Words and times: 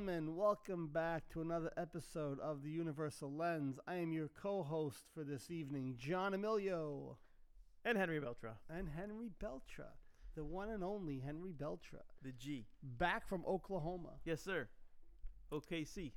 gentlemen, 0.00 0.34
welcome 0.34 0.86
back 0.88 1.28
to 1.28 1.42
another 1.42 1.70
episode 1.76 2.40
of 2.40 2.62
the 2.62 2.70
Universal 2.70 3.32
Lens. 3.36 3.78
I 3.86 3.96
am 3.96 4.12
your 4.12 4.28
co 4.28 4.62
host 4.62 5.04
for 5.12 5.24
this 5.24 5.50
evening, 5.50 5.94
John 5.98 6.32
Emilio, 6.32 7.18
And 7.84 7.98
Henry 7.98 8.18
Beltra. 8.18 8.54
and 8.70 8.88
Henry 8.88 9.28
Beltra, 9.42 9.88
the 10.36 10.44
one 10.44 10.70
and 10.70 10.82
only 10.82 11.18
Henry 11.18 11.52
Beltra, 11.52 12.00
The 12.22 12.32
G. 12.32 12.64
back 12.82 13.28
from 13.28 13.44
Oklahoma, 13.46 14.12
Yes, 14.24 14.40
sir. 14.40 14.68
OKC. 15.52 16.12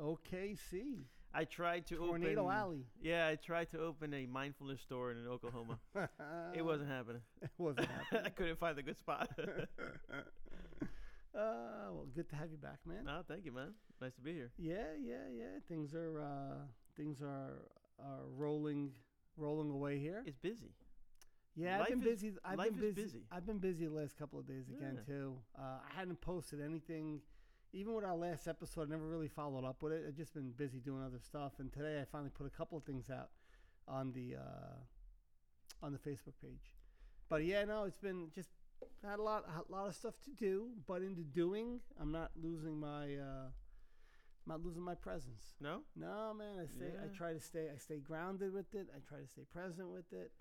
OKC, 0.00 1.04
I 1.32 1.44
tried 1.44 1.86
to 1.88 1.96
Tornado 1.96 2.46
open. 2.46 2.56
Alley. 2.56 2.86
Yeah, 3.00 3.28
I 3.28 3.36
tried 3.36 3.70
to 3.70 3.78
open 3.78 4.14
a 4.14 4.26
mindfulness 4.26 4.80
store 4.80 5.12
in 5.12 5.24
Oklahoma. 5.28 5.78
it 6.56 6.64
wasn't 6.64 6.90
happening. 6.90 7.22
It 7.40 7.50
wasn't 7.56 7.86
happening. 8.10 8.22
I 8.24 8.30
couldn't 8.30 8.58
find 8.58 8.76
a 8.78 8.82
good 8.82 8.98
spot. 8.98 9.30
Uh, 11.38 11.92
well, 11.92 12.06
good 12.14 12.28
to 12.30 12.36
have 12.36 12.50
you 12.50 12.56
back, 12.56 12.78
man. 12.84 13.04
no, 13.04 13.22
thank 13.28 13.44
you, 13.44 13.52
man. 13.52 13.72
Nice 14.00 14.14
to 14.14 14.20
be 14.20 14.32
here. 14.34 14.50
Yeah, 14.58 14.94
yeah, 15.00 15.28
yeah. 15.32 15.44
Things 15.68 15.94
are 15.94 16.20
uh, 16.20 16.54
things 16.96 17.22
are 17.22 17.52
are 18.00 18.24
rolling 18.36 18.90
rolling 19.36 19.70
away 19.70 19.98
here. 19.98 20.22
It's 20.26 20.36
busy. 20.38 20.72
Yeah, 21.54 21.78
Life 21.78 21.88
I've 21.92 22.00
been 22.00 22.08
is- 22.12 22.20
busy. 22.22 22.36
I've 22.44 22.58
life 22.58 22.74
been 22.74 22.88
is 22.88 22.94
busy. 22.94 23.02
busy. 23.06 23.22
I've 23.32 23.46
been 23.46 23.58
busy 23.58 23.86
the 23.86 23.92
last 23.94 24.16
couple 24.18 24.38
of 24.38 24.46
days 24.46 24.68
again 24.68 24.94
Yeah. 24.98 25.14
too. 25.14 25.38
Uh, 25.58 25.78
I 25.88 25.98
hadn't 25.98 26.20
posted 26.20 26.60
anything, 26.60 27.20
even 27.72 27.94
with 27.94 28.04
our 28.04 28.16
last 28.16 28.46
episode. 28.48 28.82
I 28.82 28.90
never 28.90 29.06
really 29.06 29.28
followed 29.28 29.64
up 29.64 29.82
with 29.82 29.92
it. 29.92 30.04
I've 30.06 30.16
just 30.16 30.34
been 30.34 30.50
busy 30.52 30.78
doing 30.78 31.02
other 31.02 31.18
stuff. 31.20 31.52
And 31.58 31.72
today 31.72 32.00
I 32.00 32.04
finally 32.04 32.30
put 32.30 32.46
a 32.46 32.50
couple 32.50 32.78
of 32.78 32.84
things 32.84 33.10
out 33.10 33.30
on 33.88 34.12
the 34.12 34.36
uh, 34.36 35.84
on 35.84 35.92
the 35.92 35.98
Facebook 35.98 36.34
page. 36.42 36.74
But 37.28 37.44
yeah, 37.44 37.64
no, 37.64 37.84
it's 37.84 37.98
been 37.98 38.30
just 38.34 38.50
had 39.04 39.18
a 39.18 39.22
lot 39.22 39.44
a 39.48 39.72
lot 39.72 39.88
of 39.88 39.94
stuff 39.94 40.14
to 40.24 40.30
do. 40.30 40.68
But 40.86 41.02
into 41.02 41.22
doing, 41.22 41.80
I'm 42.00 42.12
not 42.12 42.30
losing 42.40 42.78
my 42.78 43.14
uh, 43.16 43.48
I'm 44.46 44.48
not 44.48 44.64
losing 44.64 44.82
my 44.82 44.94
presence. 44.94 45.54
No? 45.60 45.80
No, 45.96 46.32
man. 46.36 46.58
I 46.62 46.66
stay. 46.66 46.92
I 47.02 47.14
try 47.16 47.32
to 47.32 47.40
stay. 47.40 47.68
I 47.74 47.78
stay 47.78 47.98
grounded 47.98 48.52
with 48.52 48.74
it. 48.74 48.88
I 48.94 49.00
try 49.06 49.18
to 49.18 49.26
stay 49.26 49.42
present 49.52 49.90
with 49.90 50.12
it. 50.12 50.32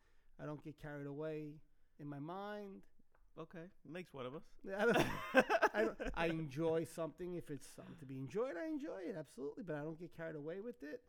I 0.41 0.45
don't 0.45 0.63
get 0.63 0.80
carried 0.81 1.08
away 1.08 1.55
in 1.99 2.08
my 2.08 2.19
mind. 2.19 2.81
Okay. 3.39 3.65
Makes 3.88 4.13
one 4.13 4.25
of 4.25 4.33
us. 4.35 4.43
I, 4.77 4.85
don't, 4.85 5.97
I, 6.15 6.23
I 6.23 6.25
enjoy 6.27 6.85
something 6.85 7.35
if 7.35 7.49
it's 7.52 7.67
something 7.75 7.95
to 7.99 8.05
be 8.05 8.17
enjoyed. 8.17 8.53
I 8.61 8.67
enjoy 8.67 9.02
it 9.09 9.15
absolutely, 9.17 9.63
but 9.63 9.75
I 9.75 9.80
don't 9.80 9.99
get 9.99 10.15
carried 10.15 10.35
away 10.35 10.59
with 10.59 10.81
it. 10.81 11.02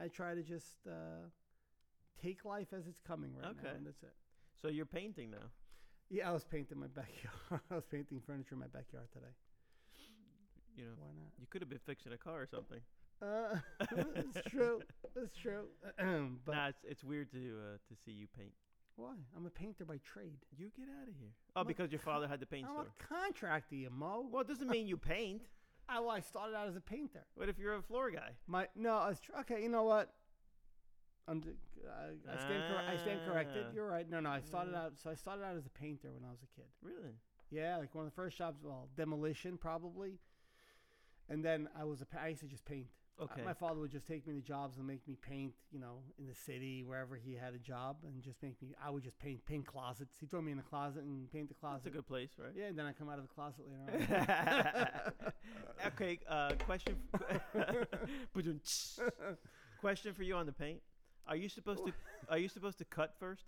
I 0.00 0.08
try 0.08 0.34
to 0.34 0.42
just 0.42 0.86
uh, 0.88 1.28
take 2.20 2.44
life 2.44 2.68
as 2.72 2.86
it's 2.86 3.00
coming 3.00 3.32
right 3.34 3.44
now, 3.44 3.68
Okay. 3.68 3.76
and 3.76 3.86
that's 3.86 4.02
it. 4.02 4.14
So 4.60 4.68
you're 4.68 4.86
painting 4.86 5.30
now. 5.30 5.50
Yeah, 6.10 6.30
I 6.30 6.32
was 6.32 6.44
painting 6.44 6.78
my 6.80 6.86
backyard. 6.86 7.60
I 7.70 7.74
was 7.74 7.84
painting 7.90 8.20
furniture 8.26 8.54
in 8.54 8.60
my 8.60 8.66
backyard 8.66 9.08
today. 9.12 9.32
You 10.76 10.84
know, 10.84 10.90
Why 10.98 11.08
not? 11.08 11.32
you 11.38 11.46
could 11.50 11.60
have 11.60 11.68
been 11.68 11.80
fixing 11.84 12.12
a 12.12 12.16
car 12.16 12.42
or 12.42 12.46
something. 12.46 12.80
Uh, 13.20 13.56
it's 14.14 14.48
true. 14.48 14.80
It's 15.16 15.36
true. 15.36 15.64
but 16.46 16.54
nah, 16.54 16.68
it's, 16.68 16.84
it's 16.84 17.04
weird 17.04 17.30
to 17.32 17.38
uh, 17.38 17.76
to 17.88 18.00
see 18.04 18.12
you 18.12 18.28
paint. 18.38 18.52
why? 18.96 19.14
I'm 19.36 19.44
a 19.44 19.50
painter 19.50 19.84
by 19.84 19.98
trade. 20.04 20.38
You 20.56 20.70
get 20.76 20.86
out 21.02 21.08
of 21.08 21.14
here. 21.18 21.32
Oh, 21.56 21.60
What? 21.60 21.66
because 21.66 21.90
your 21.90 21.98
father 22.00 22.28
had 22.28 22.38
the 22.40 22.46
paint 22.54 22.66
I'm 22.68 22.74
store. 22.74 22.86
a 22.86 23.04
contractor, 23.24 23.74
you 23.74 23.90
mo. 23.90 24.28
Well, 24.30 24.42
it 24.42 24.48
doesn't 24.48 24.68
mean 24.70 24.86
you 24.86 24.96
paint. 24.96 25.42
I, 25.88 25.98
well, 26.00 26.10
I 26.10 26.20
started 26.20 26.54
out 26.54 26.68
as 26.68 26.76
a 26.76 26.80
painter. 26.80 27.24
What 27.34 27.48
if 27.48 27.58
you're 27.58 27.74
a 27.74 27.82
floor 27.82 28.10
guy? 28.12 28.32
My 28.46 28.68
no, 28.76 28.94
I 28.94 29.08
was 29.08 29.18
tr- 29.20 29.32
okay. 29.40 29.62
You 29.62 29.68
know 29.68 29.82
what? 29.82 30.12
D- 31.34 31.50
I, 31.86 32.32
I 32.32 32.36
stand. 32.38 32.62
Cor- 32.70 32.82
I 32.92 32.96
stand 32.96 33.20
Ah. 33.22 33.30
corrected. 33.30 33.66
You're 33.74 33.86
right. 33.88 34.08
No, 34.08 34.20
no. 34.20 34.30
I 34.30 34.40
started 34.40 34.74
out. 34.74 34.92
So 35.02 35.10
I 35.10 35.14
started 35.14 35.44
out 35.44 35.56
as 35.56 35.66
a 35.66 35.70
painter 35.70 36.10
when 36.12 36.24
I 36.24 36.30
was 36.30 36.40
a 36.42 36.46
kid. 36.56 36.66
Really? 36.82 37.14
Yeah, 37.50 37.76
like 37.78 37.94
one 37.94 38.04
of 38.04 38.10
the 38.10 38.14
first 38.16 38.36
jobs. 38.38 38.62
Well, 38.62 38.88
demolition 38.96 39.56
probably. 39.58 40.18
And 41.28 41.44
then 41.44 41.68
I 41.78 41.84
was 41.84 42.00
a. 42.02 42.06
pa- 42.06 42.20
I 42.24 42.28
used 42.28 42.40
to 42.40 42.46
just 42.46 42.64
paint. 42.64 42.86
Uh, 42.88 42.94
Okay. 43.24 43.42
My 43.42 43.52
father 43.52 43.80
would 43.80 43.90
just 43.90 44.06
take 44.06 44.28
me 44.28 44.34
to 44.34 44.40
jobs 44.40 44.78
and 44.78 44.86
make 44.86 45.06
me 45.08 45.16
paint. 45.20 45.52
You 45.72 45.80
know, 45.80 46.02
in 46.20 46.26
the 46.28 46.34
city 46.34 46.84
wherever 46.84 47.16
he 47.16 47.34
had 47.34 47.52
a 47.52 47.58
job, 47.58 47.96
and 48.04 48.22
just 48.22 48.40
make 48.42 48.60
me. 48.62 48.74
I 48.82 48.90
would 48.90 49.02
just 49.02 49.18
paint 49.18 49.44
paint 49.44 49.66
closets. 49.66 50.18
He'd 50.20 50.30
throw 50.30 50.40
me 50.40 50.52
in 50.52 50.56
the 50.56 50.62
closet 50.62 51.02
and 51.02 51.28
paint 51.32 51.48
the 51.48 51.54
closet. 51.54 51.82
That's 51.84 51.94
a 51.94 51.96
good 51.96 52.06
place, 52.06 52.30
right? 52.38 52.52
Yeah, 52.54 52.66
and 52.66 52.78
then 52.78 52.86
I 52.86 52.92
come 52.92 53.08
out 53.10 53.18
of 53.18 53.26
the 53.26 53.34
closet 53.34 53.64
later 53.68 53.82
on. 54.14 55.32
okay, 55.88 56.20
uh, 56.28 56.52
question. 56.64 56.96
question 59.80 60.14
for 60.14 60.22
you 60.22 60.34
on 60.36 60.46
the 60.46 60.52
paint. 60.52 60.80
Are 61.28 61.36
you 61.36 61.48
supposed 61.48 61.84
to? 61.86 61.92
Are 62.30 62.38
you 62.38 62.48
supposed 62.48 62.78
to 62.78 62.84
cut 62.84 63.14
first? 63.18 63.44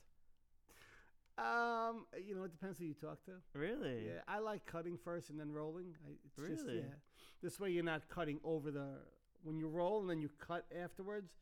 um, 1.38 2.04
you 2.26 2.34
know, 2.34 2.44
it 2.44 2.50
depends 2.50 2.78
who 2.78 2.84
you 2.84 2.92
talk 2.94 3.24
to. 3.24 3.32
Really? 3.54 4.04
Yeah, 4.06 4.20
I 4.28 4.40
like 4.40 4.66
cutting 4.66 4.98
first 5.02 5.30
and 5.30 5.40
then 5.40 5.50
rolling. 5.52 5.94
I, 6.06 6.10
it's 6.26 6.36
just 6.36 6.66
Really? 6.66 6.78
yeah. 6.80 6.94
This 7.42 7.58
way 7.58 7.70
you're 7.70 7.82
not 7.84 8.08
cutting 8.10 8.38
over 8.44 8.70
the 8.70 8.98
when 9.42 9.56
you 9.58 9.68
roll 9.68 10.00
and 10.02 10.10
then 10.10 10.20
you 10.20 10.28
cut 10.38 10.66
afterwards. 10.82 11.32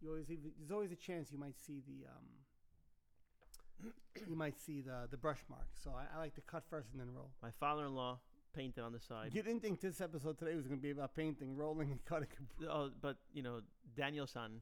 You 0.00 0.08
always 0.10 0.28
leave, 0.28 0.38
there's 0.58 0.70
always 0.72 0.90
a 0.90 0.96
chance 0.96 1.30
you 1.30 1.38
might 1.38 1.58
see 1.60 1.82
the 1.86 2.06
um 2.08 3.92
you 4.28 4.36
might 4.36 4.58
see 4.60 4.80
the 4.80 5.06
the 5.10 5.16
brush 5.18 5.40
mark. 5.50 5.66
So 5.82 5.90
I, 5.94 6.16
I 6.16 6.18
like 6.18 6.34
to 6.36 6.40
cut 6.40 6.62
first 6.70 6.88
and 6.92 7.00
then 7.00 7.12
roll. 7.14 7.30
My 7.42 7.50
father-in-law 7.60 8.18
painted 8.54 8.82
on 8.84 8.92
the 8.92 9.00
side. 9.00 9.30
You 9.34 9.42
didn't 9.42 9.60
think 9.60 9.80
this 9.80 10.00
episode 10.00 10.38
today 10.38 10.54
was 10.54 10.66
going 10.66 10.78
to 10.78 10.82
be 10.82 10.90
about 10.90 11.14
painting, 11.14 11.56
rolling, 11.56 11.90
and 11.90 12.04
cutting. 12.04 12.28
Oh, 12.68 12.90
but 13.00 13.16
you 13.32 13.42
know, 13.42 13.60
Daniel-san 13.96 14.60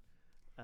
uh, 0.58 0.62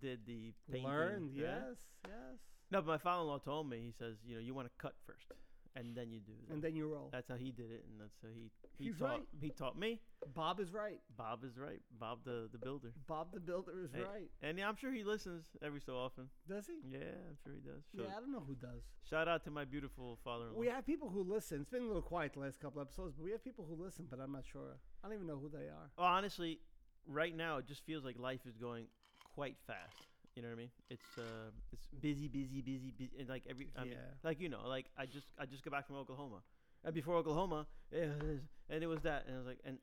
did 0.00 0.20
the 0.26 0.52
painting. 0.70 0.88
Learned, 0.88 1.30
yes, 1.34 1.78
yes, 2.06 2.38
No, 2.70 2.80
but 2.80 2.86
my 2.86 2.98
father-in-law 2.98 3.38
told 3.38 3.68
me. 3.68 3.80
He 3.84 3.92
says, 3.92 4.16
you 4.24 4.34
know, 4.34 4.40
you 4.40 4.54
want 4.54 4.66
to 4.68 4.72
cut 4.78 4.94
first, 5.06 5.26
and 5.74 5.94
then 5.96 6.10
you 6.10 6.20
do. 6.20 6.32
The, 6.46 6.54
and 6.54 6.62
then 6.62 6.74
you 6.76 6.88
roll. 6.88 7.08
that's 7.12 7.28
how 7.28 7.36
he 7.36 7.50
did 7.52 7.70
it, 7.70 7.84
and 7.90 8.00
that's 8.00 8.16
how 8.22 8.28
he 8.34 8.50
he 8.78 8.84
He's 8.90 8.98
taught 8.98 9.08
right. 9.10 9.22
he 9.40 9.50
taught 9.50 9.78
me. 9.78 10.00
Bob 10.34 10.58
is 10.60 10.72
right. 10.72 11.00
Bob 11.16 11.44
is 11.44 11.56
right. 11.58 11.80
Bob 11.98 12.20
the 12.24 12.48
the 12.50 12.58
builder. 12.58 12.92
Bob 13.06 13.28
the 13.32 13.40
builder 13.40 13.72
is 13.84 13.90
Hey, 13.92 14.02
right. 14.02 14.30
And 14.42 14.58
yeah, 14.58 14.68
I'm 14.68 14.76
sure 14.76 14.92
he 14.92 15.04
listens 15.04 15.44
every 15.62 15.80
so 15.80 15.96
often. 15.96 16.28
Does 16.48 16.66
he? 16.66 16.74
Yeah, 16.90 16.98
I'm 17.28 17.36
sure 17.42 17.52
he 17.54 17.60
does. 17.60 17.84
So, 17.94 18.02
Yeah, 18.02 18.16
I 18.16 18.20
don't 18.20 18.32
know 18.32 18.44
who 18.46 18.54
does. 18.54 18.82
Shout 19.08 19.28
out 19.28 19.44
to 19.44 19.50
my 19.50 19.64
beautiful 19.64 20.18
father-in-law. 20.24 20.58
We 20.58 20.66
have 20.68 20.84
people 20.84 21.08
who 21.08 21.22
listen. 21.22 21.60
It's 21.60 21.70
been 21.70 21.82
a 21.84 21.86
little 21.86 22.02
quiet 22.02 22.32
the 22.34 22.40
last 22.40 22.58
couple 22.60 22.80
episodes, 22.82 23.14
but 23.16 23.24
we 23.24 23.30
have 23.32 23.44
people 23.44 23.64
who 23.68 23.82
listen, 23.82 24.06
but 24.10 24.18
I'm 24.20 24.32
not 24.32 24.44
sure. 24.50 24.78
I 25.04 25.08
don't 25.08 25.14
even 25.16 25.26
know 25.28 25.38
who 25.38 25.48
they 25.48 25.66
are. 25.68 25.90
Well, 25.96 26.06
honestly, 26.08 26.60
right 27.06 27.34
now 27.36 27.58
it 27.58 27.66
just 27.68 27.84
feels 27.86 28.04
like 28.04 28.18
life 28.18 28.40
is 28.48 28.56
going 28.56 28.86
quite 29.36 29.56
fast. 29.66 30.00
You 30.34 30.42
know 30.42 30.48
what 30.48 30.54
I 30.54 30.58
mean? 30.64 30.70
It's 30.90 31.16
uh, 31.18 31.50
it's 31.72 31.86
busy, 32.00 32.28
busy, 32.28 32.60
busy, 32.60 32.90
busy, 32.90 33.12
and 33.20 33.28
like 33.28 33.44
every, 33.48 33.68
I 33.76 33.84
mean, 33.84 33.92
Yeah. 33.92 34.28
like 34.28 34.40
you 34.40 34.48
know, 34.48 34.62
like 34.76 34.86
I 34.98 35.06
just 35.06 35.28
I 35.38 35.46
just 35.46 35.62
got 35.64 35.72
back 35.72 35.86
from 35.86 35.96
Oklahoma, 35.96 36.40
and 36.84 36.92
before 36.94 37.14
Oklahoma, 37.16 37.66
yeah, 37.92 38.00
it 38.20 38.22
is- 38.24 38.48
and 38.68 38.82
it 38.82 38.88
was 38.88 39.00
that, 39.02 39.26
and 39.26 39.34
I 39.36 39.38
was 39.38 39.46
like, 39.46 39.60
and 39.64 39.78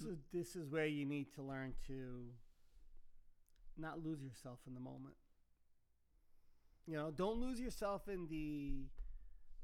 So 0.00 0.16
this 0.32 0.54
is 0.56 0.70
where 0.70 0.86
you 0.86 1.04
need 1.04 1.26
to 1.34 1.42
learn 1.42 1.74
to 1.88 2.30
not 3.76 4.02
lose 4.04 4.22
yourself 4.22 4.60
in 4.66 4.74
the 4.74 4.80
moment. 4.80 5.16
You 6.86 6.96
know, 6.96 7.10
don't 7.10 7.38
lose 7.40 7.60
yourself 7.60 8.08
in 8.08 8.28
the 8.28 8.86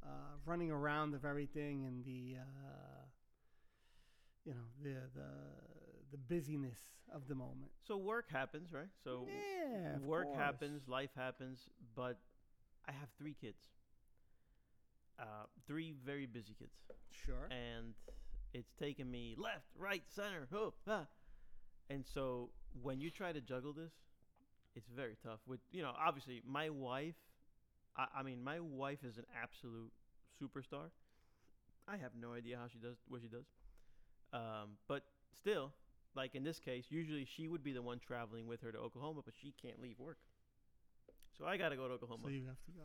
uh, 0.02 0.36
running 0.44 0.70
around 0.70 1.14
of 1.14 1.24
everything 1.24 1.84
and 1.86 2.04
the 2.04 2.36
uh, 2.40 3.02
you 4.44 4.52
know 4.52 4.66
the 4.82 4.94
the 5.18 5.30
the 6.14 6.34
busyness 6.34 6.78
of 7.12 7.26
the 7.28 7.34
moment. 7.34 7.70
so 7.86 7.96
work 7.96 8.30
happens, 8.30 8.72
right? 8.72 8.88
So 9.02 9.26
yeah, 9.28 9.98
work 9.98 10.26
course. 10.26 10.38
happens, 10.38 10.82
life 10.88 11.10
happens, 11.16 11.58
but 11.96 12.18
I 12.88 12.92
have 12.92 13.08
three 13.18 13.34
kids, 13.40 13.62
uh, 15.18 15.46
three 15.66 15.94
very 16.04 16.26
busy 16.26 16.54
kids. 16.58 16.72
Sure. 17.26 17.48
and 17.50 17.94
it's 18.52 18.72
taken 18.74 19.10
me 19.10 19.34
left, 19.38 19.66
right, 19.78 20.02
center, 20.14 20.46
oh, 20.54 20.74
ah. 20.86 21.06
and 21.90 22.04
so 22.06 22.50
when 22.82 23.00
you 23.00 23.10
try 23.10 23.32
to 23.32 23.40
juggle 23.40 23.72
this, 23.72 23.92
it's 24.76 24.88
very 24.94 25.16
tough. 25.22 25.40
With 25.46 25.60
you 25.72 25.82
know, 25.82 25.92
obviously, 25.98 26.42
my 26.46 26.70
wife, 26.70 27.14
I, 27.96 28.06
I 28.18 28.22
mean, 28.22 28.42
my 28.42 28.60
wife 28.60 29.04
is 29.04 29.16
an 29.16 29.26
absolute 29.42 29.90
superstar. 30.40 30.90
I 31.88 31.96
have 31.96 32.12
no 32.20 32.32
idea 32.34 32.56
how 32.56 32.68
she 32.72 32.78
does 32.78 32.96
what 33.08 33.20
she 33.22 33.28
does, 33.28 33.46
um, 34.32 34.76
but 34.88 35.02
still, 35.36 35.72
like 36.14 36.34
in 36.34 36.44
this 36.44 36.58
case, 36.58 36.86
usually 36.90 37.24
she 37.24 37.48
would 37.48 37.62
be 37.62 37.72
the 37.72 37.82
one 37.82 37.98
traveling 37.98 38.46
with 38.46 38.60
her 38.62 38.72
to 38.72 38.78
Oklahoma, 38.78 39.20
but 39.24 39.34
she 39.40 39.52
can't 39.60 39.80
leave 39.80 39.98
work, 39.98 40.18
so 41.38 41.44
I 41.46 41.56
got 41.56 41.70
to 41.70 41.76
go 41.76 41.88
to 41.88 41.94
Oklahoma. 41.94 42.22
so 42.24 42.28
you 42.30 42.46
have 42.46 42.62
to 42.66 42.72
go. 42.72 42.84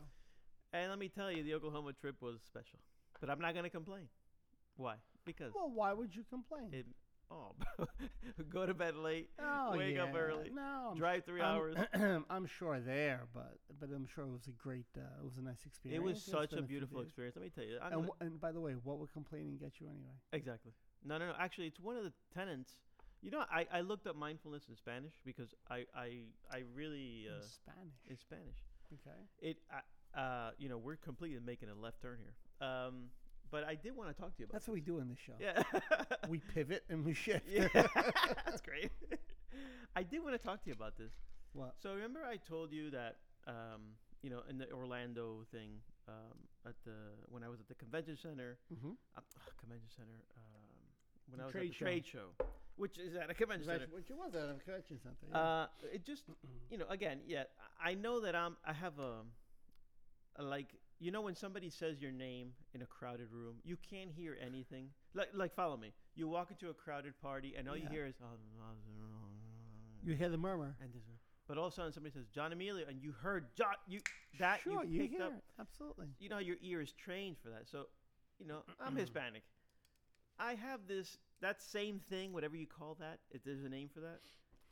and 0.74 0.90
let 0.90 1.00
me 1.00 1.10
tell 1.10 1.32
you, 1.32 1.44
the 1.44 1.54
Oklahoma 1.54 1.94
trip 1.94 2.22
was 2.22 2.42
special, 2.46 2.80
but 3.20 3.30
I'm 3.30 3.40
not 3.40 3.54
gonna 3.56 3.70
complain. 3.70 4.08
Why? 4.78 4.96
Because 5.26 5.52
Well, 5.56 5.70
why 5.74 5.94
would 5.94 6.16
you 6.16 6.24
complain? 6.30 6.70
it, 6.72 6.86
oh, 7.30 7.54
go 8.50 8.66
to 8.66 8.74
bed 8.74 8.96
late, 8.96 9.30
oh, 9.40 9.76
wake 9.78 10.00
up 10.00 10.10
yeah. 10.14 10.20
early, 10.20 10.50
No, 10.54 10.90
I'm 10.92 10.98
drive 10.98 11.26
3 11.26 11.42
I'm- 11.42 11.56
hours. 11.56 11.76
I'm 12.30 12.46
sure 12.48 12.80
there, 12.80 13.28
but 13.34 13.58
but 13.80 13.90
I'm 13.94 14.08
sure 14.16 14.24
it 14.26 14.32
was 14.32 14.48
a 14.48 14.52
great, 14.52 14.86
uh, 14.98 15.02
it 15.22 15.24
was 15.26 15.38
a 15.38 15.42
nice 15.44 15.66
experience. 15.66 16.02
It 16.02 16.04
was 16.04 16.24
such 16.24 16.54
a 16.54 16.62
beautiful 16.62 17.02
experience. 17.02 17.36
Let 17.36 17.44
me 17.46 17.52
tell 17.54 17.64
you. 17.66 17.78
And, 17.84 17.94
gonna- 17.94 18.12
and 18.22 18.42
by 18.42 18.52
the 18.52 18.62
way, 18.62 18.74
what 18.84 18.98
would 19.00 19.12
complaining 19.14 19.58
get 19.58 19.74
you 19.80 19.88
anyway? 19.88 20.16
exactly. 20.34 20.72
No, 21.06 21.18
no, 21.18 21.28
no. 21.28 21.34
Actually, 21.40 21.68
it's 21.68 21.80
one 21.80 21.96
of 21.96 22.04
the 22.04 22.12
tenants. 22.34 22.76
You 23.22 23.32
know, 23.32 23.44
I, 23.52 23.66
I 23.74 23.82
looked 23.82 24.08
up 24.08 24.16
mindfulness 24.16 24.64
in 24.70 24.76
Spanish 24.76 25.14
because 25.26 25.54
I 25.70 25.86
I, 25.96 26.22
I 26.52 26.64
really 26.74 27.28
uh, 27.30 27.36
In 27.36 27.42
Spanish. 27.42 28.00
in 28.10 28.18
Spanish. 28.18 28.58
Okay. 28.94 29.20
It 29.42 29.58
uh, 29.74 30.18
uh 30.20 30.52
you 30.58 30.70
know 30.70 30.78
we're 30.78 30.96
completely 30.98 31.40
making 31.46 31.70
a 31.70 31.76
left 31.76 32.02
turn 32.02 32.18
here. 32.20 32.36
Um, 32.68 33.10
but 33.52 33.64
I 33.64 33.76
did 33.76 33.96
want 33.96 34.10
to 34.10 34.20
talk 34.20 34.36
to 34.36 34.40
you 34.40 34.46
about. 34.46 34.54
That's 34.54 34.68
what 34.68 34.76
we 34.76 34.82
do 34.82 35.00
in 35.00 35.10
this 35.10 35.18
show. 35.20 35.34
Yeah. 35.40 35.64
We 36.30 36.38
pivot 36.54 36.84
and 36.90 37.04
we 37.04 37.14
shift. 37.14 37.46
yeah. 37.50 37.68
That's 38.46 38.62
great. 38.62 38.92
I 39.96 40.04
did 40.04 40.24
want 40.24 40.34
to 40.40 40.44
talk 40.48 40.62
to 40.64 40.68
you 40.70 40.74
about 40.74 40.98
this. 40.98 41.12
What? 41.54 41.74
So 41.82 41.94
remember 41.94 42.22
I 42.26 42.38
told 42.38 42.72
you 42.72 42.92
that 42.92 43.18
um, 43.48 43.98
you 44.22 44.30
know 44.30 44.42
in 44.50 44.58
the 44.60 44.72
Orlando 44.72 45.46
thing 45.52 45.82
um, 46.08 46.38
at 46.66 46.76
the 46.86 46.94
when 47.28 47.44
I 47.44 47.50
was 47.50 47.60
at 47.60 47.68
the 47.68 47.76
convention 47.76 48.16
center, 48.22 48.58
Mm-hmm. 48.74 48.92
uh, 49.18 49.22
convention 49.60 49.90
center 49.98 50.24
um, 50.38 50.49
when 51.30 51.38
The 51.38 51.44
I 51.44 51.46
was 51.48 51.52
trade 51.54 51.64
at 51.66 51.70
the 51.70 51.74
show. 51.78 51.86
trade 51.86 52.06
show, 52.06 52.28
which 52.78 52.98
is 53.00 53.16
at 53.16 53.30
a 53.30 53.34
convention 53.34 53.66
center. 53.68 53.88
Which 53.92 54.10
it 54.10 54.16
was 54.18 54.34
at 54.36 54.50
a 54.50 54.54
convention 54.64 55.00
center. 55.02 55.16
yeah. 55.32 55.38
Uh, 55.38 55.68
it 55.94 56.06
just 56.06 56.24
you 56.72 56.78
know 56.78 56.86
again 56.90 57.20
yeah 57.28 57.44
I 57.84 57.92
I 57.92 57.94
know 57.96 58.20
that 58.22 58.36
I'm 58.36 58.58
I 58.66 58.74
have 58.74 59.00
a, 59.00 59.22
a 60.38 60.44
like 60.44 60.68
you 61.00 61.12
know 61.12 61.22
when 61.22 61.36
somebody 61.36 61.70
says 61.70 62.02
your 62.02 62.12
name 62.12 62.52
in 62.74 62.82
a 62.82 62.86
crowded 62.86 63.32
room 63.32 63.56
you 63.64 63.78
can't 63.90 64.12
hear 64.12 64.38
anything 64.46 64.90
like 65.14 65.30
like 65.34 65.54
follow 65.54 65.78
me 65.78 65.94
you 66.16 66.28
walk 66.28 66.52
into 66.52 66.70
a 66.70 66.74
crowded 66.74 67.14
party 67.22 67.56
and 67.58 67.68
all 67.70 67.76
you 67.78 67.84
Yeah. 67.84 67.90
hear 67.90 68.06
is 68.06 68.16
you 70.04 70.16
hear 70.16 70.30
the 70.30 70.38
murmur. 70.38 70.76
and 70.82 70.94
this 70.94 71.02
but 71.48 71.58
all 71.58 71.66
of 71.68 71.74
a 71.74 71.76
sudden 71.76 71.92
somebody 71.92 72.14
says 72.14 72.26
John 72.34 72.52
Emilio 72.54 72.86
and 72.88 73.02
you 73.02 73.12
heard 73.12 73.46
John 73.56 73.74
you 73.88 74.00
that 74.40 74.62
sure, 74.62 74.84
you 74.84 74.90
you 74.92 75.02
picked 75.02 75.14
hear 75.16 75.24
up 75.24 75.34
it. 75.34 75.44
Absolutely. 75.60 76.08
you 76.20 76.30
know 76.30 76.38
your 76.40 76.58
ear 76.62 76.82
is 76.82 76.92
trained 76.94 77.38
for 77.42 77.50
that 77.50 77.68
so 77.68 77.88
you 78.40 78.46
know 78.48 78.60
I'm 78.80 78.96
Hispanic 78.96 79.44
I 80.40 80.56
have 80.56 80.82
this 80.88 81.18
that 81.42 81.62
same 81.62 82.00
thing 82.10 82.34
whatever 82.34 82.56
you 82.56 82.68
call 82.68 82.96
that 83.00 83.20
if 83.32 83.44
there's 83.44 83.64
a 83.64 83.70
name 83.70 83.90
for 83.94 84.02
that 84.02 84.20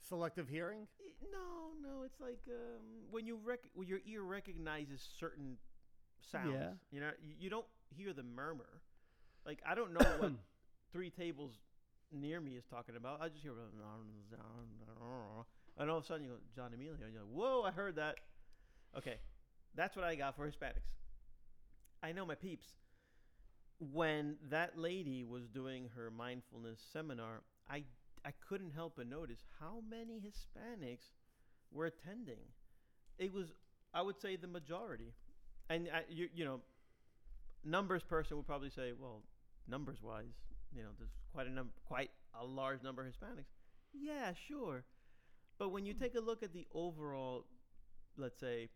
Selective 0.07 0.47
hearing. 0.47 0.87
No, 1.31 1.71
no, 1.81 2.03
it's 2.03 2.21
like 2.21 2.39
um, 2.47 2.81
when 3.11 3.25
you 3.25 3.37
rec- 3.43 3.69
when 3.73 3.87
your 3.87 3.99
ear 4.05 4.21
recognizes 4.21 5.05
certain 5.19 5.57
sounds. 6.31 6.53
Yeah. 6.53 6.69
You 6.91 7.01
know, 7.01 7.09
you, 7.21 7.33
you 7.37 7.49
don't 7.49 7.65
hear 7.89 8.13
the 8.13 8.23
murmur. 8.23 8.81
Like 9.45 9.59
I 9.67 9.75
don't 9.75 9.93
know 9.93 10.05
what 10.19 10.31
three 10.93 11.09
tables 11.09 11.51
near 12.11 12.39
me 12.39 12.51
is 12.51 12.63
talking 12.65 12.95
about. 12.95 13.21
I 13.21 13.27
just 13.27 13.41
hear 13.41 13.51
and 15.81 15.91
all 15.91 15.97
of 15.97 16.03
a 16.03 16.07
sudden 16.07 16.23
you 16.23 16.29
go 16.29 16.35
John 16.55 16.73
Emilio 16.73 16.93
and 16.93 17.13
you're 17.13 17.21
like, 17.21 17.31
whoa, 17.31 17.63
I 17.63 17.71
heard 17.71 17.97
that. 17.97 18.15
Okay, 18.97 19.17
that's 19.75 19.95
what 19.95 20.05
I 20.05 20.15
got 20.15 20.35
for 20.35 20.47
Hispanics. 20.47 20.87
I 22.01 22.13
know 22.13 22.25
my 22.25 22.35
peeps. 22.35 22.67
When 23.79 24.37
that 24.49 24.77
lady 24.77 25.23
was 25.23 25.47
doing 25.47 25.89
her 25.95 26.09
mindfulness 26.09 26.79
seminar, 26.91 27.41
I 27.69 27.83
I 28.25 28.31
couldn't 28.49 28.71
help 28.71 28.93
but 28.97 29.07
notice 29.07 29.39
how 29.59 29.81
many 29.89 30.19
Hispanics 30.19 31.11
were 31.71 31.85
attending. 31.85 32.39
It 33.17 33.33
was, 33.33 33.53
I 33.93 34.01
would 34.01 34.19
say, 34.19 34.35
the 34.35 34.47
majority. 34.47 35.13
And 35.69 35.89
I, 35.93 36.01
you, 36.09 36.27
you 36.33 36.43
know, 36.43 36.59
numbers 37.63 38.03
person 38.03 38.37
would 38.37 38.45
probably 38.45 38.69
say, 38.69 38.91
well, 38.99 39.21
numbers 39.67 40.01
wise, 40.01 40.25
you 40.75 40.83
know, 40.83 40.89
there's 40.97 41.11
quite 41.33 41.47
a 41.47 41.51
number, 41.51 41.71
quite 41.87 42.11
a 42.39 42.45
large 42.45 42.83
number 42.83 43.01
of 43.01 43.07
Hispanics. 43.07 43.45
Yeah, 43.93 44.33
sure. 44.47 44.83
But 45.57 45.69
when 45.69 45.85
you 45.85 45.93
hmm. 45.93 46.01
take 46.03 46.15
a 46.15 46.19
look 46.19 46.43
at 46.43 46.53
the 46.53 46.67
overall, 46.73 47.45
let's 48.17 48.39
say, 48.39 48.69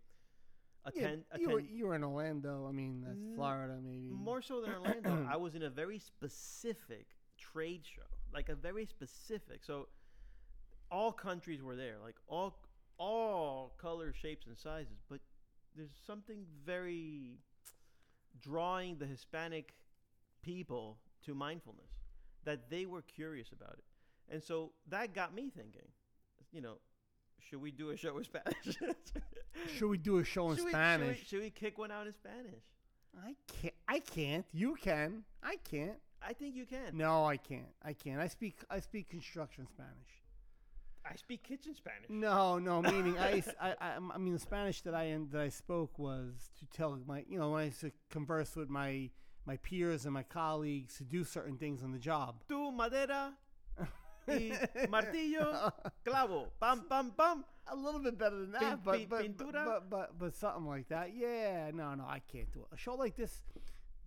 Yeah, 0.93 1.01
attend, 1.03 1.23
you, 1.39 1.49
were, 1.49 1.59
you 1.59 1.87
were 1.87 1.95
in 1.95 2.03
Orlando. 2.03 2.67
I 2.67 2.71
mean, 2.71 3.03
that's 3.05 3.19
Mm, 3.19 3.35
Florida, 3.35 3.77
maybe. 3.83 4.09
more 4.09 4.41
so 4.41 4.61
than 4.61 4.71
Orlando, 4.71 5.25
I 5.29 5.37
was 5.37 5.55
in 5.55 5.63
a 5.63 5.69
very 5.69 5.99
specific 5.99 7.07
trade 7.37 7.81
show, 7.85 8.01
like 8.33 8.49
a 8.49 8.55
very 8.55 8.85
specific. 8.85 9.63
So 9.63 9.87
all 10.89 11.11
countries 11.11 11.61
were 11.61 11.75
there, 11.75 11.97
like 12.03 12.15
all 12.27 12.55
all 12.97 13.73
colors, 13.79 14.15
shapes, 14.15 14.45
and 14.47 14.57
sizes. 14.57 14.99
But 15.09 15.19
there's 15.75 15.89
something 16.05 16.45
very 16.65 17.39
drawing 18.39 18.97
the 18.97 19.05
Hispanic 19.05 19.73
people 20.41 20.97
to 21.25 21.33
mindfulness 21.33 21.91
that 22.43 22.69
they 22.69 22.85
were 22.85 23.01
curious 23.03 23.51
about 23.51 23.73
it, 23.77 23.83
and 24.33 24.41
so 24.43 24.71
that 24.87 25.13
got 25.13 25.33
me 25.33 25.49
thinking. 25.49 25.87
You 26.51 26.61
know, 26.61 26.77
should 27.49 27.61
we 27.61 27.71
do 27.71 27.89
a 27.89 27.97
show 27.97 28.17
in 28.17 28.23
Spanish? 28.23 28.77
Should 29.77 29.89
we 29.89 29.97
do 29.97 30.17
a 30.17 30.23
show 30.23 30.49
in 30.51 30.55
Should 30.55 30.65
we- 30.65 30.71
should 30.71 30.77
we- 30.77 30.83
Spanish? 30.83 31.27
should 31.27 31.41
we 31.41 31.49
kick 31.49 31.77
one 31.77 31.91
out 31.91 32.07
in 32.07 32.13
Spanish? 32.13 32.63
I 33.23 33.35
can't. 33.61 33.73
I 33.87 33.99
can't. 33.99 34.45
You 34.53 34.75
can. 34.81 35.23
I 35.43 35.57
can't. 35.69 35.97
I 36.25 36.33
think 36.33 36.55
you 36.55 36.65
can. 36.65 36.97
No, 36.97 37.25
I 37.25 37.37
can't. 37.37 37.67
I 37.83 37.93
can't. 37.93 38.19
I 38.21 38.27
speak. 38.27 38.55
I 38.69 38.79
speak 38.79 39.09
construction 39.09 39.67
Spanish. 39.67 40.23
I 41.05 41.15
speak 41.15 41.43
kitchen 41.43 41.75
Spanish. 41.75 42.09
No, 42.09 42.57
no. 42.59 42.81
Meaning, 42.81 43.17
I. 43.19 43.43
I. 43.59 43.75
I 43.97 44.17
mean, 44.17 44.33
the 44.33 44.39
Spanish 44.39 44.81
that 44.83 44.95
I 44.95 45.15
that 45.31 45.41
I 45.41 45.49
spoke 45.49 45.99
was 45.99 46.49
to 46.59 46.65
tell 46.67 46.97
my, 47.05 47.23
you 47.27 47.37
know, 47.37 47.51
when 47.51 47.61
I 47.61 47.65
used 47.65 47.81
to 47.81 47.91
converse 48.09 48.55
with 48.55 48.69
my 48.69 49.09
my 49.45 49.57
peers 49.57 50.05
and 50.05 50.13
my 50.13 50.23
colleagues 50.23 50.95
to 50.97 51.03
do 51.03 51.23
certain 51.23 51.57
things 51.57 51.83
on 51.83 51.91
the 51.91 51.99
job. 51.99 52.43
Tu 52.47 52.71
madera 52.71 53.33
y 54.27 54.51
martillo, 54.89 55.71
clavo, 56.05 56.47
pam, 56.59 56.85
pam, 56.89 57.11
pam. 57.17 57.43
A 57.67 57.75
little 57.75 58.01
bit 58.01 58.17
better 58.17 58.37
than 58.37 58.51
that, 58.53 58.83
but, 58.83 59.07
but, 59.07 59.37
but 59.37 59.89
but 59.89 60.19
but 60.19 60.35
something 60.35 60.65
like 60.65 60.89
that. 60.89 61.15
Yeah, 61.15 61.71
no, 61.73 61.93
no, 61.95 62.03
I 62.03 62.19
can't 62.31 62.51
do 62.51 62.61
it. 62.61 62.67
A 62.73 62.77
show 62.77 62.95
like 62.95 63.15
this, 63.15 63.41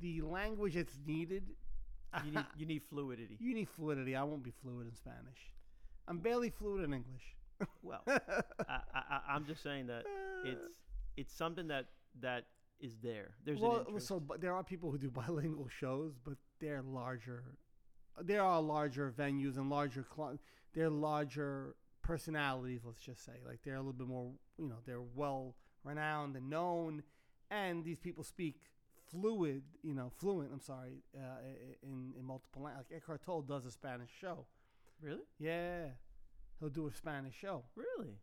the 0.00 0.20
language 0.22 0.74
that's 0.74 0.98
needed, 1.06 1.44
You 2.24 2.30
need 2.32 2.44
you 2.58 2.66
need 2.66 2.82
fluidity. 2.82 3.36
you 3.40 3.54
need 3.54 3.68
fluidity. 3.68 4.16
I 4.16 4.24
won't 4.24 4.42
be 4.42 4.52
fluid 4.62 4.86
in 4.88 4.94
Spanish. 4.94 5.52
I'm 6.08 6.18
barely 6.18 6.50
fluid 6.50 6.84
in 6.84 6.92
English. 6.92 7.36
Well, 7.82 8.02
I, 8.08 8.80
I, 8.94 9.20
I'm 9.30 9.46
just 9.46 9.62
saying 9.62 9.86
that 9.86 10.04
it's 10.44 10.66
it's 11.16 11.32
something 11.32 11.68
that 11.68 11.86
that 12.20 12.44
is 12.80 12.96
there. 13.02 13.30
There's 13.44 13.60
well, 13.60 13.86
so 13.98 14.22
there 14.40 14.52
are 14.52 14.64
people 14.64 14.90
who 14.90 14.98
do 14.98 15.10
bilingual 15.10 15.68
shows, 15.68 16.12
but 16.22 16.34
they're 16.60 16.82
larger. 16.82 17.44
There 18.22 18.42
are 18.42 18.60
larger 18.60 19.10
venues 19.16 19.56
and 19.56 19.68
larger. 19.70 20.04
Cl- 20.14 20.38
they're 20.74 20.90
larger 20.90 21.74
personalities. 22.02 22.82
Let's 22.84 23.00
just 23.00 23.24
say, 23.24 23.40
like 23.46 23.60
they're 23.64 23.74
a 23.74 23.78
little 23.80 23.92
bit 23.92 24.06
more. 24.08 24.32
You 24.58 24.68
know, 24.68 24.76
they're 24.86 25.00
well 25.00 25.56
renowned 25.84 26.36
and 26.36 26.48
known, 26.48 27.02
and 27.50 27.84
these 27.84 27.98
people 27.98 28.22
speak 28.24 28.60
fluid. 29.10 29.62
You 29.82 29.94
know, 29.94 30.10
fluent. 30.18 30.50
I'm 30.52 30.60
sorry, 30.60 31.02
uh, 31.16 31.38
in 31.82 32.12
in 32.18 32.24
multiple 32.24 32.62
languages. 32.62 32.86
Like 32.90 33.02
Eckhart 33.02 33.22
Tolle 33.24 33.42
does 33.42 33.64
a 33.66 33.70
Spanish 33.70 34.10
show. 34.20 34.46
really, 35.00 35.22
Yeah, 35.38 35.86
he'll 36.60 36.68
do 36.70 36.86
a 36.86 36.92
Spanish 36.92 37.34
show, 37.34 37.64
really. 37.74 38.20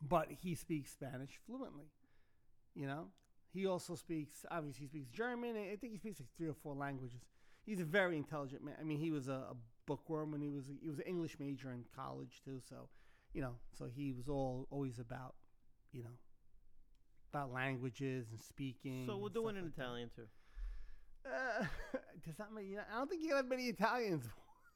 but 0.00 0.28
he 0.42 0.54
speaks 0.54 0.90
Spanish 0.92 1.38
fluently. 1.46 1.90
You 2.74 2.86
know, 2.86 3.08
he 3.52 3.66
also 3.66 3.94
speaks. 3.96 4.44
Obviously, 4.50 4.82
he 4.82 4.88
speaks 4.88 5.08
German. 5.10 5.56
I 5.56 5.76
think 5.76 5.92
he 5.92 5.98
speaks 5.98 6.20
like 6.20 6.28
three 6.36 6.48
or 6.48 6.54
four 6.54 6.74
languages. 6.74 7.20
He's 7.64 7.80
a 7.80 7.84
very 7.84 8.16
intelligent 8.16 8.64
man. 8.64 8.74
I 8.80 8.84
mean, 8.84 8.98
he 8.98 9.10
was 9.10 9.28
a, 9.28 9.32
a 9.50 9.56
bookworm 9.86 10.32
when 10.32 10.40
he 10.40 10.48
was 10.50 10.64
he 10.80 10.88
was 10.88 10.98
an 10.98 11.04
English 11.06 11.36
major 11.38 11.70
in 11.72 11.84
college 11.94 12.40
too. 12.44 12.60
So, 12.68 12.88
you 13.32 13.40
know, 13.40 13.54
so 13.78 13.86
he 13.86 14.12
was 14.12 14.28
all 14.28 14.66
always 14.70 14.98
about, 14.98 15.34
you 15.92 16.02
know, 16.02 16.16
about 17.32 17.52
languages 17.52 18.26
and 18.30 18.40
speaking. 18.40 19.04
So 19.06 19.16
we'll 19.16 19.28
do 19.28 19.46
it 19.48 19.56
in 19.56 19.64
like 19.64 19.76
that. 19.76 19.82
Italian 19.82 20.10
too. 20.14 20.26
Uh, 21.24 21.64
does 22.24 22.36
that 22.36 22.52
mean? 22.52 22.78
I 22.92 22.98
don't 22.98 23.08
think 23.08 23.22
you 23.22 23.34
have 23.34 23.46
many 23.46 23.66
Italians. 23.68 24.24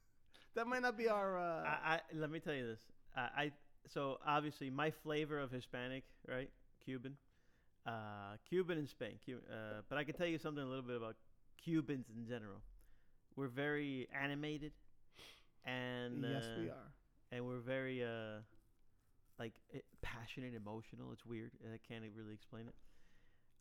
that 0.55 0.67
might 0.67 0.83
not 0.83 0.97
be 0.97 1.09
our. 1.09 1.39
Uh, 1.39 1.65
I, 1.65 1.95
I 1.95 2.01
let 2.15 2.31
me 2.31 2.41
tell 2.41 2.55
you 2.55 2.67
this. 2.67 2.81
I, 3.17 3.21
I 3.21 3.53
so 3.89 4.19
obviously 4.27 4.71
my 4.71 4.91
flavor 4.91 5.39
of 5.39 5.51
Hispanic, 5.51 6.05
right? 6.29 6.51
Cuban, 6.85 7.17
uh, 7.87 8.37
Cuban 8.49 8.79
and 8.79 8.89
Spain. 8.89 9.19
Cu- 9.25 9.43
uh, 9.51 9.83
but 9.89 9.99
I 9.99 10.05
can 10.05 10.15
tell 10.15 10.27
you 10.27 10.39
something 10.39 10.63
a 10.63 10.67
little 10.67 10.85
bit 10.85 10.97
about 10.97 11.17
Cubans 11.63 12.07
in 12.17 12.27
general. 12.27 12.63
We're 13.37 13.49
very 13.49 14.09
animated, 14.19 14.73
and 15.65 16.23
yes, 16.23 16.45
uh, 16.45 16.61
we 16.61 16.69
are. 16.71 16.93
and 17.33 17.47
we're 17.47 17.61
very 17.61 18.03
uh, 18.03 18.41
like 19.39 19.55
eh, 19.75 19.81
passionate, 20.03 20.55
emotional. 20.55 21.13
It's 21.13 21.27
weird, 21.27 21.53
and 21.65 21.73
I 21.75 21.79
can't 21.87 22.05
really 22.17 22.35
explain 22.35 22.67
it. 22.69 22.75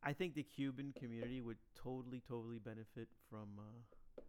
I 0.03 0.13
think 0.13 0.35
the 0.35 0.43
Cuban 0.43 0.93
community 0.99 1.41
would 1.41 1.57
totally, 1.75 2.21
totally 2.27 2.59
benefit 2.59 3.09
from 3.29 3.49
uh, 3.59 4.21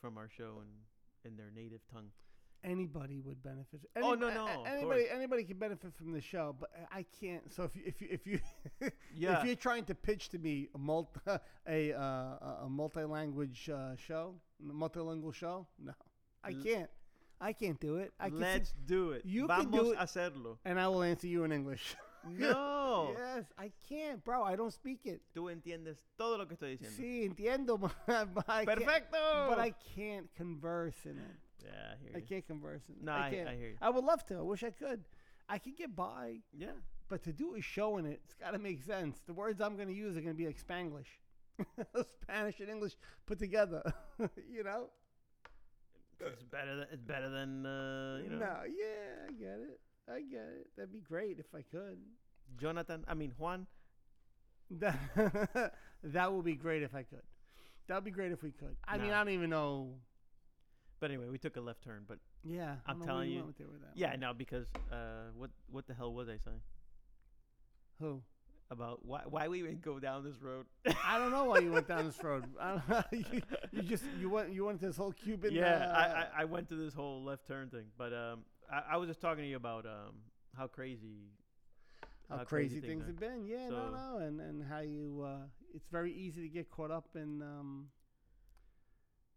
from 0.00 0.16
our 0.18 0.28
show 0.28 0.62
in 0.62 1.28
in 1.30 1.36
their 1.36 1.50
native 1.54 1.80
tongue. 1.92 2.10
Anybody 2.64 3.20
would 3.20 3.42
benefit. 3.42 3.80
Oh, 3.96 4.14
no, 4.14 4.26
a- 4.28 4.30
a- 4.30 4.34
no, 4.34 4.64
Anybody, 4.64 5.04
anybody 5.10 5.44
can 5.44 5.58
benefit 5.58 5.94
from 5.94 6.12
the 6.12 6.20
show, 6.20 6.56
but 6.58 6.70
I 6.90 7.04
can't. 7.20 7.52
So 7.52 7.64
if 7.64 7.76
you, 7.76 7.82
if 7.86 8.00
you, 8.00 8.08
if 8.10 8.26
you, 8.26 8.40
Yeah. 9.14 9.38
if 9.38 9.44
you're 9.44 9.54
trying 9.56 9.84
to 9.84 9.94
pitch 9.94 10.30
to 10.30 10.38
me 10.38 10.68
a 10.74 10.78
multi, 10.78 11.20
a 11.68 11.92
uh, 11.92 12.64
a- 12.64 12.68
multi-language 12.68 13.68
uh, 13.68 13.94
show, 13.96 14.34
a 14.68 14.72
multilingual 14.72 15.34
show, 15.34 15.66
no, 15.78 15.92
I 16.42 16.52
can't. 16.54 16.90
I 17.40 17.52
can't 17.52 17.78
do 17.80 17.96
it. 17.96 18.12
I 18.18 18.30
can 18.30 18.40
Let's 18.40 18.72
do 18.86 19.10
it. 19.10 19.22
You 19.26 19.46
can 19.48 19.70
Vamos 19.70 19.80
do 19.80 19.92
it. 19.92 19.98
hacerlo. 19.98 20.56
and 20.64 20.80
I 20.80 20.88
will 20.88 21.02
answer 21.02 21.26
you 21.26 21.44
in 21.44 21.52
English. 21.52 21.94
No. 22.26 23.14
yes, 23.18 23.44
I 23.58 23.70
can't, 23.86 24.24
bro. 24.24 24.42
I 24.44 24.56
don't 24.56 24.72
speak 24.72 25.00
it. 25.04 25.20
Tú 25.36 25.50
entiendes 25.54 25.98
todo 26.16 26.38
lo 26.38 26.46
que 26.46 26.56
estoy 26.56 26.78
diciendo. 26.78 26.96
Sí, 26.96 27.26
entiendo, 27.28 27.78
but 27.78 27.92
I 28.48 28.64
can't- 28.64 28.78
Perfecto. 28.78 29.46
But 29.50 29.58
I 29.58 29.74
can't 29.94 30.34
converse 30.34 30.96
in 31.04 31.18
it. 31.18 31.36
Yeah, 31.64 31.70
I 31.92 31.96
hear 32.02 32.10
I 32.14 32.18
you. 32.18 32.24
can't 32.24 32.46
converse 32.46 32.82
in. 32.88 33.04
No, 33.04 33.12
I 33.12 33.26
I- 33.26 33.30
can't. 33.30 33.48
I 33.48 33.56
hear 33.56 33.68
you. 33.68 33.76
I 33.80 33.90
would 33.90 34.04
love 34.04 34.24
to. 34.26 34.36
I 34.36 34.42
wish 34.42 34.62
I 34.62 34.70
could. 34.70 35.04
I 35.48 35.58
could 35.58 35.76
get 35.76 35.94
by. 35.94 36.38
Yeah. 36.56 36.68
But 37.08 37.22
to 37.24 37.32
do 37.32 37.54
a 37.54 37.60
show 37.60 37.98
in 37.98 38.06
it, 38.06 38.20
it's 38.24 38.34
got 38.34 38.52
to 38.52 38.58
make 38.58 38.82
sense. 38.82 39.20
The 39.26 39.34
words 39.34 39.60
I'm 39.60 39.76
going 39.76 39.88
to 39.88 39.94
use 39.94 40.16
are 40.16 40.20
going 40.20 40.32
to 40.34 40.38
be 40.38 40.46
like 40.46 40.58
Spanglish. 40.58 41.18
Spanish 42.22 42.60
and 42.60 42.70
English 42.70 42.96
put 43.26 43.38
together. 43.38 43.82
you 44.50 44.64
know? 44.64 44.88
It's 46.20 46.42
better. 46.44 46.76
Than, 46.76 46.86
it's 46.92 47.02
better 47.02 47.28
than 47.28 47.66
uh, 47.66 48.18
you 48.22 48.30
know. 48.30 48.38
No, 48.38 48.56
yeah, 48.66 49.26
I 49.28 49.32
get 49.32 49.58
it. 49.60 49.80
I 50.08 50.20
get 50.20 50.48
it. 50.60 50.68
That'd 50.76 50.92
be 50.92 51.00
great 51.00 51.38
if 51.38 51.54
I 51.54 51.62
could. 51.62 51.98
Jonathan. 52.58 53.04
I 53.06 53.14
mean 53.14 53.32
Juan. 53.36 53.66
That 54.70 54.96
that 56.02 56.32
would 56.32 56.44
be 56.44 56.54
great 56.54 56.82
if 56.82 56.94
I 56.94 57.02
could. 57.02 57.22
That 57.88 57.96
would 57.96 58.04
be 58.04 58.10
great 58.10 58.32
if 58.32 58.42
we 58.42 58.50
could. 58.52 58.76
I 58.86 58.96
mean, 58.96 59.10
I 59.12 59.18
don't 59.22 59.34
even 59.34 59.50
know. 59.50 59.90
But 61.04 61.10
anyway, 61.10 61.26
we 61.30 61.36
took 61.36 61.58
a 61.58 61.60
left 61.60 61.84
turn. 61.84 62.04
But 62.08 62.16
Yeah, 62.42 62.76
I 62.86 62.92
I'm 62.92 62.96
don't 62.98 63.00
know 63.00 63.04
where 63.04 63.06
telling 63.24 63.30
you- 63.30 63.36
went 63.40 63.46
with 63.48 63.60
it 63.60 63.70
with 63.70 63.82
that 63.82 63.90
yeah, 63.94 64.10
one. 64.12 64.20
no, 64.20 64.32
because 64.32 64.66
uh, 64.90 64.96
what 65.36 65.50
what 65.70 65.86
the 65.86 65.92
hell 65.92 66.14
was 66.14 66.30
I 66.30 66.38
saying 66.38 66.62
Who? 68.00 68.22
about 68.70 69.04
why 69.04 69.20
why 69.28 69.46
we 69.48 69.58
even 69.58 69.80
go 69.80 70.00
down 70.00 70.24
this 70.24 70.40
road? 70.40 70.64
I 71.04 71.18
don't 71.18 71.30
know 71.30 71.44
why 71.44 71.58
you 71.58 71.72
went 71.72 71.88
down 71.88 72.06
this 72.06 72.24
road. 72.24 72.46
I 72.58 72.70
don't 72.70 72.88
know. 72.88 73.02
you, 73.12 73.42
you 73.70 73.82
just 73.82 74.04
you 74.18 74.30
went 74.30 74.50
you 74.54 74.64
went 74.64 74.80
to 74.80 74.86
this 74.86 74.96
whole 74.96 75.12
Cuban. 75.12 75.52
yeah, 75.52 75.92
uh, 75.92 75.92
I, 75.92 76.04
I 76.04 76.26
I 76.40 76.44
went 76.46 76.70
to 76.70 76.74
this 76.74 76.94
whole 76.94 77.22
left 77.22 77.46
turn 77.46 77.68
thing. 77.68 77.88
But 77.98 78.14
um, 78.14 78.46
I, 78.72 78.94
I 78.94 78.96
was 78.96 79.06
just 79.08 79.20
talking 79.20 79.44
to 79.44 79.50
you 79.50 79.56
about 79.56 79.84
um 79.84 80.14
how 80.56 80.68
crazy 80.68 81.28
how, 82.30 82.38
crazy, 82.44 82.80
things 82.80 83.04
have 83.06 83.20
been. 83.20 83.44
Yeah, 83.46 83.68
no, 83.68 83.90
So- 83.90 83.90
no, 83.90 84.24
and 84.26 84.40
and 84.40 84.64
how 84.64 84.80
you 84.80 85.22
uh, 85.22 85.42
it's 85.74 85.86
very 85.92 86.14
easy 86.14 86.40
to 86.40 86.48
get 86.48 86.70
caught 86.70 86.90
up 86.90 87.08
in 87.14 87.42
um, 87.42 87.88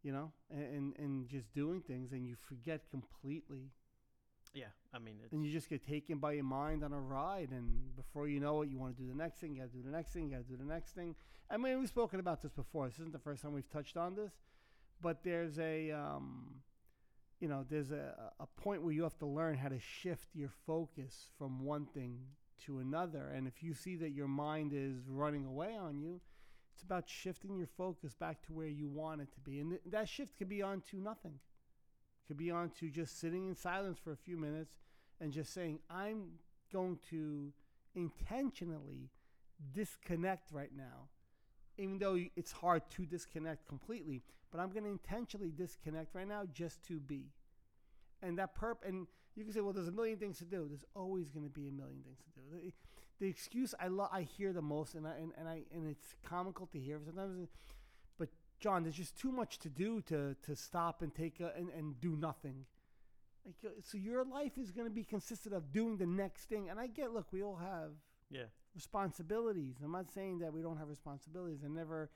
you 0.04 0.12
know, 0.12 0.32
and 0.50 0.94
and, 0.98 1.28
just 1.28 1.54
doing 1.54 1.82
things, 1.82 2.12
and 2.12 2.28
you 2.28 2.36
forget 2.36 2.90
completely, 2.90 3.72
Yeah, 4.54 4.66
I 4.94 5.00
mean, 5.00 5.16
it's, 5.24 5.34
and 5.34 5.46
you 5.46 5.52
just 5.52 5.70
get 5.70 5.86
taken 5.86 6.18
by 6.20 6.34
your 6.34 6.44
mind 6.44 6.84
on 6.84 6.94
a 6.94 7.00
ride, 7.00 7.50
and 7.52 7.96
before 7.96 8.28
you 8.28 8.40
know 8.40 8.62
it, 8.62 8.70
you 8.70 8.80
want 8.80 8.96
to 8.96 9.02
do 9.02 9.08
the 9.08 9.18
next 9.18 9.40
thing, 9.40 9.54
you 9.54 9.62
got 9.62 9.72
to 9.72 9.78
do 9.78 9.84
the 9.84 9.96
next 9.96 10.12
thing, 10.12 10.26
you 10.26 10.32
got 10.32 10.48
to 10.48 10.52
do 10.52 10.58
the 10.58 10.72
next 10.72 10.92
thing. 10.92 11.16
I 11.50 11.58
mean, 11.58 11.80
we've 11.80 11.88
spoken 11.88 12.20
about 12.20 12.42
this 12.42 12.52
before. 12.52 12.88
This 12.88 13.00
isn't 13.00 13.14
the 13.14 13.20
first 13.20 13.42
time 13.42 13.54
we've 13.54 13.70
touched 13.70 13.98
on 13.98 14.16
this, 14.16 14.34
but 15.02 15.24
there's 15.24 15.60
a 15.60 15.92
um, 15.92 16.62
you 17.40 17.48
know, 17.48 17.66
there's 17.70 17.92
a, 17.92 18.32
a 18.40 18.46
point 18.62 18.82
where 18.82 18.94
you 18.94 19.04
have 19.04 19.18
to 19.20 19.26
learn 19.26 19.56
how 19.56 19.70
to 19.70 19.80
shift 19.80 20.30
your 20.34 20.50
focus 20.66 21.30
from 21.38 21.64
one 21.64 21.86
thing 21.86 22.20
to 22.66 22.80
another. 22.80 23.32
And 23.36 23.48
if 23.48 23.62
you 23.62 23.74
see 23.74 23.96
that 23.98 24.12
your 24.12 24.28
mind 24.28 24.72
is 24.74 25.08
running 25.08 25.46
away 25.46 25.76
on 25.76 26.00
you, 26.00 26.20
it's 26.78 26.84
about 26.84 27.10
shifting 27.10 27.58
your 27.58 27.66
focus 27.66 28.14
back 28.14 28.40
to 28.44 28.54
where 28.54 28.68
you 28.68 28.88
want 28.88 29.20
it 29.20 29.34
to 29.34 29.40
be. 29.40 29.60
And 29.60 29.72
th- 29.72 29.82
that 29.88 30.08
shift 30.08 30.38
could 30.38 30.48
be 30.48 30.62
onto 30.62 30.98
nothing. 30.98 31.32
It 31.34 32.28
Could 32.28 32.38
be 32.38 32.52
onto 32.52 32.92
just 32.92 33.20
sitting 33.20 33.48
in 33.48 33.56
silence 33.56 33.98
for 33.98 34.12
a 34.12 34.16
few 34.16 34.38
minutes 34.38 34.76
and 35.20 35.34
just 35.34 35.52
saying, 35.56 35.80
I'm 35.90 36.34
going 36.72 37.00
to 37.10 37.52
intentionally 37.96 39.10
disconnect 39.74 40.52
right 40.52 40.70
now. 40.78 41.10
Even 41.80 41.98
though 41.98 42.20
it's 42.36 42.52
hard 42.52 42.84
to 42.92 43.08
disconnect 43.08 43.68
completely, 43.68 44.22
but 44.52 44.60
I'm 44.60 44.70
going 44.70 44.84
to 44.84 44.92
intentionally 44.92 45.52
disconnect 45.52 46.14
right 46.14 46.28
now 46.28 46.44
just 46.54 46.84
to 46.90 47.00
be. 47.00 47.32
And 48.22 48.38
that 48.38 48.56
perp, 48.56 48.78
and 48.86 49.08
you 49.36 49.46
can 49.46 49.52
say, 49.52 49.62
well, 49.62 49.74
there's 49.74 49.88
a 49.88 49.92
million 49.92 50.20
things 50.20 50.38
to 50.38 50.46
do. 50.46 50.68
There's 50.70 50.86
always 50.96 51.32
going 51.32 51.46
to 51.46 51.52
be 51.52 51.68
a 51.68 51.72
million 51.72 52.04
things 52.04 52.20
to 52.20 52.40
do. 52.40 52.72
The, 53.20 53.28
excuse 53.28 53.74
I 53.80 53.88
lo- 53.88 54.10
I 54.12 54.22
hear 54.22 54.54
the 54.54 54.62
most, 54.62 54.94
and 54.96 55.08
I 55.08 55.16
and, 55.16 55.32
and 55.38 55.48
I 55.48 55.64
and 55.74 55.88
it's 55.90 56.16
comical 56.24 56.68
to 56.68 56.80
hear 56.80 57.00
sometimes. 57.04 57.50
But 58.18 58.30
John, 58.60 58.84
there's 58.84 58.96
just 58.96 59.18
too 59.18 59.32
much 59.32 59.60
to 59.60 59.70
do 59.70 60.02
to 60.04 60.36
to 60.44 60.56
stop 60.56 61.02
and 61.02 61.14
take 61.14 61.40
a, 61.40 61.52
and 61.58 61.70
and 61.70 62.00
do 62.00 62.16
nothing. 62.16 62.66
Like 63.46 63.56
uh, 63.66 63.70
so, 63.82 63.98
your 63.98 64.26
life 64.26 64.58
is 64.58 64.72
going 64.72 64.88
to 64.88 64.94
be 64.94 65.04
consisted 65.04 65.54
of 65.54 65.72
doing 65.72 65.98
the 65.98 66.06
next 66.06 66.50
thing. 66.50 66.70
And 66.70 66.80
I 66.80 66.88
get, 66.88 67.14
look, 67.14 67.28
we 67.32 67.42
all 67.42 67.56
have 67.56 67.92
yeah, 68.30 68.44
responsibilities. 68.76 69.78
I'm 69.84 69.92
not 69.94 70.12
saying 70.12 70.40
that 70.40 70.52
we 70.52 70.62
don't 70.62 70.78
have 70.78 70.90
responsibilities. 70.90 71.60
I 71.64 71.70
never, 71.70 72.10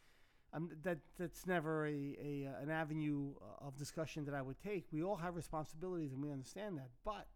I'm 0.54 0.70
that 0.84 0.98
that's 1.18 1.48
never 1.48 1.88
a, 1.88 1.90
a 2.22 2.50
an 2.62 2.70
avenue 2.70 3.34
uh, 3.42 3.66
of 3.66 3.78
discussion 3.78 4.26
that 4.26 4.36
I 4.36 4.42
would 4.42 4.60
take. 4.60 4.88
We 4.92 5.04
all 5.04 5.16
have 5.16 5.36
responsibilities, 5.36 6.12
and 6.12 6.22
we 6.22 6.32
understand 6.32 6.78
that. 6.78 6.90
But 7.06 7.28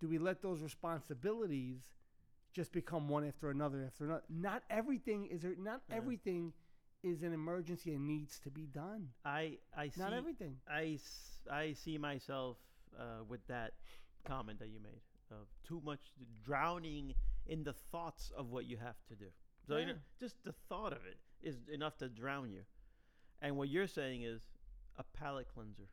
do 0.00 0.08
we 0.08 0.18
let 0.18 0.42
those 0.42 0.60
responsibilities 0.60 1.82
just 2.56 2.72
become 2.72 3.06
one 3.08 3.24
after 3.28 3.50
another 3.50 3.84
after 3.86 4.06
another? 4.06 4.22
Not 4.30 4.62
everything 4.70 5.26
is 5.26 5.42
there. 5.42 5.54
Not 5.58 5.82
Yeah. 5.88 5.96
everything 5.96 6.54
is 7.02 7.22
an 7.22 7.32
emergency 7.34 7.92
and 7.94 8.06
needs 8.06 8.38
to 8.40 8.50
be 8.50 8.66
done. 8.66 9.10
I 9.24 9.58
I 9.76 9.90
see 9.90 10.00
Not 10.00 10.14
everything. 10.14 10.56
I, 10.66 10.98
I 11.50 11.74
see 11.74 11.98
myself 11.98 12.56
uh, 12.98 13.22
with 13.28 13.46
that 13.48 13.74
comment 14.24 14.58
that 14.60 14.68
you 14.68 14.80
made 14.80 15.02
of 15.30 15.46
too 15.68 15.82
much 15.84 16.00
drowning 16.42 17.14
in 17.46 17.62
the 17.62 17.74
thoughts 17.74 18.32
of 18.34 18.50
what 18.50 18.64
you 18.64 18.78
have 18.78 18.96
to 19.08 19.14
do. 19.14 19.26
So 19.68 19.76
you 19.76 19.86
know, 19.86 19.98
just 20.18 20.42
the 20.44 20.52
thought 20.68 20.92
of 20.92 21.04
it 21.04 21.18
is 21.42 21.56
enough 21.72 21.98
to 21.98 22.08
drown 22.08 22.50
you. 22.50 22.62
And 23.42 23.56
what 23.58 23.68
you're 23.68 23.86
saying 23.88 24.22
is 24.22 24.40
a 24.98 25.04
palate 25.18 25.48
cleanser 25.52 25.88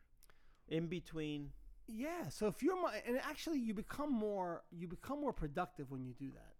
in 0.68 0.86
between. 0.86 1.50
Yeah. 1.86 2.28
So 2.30 2.46
if 2.46 2.62
your 2.62 2.80
mind, 2.80 3.02
and 3.06 3.18
actually, 3.18 3.58
you 3.58 3.74
become 3.74 4.10
more, 4.12 4.62
you 4.70 4.88
become 4.88 5.20
more 5.20 5.34
productive 5.34 5.90
when 5.90 6.04
you 6.06 6.14
do 6.14 6.30
that. 6.30 6.53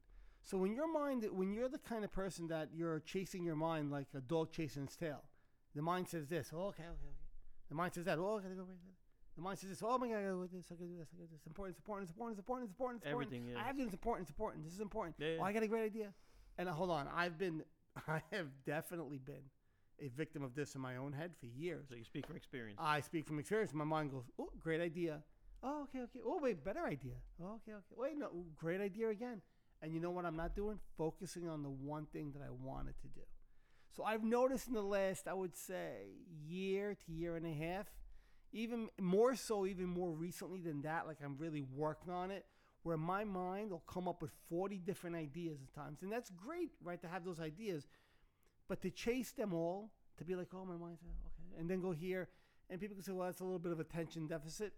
So 0.45 0.59
when 0.59 0.75
your 0.75 0.93
mind, 0.93 1.27
when 1.33 1.55
you're 1.55 1.71
the 1.71 1.79
kind 1.79 2.05
of 2.05 2.13
person 2.13 2.49
that 2.49 2.69
you're 2.75 3.01
chasing 3.01 3.45
your 3.45 3.57
mind 3.57 3.91
like 3.91 4.09
a 4.15 4.21
dog 4.21 4.53
chasing 4.53 4.85
its 4.85 4.95
tail, 4.95 5.23
the 5.75 5.81
mind 5.81 6.07
says 6.09 6.29
this. 6.29 6.51
Oh, 6.55 6.67
okay, 6.67 6.83
okay, 6.83 6.91
okay. 6.93 7.25
The 7.71 7.75
mind 7.75 7.95
says 7.95 8.05
that. 8.05 8.19
Oh, 8.19 8.39
I 8.39 8.43
gotta 8.43 8.55
go. 8.55 8.67
The 9.37 9.43
mind 9.43 9.59
says 9.59 9.71
this. 9.71 9.83
Oh 9.83 9.97
my 9.97 10.07
god, 10.07 10.19
I 10.19 10.23
gotta 10.23 10.35
go 10.35 10.47
this. 10.53 10.67
I 10.71 10.75
gotta 10.75 10.87
do 10.87 10.99
this. 10.99 11.09
I 11.13 11.17
gotta 11.17 11.29
do 11.29 11.33
this. 11.33 11.41
It's 11.41 11.47
important. 11.47 11.75
It's 11.75 11.81
important. 11.81 12.05
It's 12.05 12.13
important. 12.13 12.39
It's 12.39 12.45
important. 12.45 12.69
It's 12.69 12.75
important. 12.77 13.03
It's 13.03 13.07
important. 13.07 13.33
Everything, 13.33 13.49
yeah. 13.49 13.59
I 13.59 13.65
have 13.65 13.77
to. 13.77 13.81
do 13.81 13.85
this. 13.87 13.95
Important. 13.95 14.23
It's 14.29 14.31
important. 14.31 14.65
This 14.65 14.75
is 14.75 14.81
important. 14.81 15.15
Yeah, 15.19 15.29
yeah. 15.29 15.37
Oh, 15.41 15.45
I 15.45 15.53
got 15.53 15.63
a 15.63 15.67
great 15.67 15.85
idea. 15.85 16.09
And 16.59 16.69
uh, 16.69 16.73
hold 16.73 16.91
on, 16.91 17.09
I've 17.13 17.39
been, 17.39 17.65
I 18.07 18.21
have 18.31 18.49
definitely 18.67 19.19
been 19.19 19.49
a 19.99 20.09
victim 20.09 20.45
of 20.45 20.55
this 20.55 20.75
in 20.75 20.81
my 20.81 20.97
own 20.97 21.13
head 21.13 21.33
for 21.41 21.47
years. 21.47 21.87
So 21.89 21.97
you 21.97 22.05
speak 22.05 22.27
from 22.27 22.37
experience. 22.37 22.79
I 22.83 23.01
speak 23.01 23.27
from 23.27 23.39
experience. 23.39 23.73
My 23.73 23.85
mind 23.85 24.11
goes, 24.11 24.25
"Oh, 24.39 24.51
great 24.61 24.83
idea. 24.83 25.23
Oh, 25.63 25.85
okay, 25.85 26.01
okay. 26.03 26.21
Oh, 26.25 26.39
wait, 26.41 26.63
better 26.63 26.85
idea. 26.85 27.15
Oh, 27.43 27.55
okay, 27.57 27.73
okay. 27.73 27.95
Wait, 27.97 28.19
no, 28.19 28.29
great 28.55 28.83
idea 28.83 29.09
again." 29.09 29.41
And 29.85 29.93
you 29.93 30.01
know 30.01 30.11
what 30.11 30.25
I'm 30.25 30.37
not 30.37 30.57
doing? 30.57 30.79
Focusing 30.97 31.47
on 31.47 31.63
the 31.63 31.69
one 31.69 32.07
thing 32.07 32.33
that 32.33 32.41
I 32.43 32.51
wanted 32.51 32.95
to 33.03 33.09
do. 33.09 33.21
So 33.95 34.03
I've 34.03 34.25
noticed 34.25 34.67
in 34.67 34.73
the 34.73 34.83
last, 34.83 35.29
I 35.29 35.35
would 35.35 35.55
say, 35.55 36.07
year 36.47 36.97
to 37.05 37.13
year 37.13 37.37
and 37.37 37.45
a 37.45 37.53
half, 37.53 37.87
even 38.51 38.89
more 38.99 39.37
so, 39.37 39.67
even 39.67 39.87
more 39.87 40.11
recently 40.11 40.63
than 40.63 40.81
that, 40.83 41.07
like 41.07 41.19
I'm 41.23 41.37
really 41.37 41.61
working 41.61 42.11
on 42.11 42.31
it, 42.31 42.47
where 42.83 42.97
my 42.97 43.25
mind 43.25 43.73
will 43.73 43.85
come 43.87 44.09
up 44.09 44.23
with 44.23 44.31
40 44.49 44.79
different 44.79 45.17
ideas 45.17 45.59
at 45.61 45.75
times. 45.75 46.03
And 46.03 46.11
that's 46.11 46.31
great, 46.31 46.71
right, 46.83 47.01
to 47.03 47.09
have 47.09 47.27
those 47.27 47.39
ideas. 47.39 47.87
But 48.69 48.81
to 48.83 48.91
chase 48.91 49.33
them 49.33 49.53
all, 49.53 49.91
to 50.17 50.25
be 50.25 50.35
like, 50.35 50.49
oh, 50.55 50.65
my 50.65 50.77
mind's 50.77 51.03
okay, 51.03 51.61
and 51.61 51.69
then 51.69 51.83
go 51.83 51.93
here, 51.93 52.31
and 52.71 52.81
people 52.81 52.95
can 52.95 53.05
say, 53.05 53.13
well, 53.13 53.27
that's 53.27 53.41
a 53.41 53.45
little 53.45 53.59
bit 53.59 53.73
of 53.73 53.81
attention 53.81 54.29
deficit. 54.29 54.73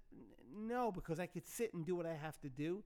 No, 0.52 0.90
because 0.90 1.20
I 1.20 1.26
could 1.26 1.46
sit 1.46 1.74
and 1.74 1.86
do 1.86 1.94
what 1.94 2.06
I 2.06 2.14
have 2.14 2.40
to 2.40 2.48
do, 2.48 2.82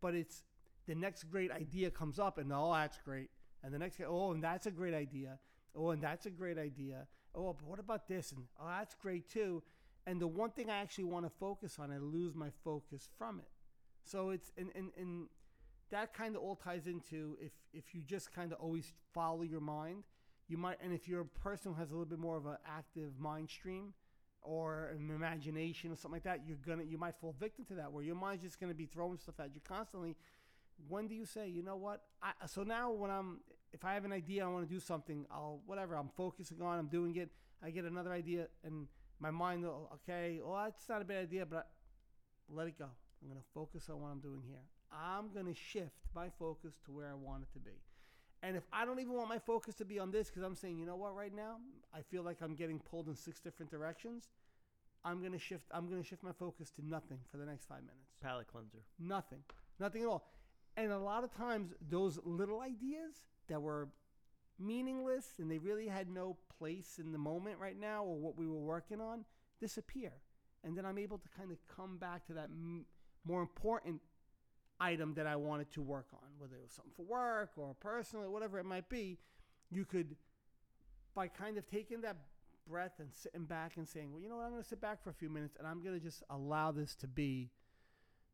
but 0.00 0.14
it's 0.14 0.44
the 0.86 0.94
next 0.94 1.24
great 1.24 1.50
idea 1.50 1.90
comes 1.90 2.18
up, 2.18 2.38
and 2.38 2.52
oh, 2.52 2.72
that's 2.72 2.98
great. 2.98 3.30
And 3.62 3.72
the 3.72 3.78
next, 3.78 4.00
oh, 4.06 4.32
and 4.32 4.44
that's 4.44 4.66
a 4.66 4.70
great 4.70 4.94
idea. 4.94 5.38
Oh, 5.74 5.90
and 5.90 6.02
that's 6.02 6.26
a 6.26 6.30
great 6.30 6.58
idea. 6.58 7.06
Oh, 7.34 7.52
but 7.52 7.64
what 7.66 7.78
about 7.78 8.06
this? 8.08 8.32
And 8.32 8.42
oh, 8.60 8.68
that's 8.68 8.94
great 8.94 9.28
too. 9.28 9.62
And 10.06 10.20
the 10.20 10.26
one 10.26 10.50
thing 10.50 10.70
I 10.70 10.76
actually 10.76 11.04
want 11.04 11.24
to 11.24 11.30
focus 11.40 11.78
on, 11.78 11.90
I 11.90 11.98
lose 11.98 12.34
my 12.34 12.50
focus 12.62 13.08
from 13.18 13.40
it. 13.40 13.48
So 14.04 14.30
it's 14.30 14.52
and 14.58 14.70
and, 14.74 14.90
and 14.98 15.28
that 15.90 16.12
kind 16.14 16.36
of 16.36 16.42
all 16.42 16.56
ties 16.56 16.86
into 16.86 17.36
if 17.40 17.52
if 17.72 17.94
you 17.94 18.02
just 18.02 18.32
kind 18.32 18.52
of 18.52 18.58
always 18.60 18.92
follow 19.12 19.42
your 19.42 19.60
mind, 19.60 20.04
you 20.48 20.58
might. 20.58 20.78
And 20.82 20.92
if 20.92 21.08
you're 21.08 21.22
a 21.22 21.24
person 21.24 21.72
who 21.72 21.78
has 21.78 21.90
a 21.90 21.94
little 21.94 22.06
bit 22.06 22.18
more 22.18 22.36
of 22.36 22.46
an 22.46 22.58
active 22.66 23.18
mind 23.18 23.48
stream 23.48 23.94
or 24.42 24.90
an 24.94 25.10
imagination 25.10 25.90
or 25.90 25.96
something 25.96 26.16
like 26.16 26.24
that, 26.24 26.46
you're 26.46 26.58
gonna 26.66 26.82
you 26.82 26.98
might 26.98 27.14
fall 27.20 27.34
victim 27.40 27.64
to 27.66 27.74
that 27.74 27.90
where 27.90 28.04
your 28.04 28.14
mind's 28.14 28.42
just 28.42 28.60
gonna 28.60 28.74
be 28.74 28.86
throwing 28.86 29.18
stuff 29.18 29.40
at 29.40 29.54
you 29.54 29.60
constantly. 29.66 30.16
When 30.88 31.08
do 31.08 31.14
you 31.14 31.24
say, 31.24 31.48
you 31.48 31.62
know 31.62 31.76
what? 31.76 32.02
I, 32.22 32.32
so 32.46 32.62
now 32.62 32.90
when 32.90 33.10
I'm 33.10 33.40
if 33.72 33.84
I 33.84 33.94
have 33.94 34.04
an 34.04 34.12
idea, 34.12 34.44
I 34.44 34.48
want 34.48 34.68
to 34.68 34.72
do 34.72 34.80
something, 34.80 35.26
I'll 35.30 35.60
whatever 35.66 35.96
I'm 35.96 36.10
focusing 36.16 36.62
on, 36.62 36.78
I'm 36.78 36.88
doing 36.88 37.16
it. 37.16 37.30
I 37.62 37.70
get 37.70 37.84
another 37.84 38.12
idea, 38.12 38.48
and 38.62 38.86
my 39.18 39.30
mind 39.30 39.64
will 39.64 39.90
okay. 39.94 40.40
Well, 40.44 40.62
that's 40.64 40.88
not 40.88 41.02
a 41.02 41.04
bad 41.04 41.22
idea, 41.22 41.46
but 41.46 41.56
I, 41.58 41.62
let 42.54 42.66
it 42.66 42.78
go. 42.78 42.86
I'm 43.22 43.28
gonna 43.28 43.40
focus 43.52 43.88
on 43.88 44.00
what 44.00 44.08
I'm 44.08 44.20
doing 44.20 44.42
here. 44.46 44.62
I'm 44.92 45.32
gonna 45.34 45.54
shift 45.54 45.96
my 46.14 46.28
focus 46.38 46.74
to 46.84 46.92
where 46.92 47.08
I 47.08 47.14
want 47.14 47.42
it 47.42 47.52
to 47.54 47.58
be. 47.58 47.72
And 48.42 48.56
if 48.56 48.64
I 48.72 48.84
don't 48.84 49.00
even 49.00 49.14
want 49.14 49.28
my 49.28 49.38
focus 49.38 49.74
to 49.76 49.84
be 49.84 49.98
on 49.98 50.10
this, 50.10 50.28
because 50.28 50.42
I'm 50.42 50.54
saying, 50.54 50.78
you 50.78 50.84
know 50.84 50.96
what, 50.96 51.16
right 51.16 51.34
now, 51.34 51.56
I 51.94 52.02
feel 52.02 52.22
like 52.22 52.42
I'm 52.42 52.54
getting 52.54 52.78
pulled 52.78 53.08
in 53.08 53.16
six 53.16 53.40
different 53.40 53.70
directions. 53.70 54.28
I'm 55.04 55.22
gonna 55.22 55.38
shift. 55.38 55.64
I'm 55.70 55.88
gonna 55.88 56.04
shift 56.04 56.22
my 56.22 56.32
focus 56.32 56.70
to 56.76 56.86
nothing 56.86 57.18
for 57.30 57.38
the 57.38 57.46
next 57.46 57.66
five 57.66 57.80
minutes. 57.80 58.12
Palate 58.22 58.46
cleanser. 58.46 58.84
Nothing. 58.98 59.40
Nothing 59.80 60.02
at 60.02 60.08
all. 60.08 60.30
And 60.76 60.90
a 60.90 60.98
lot 60.98 61.24
of 61.24 61.34
times, 61.34 61.72
those 61.88 62.18
little 62.24 62.60
ideas 62.60 63.14
that 63.48 63.60
were 63.60 63.88
meaningless 64.58 65.26
and 65.38 65.50
they 65.50 65.58
really 65.58 65.88
had 65.88 66.08
no 66.08 66.36
place 66.58 66.98
in 66.98 67.12
the 67.12 67.18
moment 67.18 67.58
right 67.60 67.78
now 67.78 68.04
or 68.04 68.16
what 68.16 68.36
we 68.36 68.46
were 68.46 68.60
working 68.60 69.00
on 69.00 69.24
disappear. 69.60 70.12
And 70.62 70.76
then 70.76 70.86
I'm 70.86 70.98
able 70.98 71.18
to 71.18 71.28
kind 71.36 71.50
of 71.50 71.58
come 71.74 71.98
back 71.98 72.26
to 72.26 72.34
that 72.34 72.44
m- 72.44 72.86
more 73.24 73.40
important 73.40 74.00
item 74.80 75.14
that 75.14 75.26
I 75.26 75.36
wanted 75.36 75.70
to 75.72 75.82
work 75.82 76.06
on, 76.12 76.28
whether 76.38 76.56
it 76.56 76.62
was 76.62 76.72
something 76.72 76.92
for 76.96 77.04
work 77.04 77.50
or 77.56 77.74
personal, 77.74 78.30
whatever 78.32 78.58
it 78.58 78.64
might 78.64 78.88
be. 78.88 79.18
You 79.70 79.84
could 79.84 80.16
by 81.14 81.28
kind 81.28 81.56
of 81.58 81.66
taking 81.66 82.00
that 82.00 82.16
breath 82.68 82.94
and 82.98 83.08
sitting 83.12 83.44
back 83.44 83.76
and 83.76 83.88
saying, 83.88 84.12
well, 84.12 84.20
you 84.20 84.28
know 84.28 84.36
what, 84.36 84.44
I'm 84.44 84.50
going 84.50 84.62
to 84.62 84.68
sit 84.68 84.80
back 84.80 85.02
for 85.02 85.10
a 85.10 85.14
few 85.14 85.28
minutes 85.28 85.56
and 85.58 85.66
I'm 85.66 85.82
going 85.82 85.98
to 85.98 86.04
just 86.04 86.22
allow 86.30 86.72
this 86.72 86.94
to 86.96 87.06
be, 87.06 87.50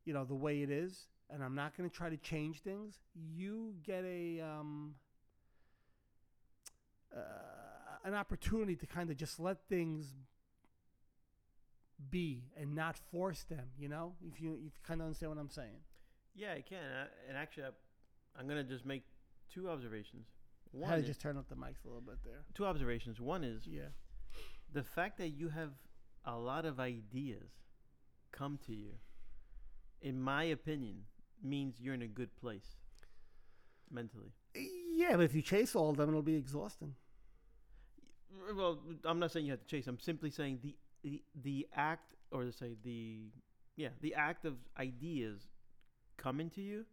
you 0.05 0.13
know, 0.13 0.23
the 0.23 0.35
way 0.35 0.61
it 0.61 0.71
is, 0.71 1.07
and 1.33 1.43
I'm 1.43 1.55
not 1.55 1.75
going 1.77 1.89
to 1.89 1.95
try 1.95 2.09
to 2.09 2.17
change 2.17 2.61
things. 2.61 2.99
You 3.15 3.75
get 3.83 4.03
a 4.03 4.41
um, 4.41 4.95
uh, 7.15 7.19
an 8.03 8.13
opportunity 8.13 8.75
to 8.75 8.85
kind 8.85 9.09
of 9.09 9.17
just 9.17 9.39
let 9.39 9.57
things 9.69 10.13
be 12.09 12.43
and 12.57 12.73
not 12.75 12.97
force 12.97 13.43
them. 13.43 13.67
You 13.77 13.89
know, 13.89 14.13
if 14.27 14.41
you 14.41 14.53
if 14.55 14.73
you 14.75 14.81
kind 14.85 15.01
of 15.01 15.05
understand 15.05 15.31
what 15.31 15.39
I'm 15.39 15.49
saying. 15.49 15.79
Yeah, 16.35 16.53
I 16.53 16.61
can. 16.61 16.77
I, 16.83 17.05
and 17.29 17.37
actually, 17.37 17.63
I, 17.65 17.69
I'm 18.39 18.47
gonna 18.47 18.63
just 18.63 18.85
make 18.85 19.03
two 19.53 19.69
observations. 19.69 20.27
I 20.83 20.87
had 20.87 20.95
to 21.01 21.03
just 21.03 21.19
turn 21.19 21.37
up 21.37 21.49
the 21.49 21.55
mics 21.55 21.83
a 21.83 21.87
little 21.87 22.01
bit 22.01 22.15
there. 22.23 22.43
two 22.53 22.65
observations. 22.65 23.19
One 23.19 23.43
is 23.43 23.67
Yeah. 23.67 23.89
the 24.71 24.83
fact 24.83 25.17
that 25.17 25.29
you 25.29 25.49
have 25.49 25.71
a 26.23 26.37
lot 26.37 26.65
of 26.65 26.79
ideas 26.79 27.49
come 28.31 28.57
to 28.67 28.73
you, 28.73 28.93
in 30.01 30.21
my 30.21 30.45
opinion, 30.45 31.03
means 31.43 31.79
you're 31.79 31.93
in 31.93 32.01
a 32.01 32.07
good 32.07 32.35
place 32.35 32.75
mentally. 33.89 34.33
Yeah, 34.55 35.15
but 35.15 35.23
if 35.23 35.33
you 35.35 35.41
chase 35.41 35.75
all 35.75 35.89
of 35.89 35.97
them, 35.97 36.09
it'll 36.09 36.21
be 36.21 36.35
exhausting. 36.35 36.95
Well, 38.55 38.79
I'm 39.05 39.19
not 39.19 39.31
saying 39.31 39.45
you 39.45 39.51
have 39.51 39.61
to 39.61 39.67
chase. 39.67 39.87
I'm 39.87 39.99
simply 39.99 40.29
saying 40.29 40.59
the 40.63 40.75
the, 41.03 41.23
the 41.41 41.67
act, 41.75 42.13
or 42.31 42.43
to 42.43 42.51
say 42.51 42.75
the 42.83 43.23
yeah, 43.75 43.89
the 44.01 44.13
act 44.15 44.45
of 44.45 44.55
ideas 44.77 45.47
coming 46.17 46.49
to 46.51 46.61
you 46.61 46.85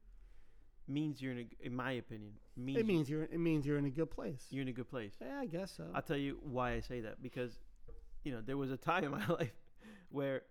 means 0.86 1.20
you're 1.20 1.32
in 1.32 1.38
a, 1.40 1.66
in 1.66 1.74
my 1.76 1.92
opinion, 1.92 2.32
means 2.56 2.78
It 2.78 2.86
means 2.86 3.10
you're 3.10 3.24
it 3.24 3.38
means 3.38 3.66
you're 3.66 3.76
in 3.78 3.84
a 3.84 3.90
good 3.90 4.10
place. 4.10 4.46
you're 4.50 4.62
in 4.62 4.68
a 4.68 4.72
good 4.72 4.88
place. 4.88 5.12
Yeah, 5.20 5.38
I 5.40 5.46
guess 5.46 5.70
so. 5.76 5.84
I'll 5.94 6.02
tell 6.02 6.16
you 6.16 6.38
why 6.42 6.72
I 6.72 6.80
say 6.80 7.00
that 7.02 7.22
because, 7.22 7.58
you 8.24 8.32
know, 8.32 8.40
there 8.44 8.56
was 8.56 8.70
a 8.70 8.76
time 8.76 9.04
in 9.08 9.10
my 9.10 9.26
life 9.26 9.52
where 10.10 10.42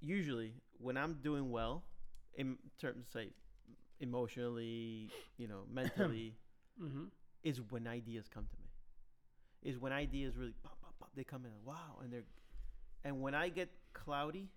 usually 0.00 0.54
when 0.78 0.96
I'm 0.96 1.14
doing 1.22 1.50
well, 1.50 1.82
in 2.34 2.56
terms 2.80 3.06
say 3.12 3.28
emotionally, 4.00 5.10
you 5.36 5.48
know, 5.48 5.62
mentally, 5.72 6.34
mm-hmm. 6.82 7.04
is 7.44 7.60
when 7.70 7.86
ideas 7.86 8.26
come 8.32 8.46
to 8.50 8.56
me. 8.56 8.66
Is 9.62 9.78
when 9.78 9.92
ideas 9.92 10.36
really 10.36 10.54
pop, 10.62 10.80
pop, 10.80 10.94
pop, 10.98 11.10
they 11.14 11.24
come 11.24 11.44
in. 11.44 11.52
Wow, 11.64 11.98
and 12.02 12.12
they're, 12.12 12.24
and 13.04 13.20
when 13.20 13.34
I 13.34 13.50
get 13.50 13.68
cloudy, 13.92 14.48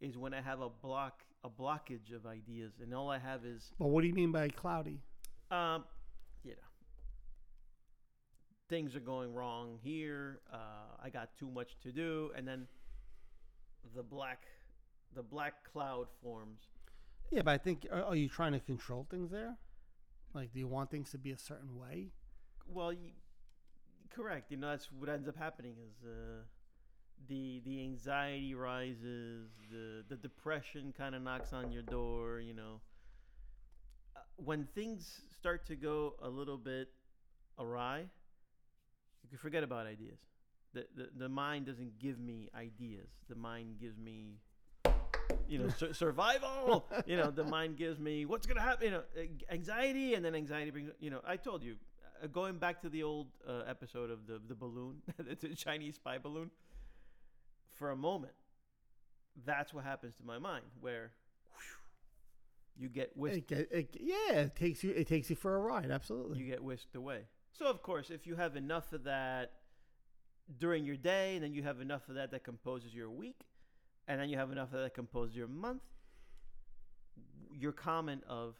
is 0.00 0.16
when 0.16 0.32
I 0.32 0.40
have 0.40 0.60
a 0.60 0.70
block, 0.70 1.22
a 1.44 1.50
blockage 1.50 2.14
of 2.14 2.26
ideas, 2.26 2.72
and 2.82 2.94
all 2.94 3.10
I 3.10 3.18
have 3.18 3.44
is 3.44 3.72
Well, 3.78 3.90
what 3.90 4.00
do 4.00 4.06
you 4.06 4.14
mean 4.14 4.32
by 4.32 4.48
cloudy? 4.48 5.00
um, 5.50 5.84
you 6.42 6.52
know, 6.52 6.56
things 8.68 8.96
are 8.96 9.00
going 9.00 9.34
wrong 9.34 9.78
here. 9.82 10.40
Uh, 10.52 10.56
I 11.02 11.10
got 11.10 11.36
too 11.38 11.50
much 11.50 11.76
to 11.82 11.92
do, 11.92 12.30
and 12.36 12.48
then 12.48 12.66
the 13.94 14.02
black, 14.02 14.44
the 15.14 15.22
black 15.22 15.70
cloud 15.70 16.06
forms. 16.22 16.60
Yeah, 17.34 17.42
but 17.42 17.50
I 17.50 17.58
think 17.58 17.86
are, 17.90 18.04
are 18.04 18.14
you 18.14 18.28
trying 18.28 18.52
to 18.52 18.60
control 18.60 19.08
things 19.10 19.32
there? 19.32 19.56
Like, 20.34 20.52
do 20.52 20.60
you 20.60 20.68
want 20.68 20.88
things 20.90 21.10
to 21.10 21.18
be 21.18 21.32
a 21.32 21.36
certain 21.36 21.76
way? 21.76 22.12
Well, 22.68 22.92
you, 22.92 23.10
correct. 24.14 24.52
You 24.52 24.56
know, 24.56 24.70
that's 24.70 24.88
what 24.92 25.08
ends 25.08 25.26
up 25.26 25.36
happening 25.36 25.74
is 25.84 25.94
uh, 26.04 26.44
the 27.28 27.60
the 27.64 27.82
anxiety 27.82 28.54
rises, 28.54 29.50
the 29.68 30.04
the 30.08 30.16
depression 30.16 30.94
kind 30.96 31.16
of 31.16 31.22
knocks 31.22 31.52
on 31.52 31.72
your 31.72 31.82
door. 31.82 32.38
You 32.38 32.54
know, 32.54 32.80
uh, 34.14 34.20
when 34.36 34.68
things 34.72 35.20
start 35.36 35.66
to 35.66 35.74
go 35.74 36.14
a 36.22 36.28
little 36.28 36.56
bit 36.56 36.88
awry, 37.58 38.06
you 39.22 39.28
can 39.28 39.38
forget 39.38 39.64
about 39.64 39.86
ideas. 39.86 40.18
The, 40.72 40.86
the, 40.96 41.08
the 41.16 41.28
mind 41.28 41.66
doesn't 41.66 41.98
give 41.98 42.18
me 42.18 42.48
ideas. 42.54 43.08
The 43.28 43.36
mind 43.36 43.78
gives 43.80 43.96
me, 43.96 44.40
you 45.48 45.58
know, 45.58 45.68
sur- 45.68 45.92
survival. 45.92 46.86
you 47.06 47.16
know, 47.16 47.30
the 47.30 47.44
mind 47.44 47.76
gives 47.76 47.98
me 47.98 48.24
what's 48.26 48.46
gonna 48.46 48.60
happen. 48.60 48.84
You 48.86 48.90
know, 48.92 49.02
anxiety, 49.50 50.14
and 50.14 50.24
then 50.24 50.34
anxiety 50.34 50.70
brings. 50.70 50.90
You 51.00 51.10
know, 51.10 51.20
I 51.26 51.36
told 51.36 51.62
you, 51.62 51.76
uh, 52.22 52.26
going 52.28 52.58
back 52.58 52.80
to 52.82 52.88
the 52.88 53.02
old 53.02 53.28
uh, 53.46 53.62
episode 53.66 54.10
of 54.10 54.26
the 54.26 54.40
the 54.46 54.54
balloon, 54.54 55.02
the 55.40 55.48
Chinese 55.54 55.96
spy 55.96 56.18
balloon. 56.18 56.50
For 57.70 57.90
a 57.90 57.96
moment, 57.96 58.34
that's 59.44 59.74
what 59.74 59.84
happens 59.84 60.14
to 60.16 60.24
my 60.24 60.38
mind, 60.38 60.64
where 60.80 61.10
whew, 61.56 62.84
you 62.84 62.88
get 62.88 63.16
whisked 63.16 63.50
It, 63.50 63.68
it, 63.72 63.96
yeah, 64.00 64.32
it 64.42 64.54
takes 64.56 64.84
you 64.84 64.92
it 64.92 65.08
takes 65.08 65.28
you 65.28 65.36
for 65.36 65.56
a 65.56 65.58
ride. 65.58 65.90
Absolutely. 65.90 66.38
you 66.38 66.46
get 66.46 66.62
whisked 66.62 66.94
away. 66.94 67.22
So 67.52 67.66
of 67.66 67.82
course, 67.82 68.10
if 68.10 68.26
you 68.26 68.36
have 68.36 68.56
enough 68.56 68.92
of 68.92 69.04
that 69.04 69.52
during 70.58 70.84
your 70.84 70.96
day, 70.96 71.34
and 71.34 71.42
then 71.44 71.54
you 71.54 71.62
have 71.62 71.80
enough 71.80 72.08
of 72.08 72.16
that 72.16 72.30
that 72.32 72.44
composes 72.44 72.94
your 72.94 73.10
week, 73.10 73.40
and 74.08 74.20
then 74.20 74.28
you 74.28 74.36
have 74.36 74.52
enough 74.52 74.70
that 74.72 74.94
composes 74.94 75.36
your 75.36 75.48
month, 75.48 75.82
your 77.52 77.72
comment 77.72 78.22
of 78.28 78.54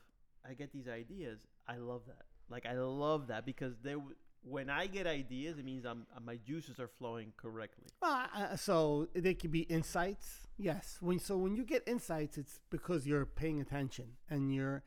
"I 0.48 0.54
get 0.54 0.72
these 0.72 0.88
ideas," 0.88 1.38
I 1.68 1.76
love 1.76 2.02
that. 2.07 2.24
Like 2.48 2.66
I 2.66 2.74
love 2.74 3.28
that 3.28 3.46
because 3.46 3.74
there, 3.83 3.98
when 4.42 4.68
I 4.68 4.87
get 4.87 5.07
ideas, 5.07 5.59
it 5.59 5.64
means 5.64 5.85
I'm 5.85 6.07
uh, 6.16 6.20
my 6.24 6.37
juices 6.37 6.78
are 6.78 6.88
flowing 6.88 7.33
correctly. 7.37 7.87
Uh, 8.02 8.26
uh, 8.35 8.57
so 8.57 9.09
they 9.14 9.35
could 9.35 9.50
be 9.50 9.61
insights. 9.61 10.46
Yes. 10.59 10.98
When 11.00 11.18
so 11.18 11.37
when 11.37 11.57
you 11.57 11.64
get 11.64 11.83
insights, 11.87 12.38
it's 12.38 12.61
because 12.70 13.07
you're 13.07 13.26
paying 13.26 13.61
attention 13.61 14.12
and 14.30 14.54
you're. 14.54 14.83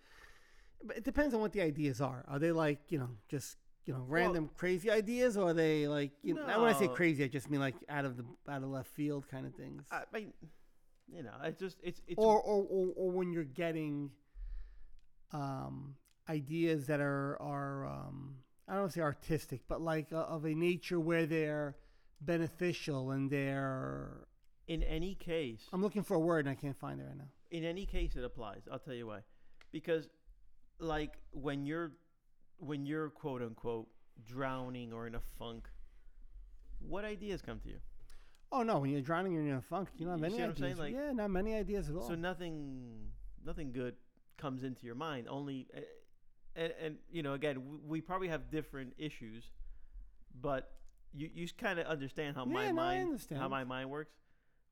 But 0.83 0.97
it 0.97 1.03
depends 1.03 1.33
on 1.33 1.41
what 1.41 1.53
the 1.53 1.61
ideas 1.61 1.99
are. 2.01 2.23
Are 2.27 2.39
they 2.39 2.51
like 2.51 2.79
you 2.89 2.99
know 2.99 3.09
just 3.27 3.57
you 3.87 3.93
know 3.93 4.03
random 4.07 4.49
crazy 4.55 4.91
ideas, 4.91 5.37
or 5.37 5.49
are 5.49 5.53
they 5.53 5.87
like 5.87 6.11
you 6.21 6.35
know? 6.35 6.45
When 6.45 6.69
I 6.69 6.73
say 6.73 6.87
crazy, 6.89 7.23
I 7.23 7.27
just 7.27 7.49
mean 7.49 7.61
like 7.61 7.75
out 7.89 8.05
of 8.05 8.17
the 8.17 8.25
out 8.49 8.61
of 8.63 8.69
left 8.69 8.89
field 8.89 9.27
kind 9.29 9.45
of 9.47 9.55
things. 9.55 9.83
I 9.91 10.03
mean, 10.13 10.33
you 11.11 11.23
know, 11.23 11.31
it's 11.43 11.59
just 11.59 11.77
it's 11.81 12.01
it's 12.07 12.17
or, 12.19 12.39
or, 12.41 12.63
or, 12.69 12.87
or 12.95 13.11
when 13.11 13.31
you're 13.31 13.45
getting 13.45 14.11
um, 15.31 15.95
ideas 16.29 16.87
that 16.87 16.99
are 16.99 17.37
are 17.41 17.85
um, 17.87 18.35
I 18.67 18.73
don't 18.73 18.81
want 18.81 18.91
to 18.93 18.99
say 18.99 19.01
artistic, 19.03 19.61
but 19.67 19.81
like 19.81 20.07
uh, 20.11 20.17
of 20.17 20.45
a 20.45 20.53
nature 20.53 20.99
where 20.99 21.25
they're 21.25 21.75
beneficial 22.21 23.11
and 23.11 23.29
they're. 23.29 24.27
in 24.67 24.83
any 24.83 25.15
case. 25.15 25.61
I'm 25.71 25.81
looking 25.81 26.03
for 26.03 26.15
a 26.15 26.19
word 26.19 26.45
and 26.45 26.49
I 26.49 26.55
can't 26.59 26.77
find 26.77 26.99
it 26.99 27.03
right 27.05 27.17
now. 27.17 27.29
in 27.51 27.63
any 27.63 27.85
case 27.85 28.15
it 28.17 28.23
applies 28.25 28.63
i'll 28.69 28.79
tell 28.87 28.93
you 28.93 29.07
why 29.07 29.19
because 29.71 30.09
like 30.79 31.13
when 31.31 31.65
you're 31.65 31.93
when 32.59 32.85
you're 32.85 33.09
quote 33.09 33.41
unquote 33.41 33.87
drowning 34.25 34.91
or 34.93 35.07
in 35.07 35.15
a 35.15 35.19
funk 35.37 35.67
what 36.79 37.05
ideas 37.05 37.41
come 37.41 37.59
to 37.59 37.69
you 37.69 37.77
Oh 38.49 38.63
no, 38.63 38.79
when 38.79 38.91
you're 38.91 39.01
drowning 39.01 39.33
you're 39.33 39.41
in 39.41 39.51
a 39.55 39.61
funk, 39.61 39.89
you 39.97 40.05
don't 40.05 40.13
have 40.13 40.19
You 40.21 40.25
any 40.27 40.35
see 40.35 40.41
what 40.41 40.45
I'm 40.45 40.51
ideas. 40.63 40.77
saying? 40.77 40.77
Like- 40.77 40.93
yeah, 40.93 41.11
not 41.11 41.29
many 41.31 41.53
ideas 41.53 41.89
at 41.89 41.95
all. 41.97 42.07
so 42.07 42.15
nothing 42.15 43.11
nothing 43.45 43.73
good 43.73 43.95
comes 44.37 44.63
into 44.63 44.85
your 44.85 44.95
mind 44.95 45.27
only 45.29 45.67
uh, 45.75 45.81
and, 46.55 46.73
and 46.81 46.95
you 47.11 47.23
know 47.23 47.33
again 47.33 47.61
we, 47.85 47.99
probably 47.99 48.29
have 48.29 48.49
different 48.49 48.93
issues 48.97 49.43
but 50.41 50.71
you 51.13 51.29
you 51.33 51.47
kind 51.57 51.77
of 51.77 51.87
understand 51.87 52.35
how 52.37 52.45
my 52.45 52.65
Yeah, 52.65 52.71
no, 52.71 52.81
I 52.81 53.03
mind 53.03 53.25
how 53.35 53.49
my 53.49 53.63
mind 53.65 53.89
works 53.89 54.13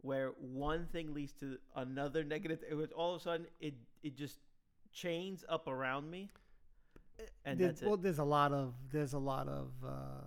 where 0.02 0.30
one 0.39 0.86
thing 0.86 1.13
leads 1.13 1.34
to 1.34 1.58
another 1.76 2.24
negative 2.24 2.60
it 2.69 2.76
was 2.76 2.91
all 2.91 3.15
of 3.15 3.21
a 3.21 3.24
sudden 3.24 3.45
it 3.60 3.74
it 4.04 4.15
just 4.15 4.39
chains 4.93 5.43
up 5.50 5.67
around 5.67 6.10
me 6.10 6.30
and 7.45 7.60
There- 7.60 7.67
that's 7.69 7.82
well, 7.82 7.97
there's 7.97 8.19
a 8.19 8.23
lot 8.23 8.51
of 8.51 8.73
there's 8.91 9.13
a 9.13 9.19
lot 9.19 9.47
of 9.47 9.71
uh, 9.86 10.21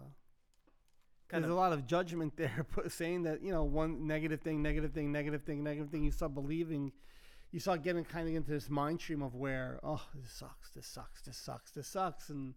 there's 1.31 1.45
of 1.45 1.51
a 1.51 1.55
lot 1.55 1.73
of 1.73 1.87
judgment 1.87 2.37
there, 2.37 2.67
saying 2.89 3.25
that 3.25 3.43
you 3.43 3.53
know 3.53 3.65
one 3.65 4.07
negative 4.07 4.41
thing, 4.41 4.63
negative 4.63 4.93
thing, 4.93 5.13
negative 5.13 5.43
thing, 5.43 5.63
negative 5.63 5.91
thing. 5.91 6.05
You 6.05 6.11
start 6.11 6.35
believing, 6.35 6.93
you 7.51 7.61
start 7.61 7.83
getting 7.83 8.05
kind 8.05 8.29
of 8.29 8.35
into 8.35 8.51
this 8.51 8.71
mind 8.71 9.01
stream 9.01 9.23
of 9.23 9.35
where 9.35 9.79
oh 9.83 10.03
this 10.15 10.33
sucks, 10.33 10.71
this 10.71 10.87
sucks, 10.87 11.23
this 11.23 11.37
sucks, 11.37 11.71
this 11.73 11.87
sucks, 11.87 12.31
and 12.31 12.55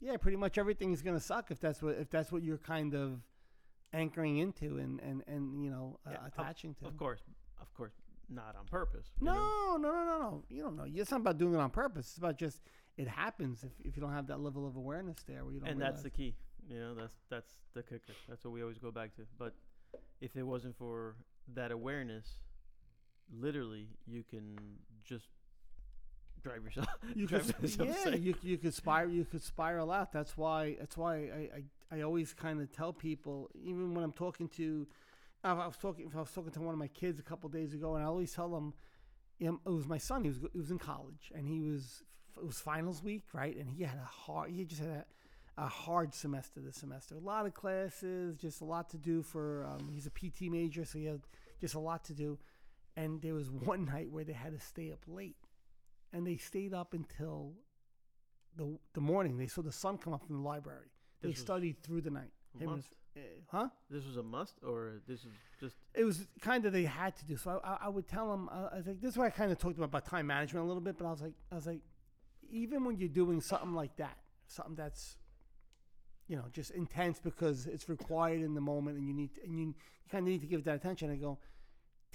yeah, 0.00 0.16
pretty 0.16 0.36
much 0.38 0.56
everything 0.56 0.92
is 0.92 1.02
gonna 1.02 1.20
suck 1.20 1.50
if 1.50 1.60
that's 1.60 1.82
what 1.82 1.96
if 1.98 2.08
that's 2.10 2.32
what 2.32 2.42
you're 2.42 2.58
kind 2.58 2.94
of 2.94 3.20
anchoring 3.92 4.38
into 4.38 4.78
and 4.78 5.00
and 5.00 5.22
and 5.26 5.62
you 5.62 5.68
know 5.68 5.98
uh, 6.06 6.10
Yeah, 6.12 6.18
of- 6.20 6.26
attaching 6.28 6.74
to. 6.76 6.86
of 6.86 6.96
course 6.96 7.20
of 7.60 7.74
course 7.74 7.92
not 8.32 8.54
on 8.56 8.64
purpose 8.66 9.08
No, 9.20 9.34
know? 9.34 9.76
no, 9.76 9.88
no, 9.92 10.04
no, 10.04 10.18
no. 10.20 10.44
You 10.48 10.62
don't 10.62 10.76
know. 10.76 10.86
It's 10.86 11.10
not 11.10 11.20
about 11.20 11.36
doing 11.36 11.52
it 11.54 11.58
on 11.58 11.70
purpose. 11.70 12.06
It's 12.10 12.18
about 12.18 12.38
just 12.38 12.60
it 13.00 13.08
happens 13.08 13.64
if, 13.64 13.72
if 13.84 13.96
you 13.96 14.02
don't 14.02 14.12
have 14.12 14.26
that 14.26 14.40
level 14.40 14.66
of 14.66 14.76
awareness 14.76 15.18
there 15.26 15.44
where 15.44 15.54
you 15.54 15.60
don't. 15.60 15.70
and 15.70 15.80
that's 15.80 16.02
the 16.02 16.10
key 16.10 16.34
you 16.68 16.78
know 16.78 16.94
that's 16.94 17.14
that's 17.30 17.52
the 17.74 17.82
kicker 17.82 18.12
that's 18.28 18.44
what 18.44 18.52
we 18.52 18.62
always 18.62 18.78
go 18.78 18.90
back 18.90 19.14
to 19.16 19.22
but 19.38 19.54
if 20.20 20.36
it 20.36 20.42
wasn't 20.42 20.76
for 20.76 21.16
that 21.54 21.70
awareness 21.70 22.26
literally 23.32 23.88
you 24.06 24.22
can 24.28 24.58
just 25.04 25.28
drive 26.42 26.64
yourself 26.64 26.88
you 27.14 27.26
drive 27.26 27.46
could, 27.46 27.62
yourself 27.62 27.88
yeah, 28.06 28.14
you 28.14 28.34
you 28.42 28.58
could 28.58 28.74
spiral 28.82 29.10
you 29.10 29.24
could 29.24 29.42
spiral 29.42 29.90
out. 29.90 30.12
That's 30.12 30.36
why 30.36 30.76
that's 30.78 30.96
why 30.96 31.14
I 31.14 31.48
I, 31.92 31.98
I 31.98 32.02
always 32.02 32.32
kind 32.32 32.60
of 32.60 32.72
tell 32.72 32.92
people 32.92 33.50
even 33.54 33.94
when 33.94 34.04
I'm 34.04 34.12
talking 34.12 34.48
to, 34.56 34.86
I 35.44 35.52
was 35.52 35.76
talking 35.76 36.06
if 36.06 36.16
I 36.16 36.20
was 36.20 36.30
talking 36.30 36.52
to 36.52 36.60
one 36.60 36.74
of 36.74 36.78
my 36.78 36.88
kids 36.88 37.18
a 37.18 37.22
couple 37.22 37.48
days 37.48 37.74
ago, 37.74 37.94
and 37.94 38.04
I 38.04 38.06
always 38.06 38.32
tell 38.32 38.48
them, 38.48 38.74
you 39.38 39.48
know, 39.48 39.60
it 39.66 39.70
was 39.70 39.86
my 39.86 39.98
son. 39.98 40.22
He 40.22 40.28
was 40.28 40.38
he 40.52 40.58
was 40.58 40.70
in 40.70 40.78
college, 40.78 41.30
and 41.34 41.46
he 41.46 41.60
was 41.60 42.02
it 42.36 42.46
was 42.46 42.60
finals 42.60 43.02
week, 43.02 43.24
right? 43.32 43.56
And 43.56 43.68
he 43.70 43.82
had 43.84 43.98
a 43.98 44.04
hard 44.04 44.50
he 44.50 44.64
just 44.64 44.80
had 44.80 44.90
a, 45.58 45.62
a 45.64 45.68
hard 45.68 46.14
semester 46.14 46.60
this 46.60 46.76
semester. 46.76 47.14
A 47.16 47.18
lot 47.18 47.46
of 47.46 47.54
classes, 47.54 48.36
just 48.36 48.60
a 48.60 48.64
lot 48.64 48.90
to 48.90 48.98
do 48.98 49.22
for. 49.22 49.64
Um, 49.66 49.88
he's 49.92 50.06
a 50.06 50.10
PT 50.10 50.50
major, 50.50 50.84
so 50.84 50.98
he 50.98 51.06
had 51.06 51.20
just 51.60 51.74
a 51.74 51.80
lot 51.80 52.04
to 52.04 52.14
do. 52.14 52.38
And 52.96 53.20
there 53.22 53.34
was 53.34 53.50
one 53.72 53.84
night 53.84 54.10
where 54.10 54.24
they 54.24 54.32
had 54.32 54.52
to 54.58 54.60
stay 54.64 54.90
up 54.92 55.00
late, 55.06 55.36
and 56.12 56.26
they 56.26 56.36
stayed 56.36 56.74
up 56.74 56.94
until 56.94 57.52
the 58.56 58.78
the 58.94 59.00
morning. 59.00 59.36
They 59.38 59.46
saw 59.46 59.62
the 59.62 59.72
sun 59.72 59.98
come 59.98 60.12
up 60.14 60.26
from 60.26 60.36
the 60.42 60.48
library. 60.48 60.90
They 61.20 61.28
This 61.28 61.36
was 61.38 61.42
studied 61.44 61.82
through 61.82 62.02
the 62.02 62.10
night. 62.10 62.32
must? 62.58 62.76
his- 62.76 62.86
uh, 63.16 63.20
huh? 63.50 63.68
This 63.90 64.06
was 64.06 64.16
a 64.16 64.22
must, 64.22 64.54
or 64.62 65.00
this 65.06 65.20
is 65.20 65.32
just 65.58 65.76
it 65.94 66.04
was 66.04 66.26
kind 66.40 66.64
of 66.64 66.72
they 66.72 66.84
had 66.84 67.16
to 67.16 67.24
do. 67.26 67.36
So 67.36 67.60
I, 67.62 67.68
I, 67.70 67.78
I 67.86 67.88
would 67.88 68.06
tell 68.06 68.30
them. 68.30 68.48
I, 68.50 68.74
I 68.74 68.76
was 68.76 68.86
like, 68.86 69.00
this 69.00 69.10
is 69.10 69.18
why 69.18 69.26
I 69.26 69.30
kind 69.30 69.50
of 69.50 69.58
talked 69.58 69.76
about, 69.76 69.86
about 69.86 70.06
time 70.06 70.26
management 70.28 70.64
a 70.64 70.66
little 70.66 70.80
bit. 70.80 70.96
But 70.96 71.06
I 71.06 71.10
was 71.10 71.20
like, 71.20 71.32
I 71.50 71.56
was 71.56 71.66
like, 71.66 71.80
even 72.50 72.84
when 72.84 72.98
you're 72.98 73.08
doing 73.08 73.40
something 73.40 73.74
like 73.74 73.96
that, 73.96 74.16
something 74.46 74.74
that's, 74.74 75.16
you 76.28 76.36
know, 76.36 76.44
just 76.52 76.70
intense 76.72 77.18
because 77.18 77.66
it's 77.66 77.88
required 77.88 78.40
in 78.40 78.54
the 78.54 78.60
moment, 78.60 78.98
and 78.98 79.06
you 79.06 79.14
need 79.14 79.34
to, 79.34 79.42
and 79.44 79.58
you, 79.58 79.66
you 79.66 79.74
kind 80.10 80.26
of 80.26 80.32
need 80.32 80.40
to 80.40 80.46
give 80.46 80.64
that 80.64 80.76
attention. 80.76 81.10
I 81.10 81.16
go, 81.16 81.38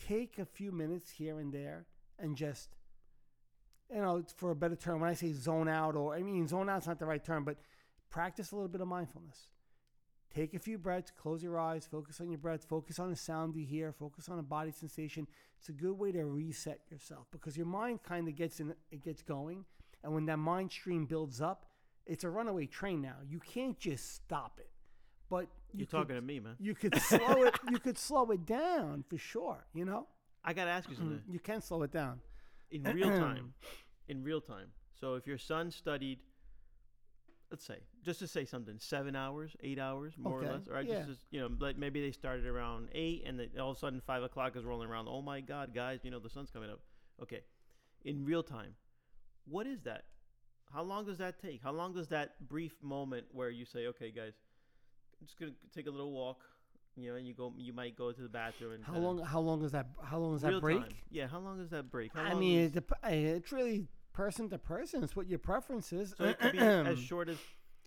take 0.08 0.40
a 0.40 0.46
few 0.46 0.72
minutes 0.72 1.12
here 1.12 1.40
and 1.40 1.54
there, 1.54 1.86
and 2.20 2.36
just, 2.36 2.70
you 3.94 4.02
know, 4.02 4.24
for 4.38 4.52
a 4.52 4.56
better 4.56 4.76
term, 4.76 5.02
when 5.02 5.10
I 5.10 5.14
say 5.14 5.32
zone 5.34 5.68
out, 5.68 5.96
or 5.96 6.14
I 6.14 6.22
mean 6.22 6.48
zone 6.48 6.70
out's 6.70 6.88
not 6.88 7.00
the 7.00 7.06
right 7.06 7.24
term, 7.24 7.44
but 7.44 7.58
practice 8.10 8.52
a 8.52 8.56
little 8.56 8.70
bit 8.70 8.82
of 8.82 8.88
mindfulness. 8.88 9.50
Take 10.34 10.54
a 10.54 10.60
few 10.60 10.78
breaths, 10.78 11.12
close 11.16 11.42
your 11.42 11.58
eyes, 11.58 11.88
focus 11.90 12.20
on 12.20 12.30
your 12.30 12.40
breath, 12.40 12.66
focus 12.68 13.00
on 13.00 13.10
the 13.10 13.16
sound 13.16 13.56
you 13.56 13.66
hear, 13.66 13.94
focus 13.94 14.28
on 14.28 14.38
a 14.38 14.44
body 14.44 14.72
sensation. 14.72 15.28
It's 15.60 15.70
a 15.70 15.72
good 15.72 15.98
way 15.98 16.12
to 16.12 16.26
reset 16.26 16.80
yourself 16.90 17.28
because 17.32 17.56
your 17.56 17.68
mind 17.68 18.04
kind 18.04 18.28
of 18.28 18.36
gets 18.36 18.60
in 18.60 18.74
it 18.92 19.02
gets 19.02 19.22
going 19.22 19.64
and 20.06 20.14
when 20.14 20.26
that 20.28 20.38
mind 20.38 20.72
stream 20.72 21.06
builds 21.06 21.42
up, 21.42 21.66
it's 22.06 22.24
a 22.24 22.30
runaway 22.30 22.68
train 22.68 23.02
now. 23.02 23.16
You 23.28 23.40
can't 23.40 23.78
just 23.80 24.14
stop 24.16 24.60
it. 24.60 24.70
But 25.30 25.48
you 25.74 25.80
you're 25.80 25.88
could, 25.88 25.98
talking 25.98 26.16
to 26.16 26.22
me, 26.22 26.40
man. 26.40 26.56
you 26.60 26.76
could 26.76 26.96
slow 27.02 27.44
it 27.44 27.56
you 27.70 27.80
could 27.80 27.98
slow 27.98 28.30
it 28.32 28.46
down 28.46 29.04
for 29.10 29.18
sure, 29.18 29.66
you 29.74 29.84
know? 29.84 30.08
I 30.44 30.54
gotta 30.54 30.70
ask 30.72 30.88
you 30.90 30.96
something. 30.96 31.18
Mm-hmm. 31.18 31.34
You 31.34 31.40
can 31.40 31.62
slow 31.62 31.82
it 31.84 31.92
down. 31.92 32.22
in 32.72 32.84
real 32.84 33.10
time 33.28 33.54
in 34.08 34.24
real 34.24 34.40
time 34.40 34.68
so 35.00 35.16
if 35.16 35.26
your 35.26 35.38
son 35.40 35.72
studied 35.72 36.20
let's 37.52 37.64
say 37.66 37.78
just 38.04 38.20
to 38.20 38.28
say 38.28 38.46
something 38.46 38.76
seven 38.80 39.16
hours 39.16 39.56
eight 39.64 39.80
hours 39.80 40.14
more 40.18 40.40
Okay, 40.40 40.48
or 40.48 40.52
less 40.54 40.68
or 40.68 40.82
yeah. 40.82 40.96
just, 40.98 41.08
just 41.10 41.22
you 41.32 41.40
know 41.40 41.50
like 41.60 41.78
maybe 41.78 42.02
they 42.02 42.12
started 42.12 42.46
around 42.46 42.90
eight 42.94 43.24
and 43.26 43.40
then 43.40 43.50
all 43.60 43.72
of 43.72 43.78
a 43.78 43.80
sudden 43.80 44.02
five 44.06 44.24
o'clock 44.24 44.56
is 44.56 44.64
rolling 44.64 44.88
around 44.90 45.08
oh 45.08 45.22
my 45.22 45.42
god 45.42 45.74
guys 45.74 46.00
you 46.04 46.12
know 46.12 46.20
the 46.20 46.30
sun's 46.30 46.52
coming 46.52 46.70
up 46.70 46.80
okay 47.22 47.42
in 48.04 48.24
real 48.26 48.44
time 48.44 48.74
what 49.46 49.66
is 49.68 49.82
that 49.84 50.04
how 50.74 50.82
long 50.84 51.06
does 51.06 51.18
that 51.18 51.40
take 51.42 51.62
how 51.64 51.72
long 51.72 51.94
does 51.94 52.08
that 52.10 52.32
brief 52.48 52.74
moment 52.82 53.26
where 53.32 53.50
you 53.50 53.66
say 53.66 53.88
okay 53.88 54.12
guys 54.12 54.34
i'm 55.22 55.26
just 55.28 55.40
gonna 55.40 55.52
take 55.74 55.88
a 55.88 55.92
little 55.92 56.12
walk 56.12 56.40
you 56.96 57.10
know 57.10 57.16
and 57.18 57.28
you 57.28 57.34
go 57.34 57.54
you 57.58 57.74
might 57.74 57.96
go 57.98 58.12
to 58.12 58.22
the 58.22 58.30
bathroom 58.30 58.74
and 58.74 58.84
How 58.84 58.98
long 58.98 59.20
how 59.20 59.40
long 59.40 59.64
is 59.64 59.72
that 59.74 59.88
how 60.04 60.18
long 60.18 60.36
is 60.36 60.42
that 60.42 60.60
break? 60.62 60.80
time. 60.82 60.90
yeah 61.12 61.28
how 61.28 61.40
long 61.40 61.60
is 61.60 61.70
that 61.70 61.92
break 61.92 62.12
how 62.14 62.24
I 62.24 62.34
mean, 62.34 62.60
is- 62.60 62.68
it 62.68 62.74
dep- 62.74 63.00
it's 63.06 63.52
really 63.52 63.88
person 64.14 64.50
to 64.50 64.58
person. 64.58 65.04
It's 65.04 65.14
what 65.14 65.28
your 65.28 65.40
preference 65.40 65.92
is. 65.92 66.16
So 66.18 66.24
it 66.24 66.40
could 66.40 66.54
be 66.54 66.58
as 66.60 66.98
short 66.98 67.28
as 67.28 67.36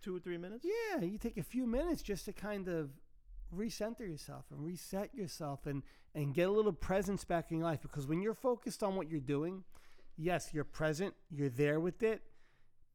two 0.02 0.14
or 0.14 0.20
three 0.20 0.36
minutes. 0.36 0.62
Yeah, 0.62 1.00
you 1.02 1.16
take 1.16 1.38
a 1.38 1.42
few 1.42 1.66
minutes 1.66 2.02
just 2.02 2.26
to 2.26 2.34
kind 2.34 2.68
of 2.68 2.90
recenter 3.50 4.00
yourself 4.00 4.44
and 4.50 4.62
reset 4.62 5.14
yourself 5.14 5.64
and 5.66 5.82
and 6.14 6.34
get 6.34 6.46
a 6.46 6.52
little 6.52 6.72
presence 6.74 7.24
back 7.24 7.50
in 7.50 7.56
your 7.56 7.66
life 7.66 7.80
because 7.80 8.06
when 8.06 8.20
you're 8.20 8.34
focused 8.34 8.82
on 8.82 8.94
what 8.94 9.08
you're 9.10 9.20
doing, 9.20 9.64
yes, 10.18 10.50
you're 10.52 10.64
present, 10.64 11.14
you're 11.30 11.48
there 11.48 11.80
with 11.80 12.02
it, 12.02 12.22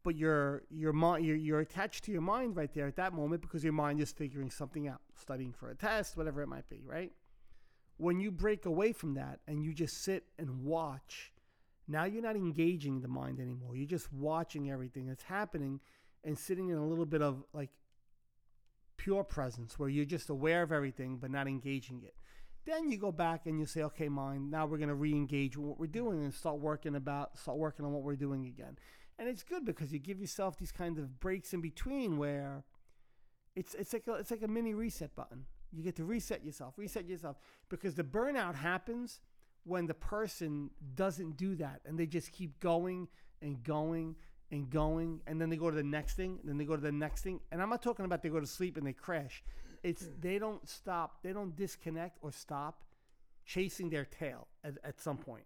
but 0.03 0.15
your 0.15 0.63
your 0.69 0.91
mind 0.93 1.25
you're, 1.25 1.37
you're 1.37 1.61
attached 1.61 2.03
to 2.03 2.11
your 2.11 2.21
mind 2.21 2.55
right 2.55 2.73
there 2.73 2.87
at 2.87 2.97
that 2.97 3.13
moment 3.13 3.41
because 3.41 3.63
your 3.63 3.73
mind 3.73 3.99
is 4.01 4.11
figuring 4.11 4.51
something 4.51 4.87
out, 4.87 5.01
studying 5.19 5.53
for 5.53 5.69
a 5.69 5.75
test, 5.75 6.17
whatever 6.17 6.41
it 6.41 6.47
might 6.47 6.69
be, 6.69 6.83
right? 6.85 7.11
When 7.97 8.19
you 8.19 8.31
break 8.31 8.65
away 8.65 8.91
from 8.91 9.13
that 9.13 9.39
and 9.47 9.63
you 9.63 9.73
just 9.73 10.03
sit 10.03 10.25
and 10.37 10.63
watch, 10.63 11.31
now 11.87 12.03
you're 12.03 12.23
not 12.23 12.35
engaging 12.35 13.01
the 13.01 13.07
mind 13.07 13.39
anymore. 13.39 13.75
You're 13.75 13.87
just 13.87 14.11
watching 14.11 14.69
everything 14.69 15.07
that's 15.07 15.23
happening 15.23 15.79
and 16.23 16.37
sitting 16.37 16.69
in 16.69 16.77
a 16.77 16.85
little 16.85 17.05
bit 17.05 17.21
of 17.21 17.43
like 17.53 17.69
pure 18.97 19.23
presence 19.23 19.77
where 19.79 19.89
you're 19.89 20.05
just 20.05 20.29
aware 20.29 20.63
of 20.63 20.71
everything 20.71 21.17
but 21.17 21.31
not 21.31 21.47
engaging 21.47 22.01
it. 22.03 22.15
Then 22.65 22.89
you 22.89 22.97
go 22.97 23.11
back 23.11 23.45
and 23.45 23.59
you 23.59 23.65
say, 23.65 23.83
okay, 23.83 24.07
mind, 24.07 24.49
now 24.49 24.65
we're 24.65 24.77
going 24.77 24.89
to 24.89 24.95
re-engage 24.95 25.57
what 25.57 25.79
we're 25.79 25.87
doing 25.87 26.23
and 26.23 26.33
start 26.33 26.59
working 26.59 26.95
about, 26.95 27.37
start 27.37 27.57
working 27.57 27.85
on 27.85 27.91
what 27.91 28.03
we're 28.03 28.15
doing 28.15 28.45
again. 28.45 28.77
And 29.19 29.27
it's 29.27 29.43
good 29.43 29.65
because 29.65 29.91
you 29.91 29.99
give 29.99 30.19
yourself 30.19 30.57
these 30.57 30.71
kind 30.71 30.97
of 30.97 31.19
breaks 31.19 31.53
in 31.53 31.61
between 31.61 32.17
where 32.17 32.63
it's 33.55 33.75
it's 33.75 33.93
like 33.93 34.07
a, 34.07 34.13
it's 34.13 34.31
like 34.31 34.41
a 34.41 34.47
mini 34.47 34.73
reset 34.73 35.15
button. 35.15 35.45
You 35.71 35.83
get 35.83 35.95
to 35.97 36.05
reset 36.05 36.43
yourself, 36.43 36.75
reset 36.77 37.07
yourself 37.07 37.37
because 37.69 37.95
the 37.95 38.03
burnout 38.03 38.55
happens 38.55 39.19
when 39.65 39.87
the 39.87 39.93
person 39.93 40.69
doesn't 40.95 41.37
do 41.37 41.55
that 41.55 41.81
and 41.85 41.97
they 41.97 42.05
just 42.05 42.31
keep 42.31 42.59
going 42.59 43.07
and 43.41 43.63
going 43.63 44.15
and 44.51 44.69
going 44.69 45.21
and 45.25 45.39
then 45.39 45.49
they 45.49 45.55
go 45.55 45.69
to 45.69 45.75
the 45.75 45.83
next 45.83 46.15
thing 46.15 46.37
and 46.41 46.49
then 46.49 46.57
they 46.57 46.65
go 46.65 46.75
to 46.75 46.81
the 46.81 46.91
next 46.91 47.21
thing 47.21 47.39
and 47.51 47.61
i'm 47.61 47.69
not 47.69 47.81
talking 47.81 48.05
about 48.05 48.21
they 48.21 48.29
go 48.29 48.39
to 48.39 48.47
sleep 48.47 48.77
and 48.77 48.85
they 48.85 48.93
crash 48.93 49.43
it's 49.83 50.03
hmm. 50.03 50.11
they 50.19 50.39
don't 50.39 50.67
stop 50.67 51.21
they 51.23 51.33
don't 51.33 51.55
disconnect 51.55 52.17
or 52.21 52.31
stop 52.31 52.83
chasing 53.45 53.89
their 53.89 54.05
tail 54.05 54.47
at, 54.63 54.75
at 54.83 54.99
some 54.99 55.17
point 55.17 55.43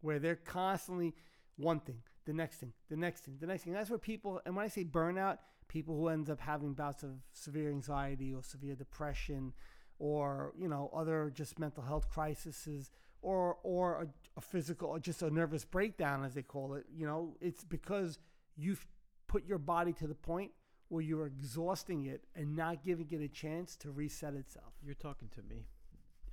where 0.00 0.18
they're 0.18 0.36
constantly 0.36 1.14
one 1.56 1.80
thing 1.80 2.02
the 2.26 2.32
next 2.32 2.56
thing 2.56 2.72
the 2.88 2.96
next 2.96 3.20
thing 3.20 3.36
the 3.40 3.46
next 3.46 3.62
thing. 3.62 3.72
That's 3.72 3.90
where 3.90 3.98
people 3.98 4.40
and 4.44 4.56
when 4.56 4.64
i 4.64 4.68
say 4.68 4.84
burnout 4.84 5.38
people 5.68 5.96
who 5.96 6.08
end 6.08 6.28
up 6.28 6.40
having 6.40 6.74
bouts 6.74 7.02
of 7.02 7.10
severe 7.32 7.70
anxiety 7.70 8.34
or 8.34 8.42
severe 8.42 8.74
depression 8.74 9.52
or 9.98 10.52
you 10.58 10.68
know 10.68 10.90
other 10.94 11.30
just 11.32 11.58
mental 11.58 11.82
health 11.82 12.08
crises 12.10 12.90
or 13.22 13.58
or 13.62 14.02
a, 14.02 14.08
a 14.36 14.40
physical 14.40 14.88
or 14.88 14.98
just 14.98 15.22
a 15.22 15.30
nervous 15.30 15.64
breakdown 15.64 16.24
as 16.24 16.34
they 16.34 16.42
call 16.42 16.74
it 16.74 16.84
you 16.92 17.06
know 17.06 17.36
it's 17.40 17.62
because 17.62 18.18
you've 18.56 18.84
put 19.28 19.46
your 19.46 19.58
body 19.58 19.92
to 19.92 20.06
the 20.06 20.14
point 20.14 20.50
where 20.90 21.02
you're 21.02 21.26
exhausting 21.26 22.06
it 22.06 22.24
and 22.34 22.54
not 22.56 22.84
giving 22.84 23.06
it 23.10 23.22
a 23.22 23.28
chance 23.28 23.76
to 23.76 23.90
reset 23.90 24.34
itself 24.34 24.74
You're 24.84 24.94
talking 24.94 25.28
to 25.36 25.42
me. 25.42 25.66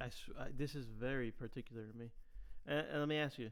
I, 0.02 0.06
I 0.06 0.48
this 0.58 0.76
is 0.76 0.88
very 0.88 1.32
particular 1.32 1.84
to 1.84 1.98
me. 1.98 2.12
And, 2.66 2.86
and 2.92 3.00
let 3.00 3.08
me 3.08 3.18
ask 3.18 3.40
you: 3.40 3.52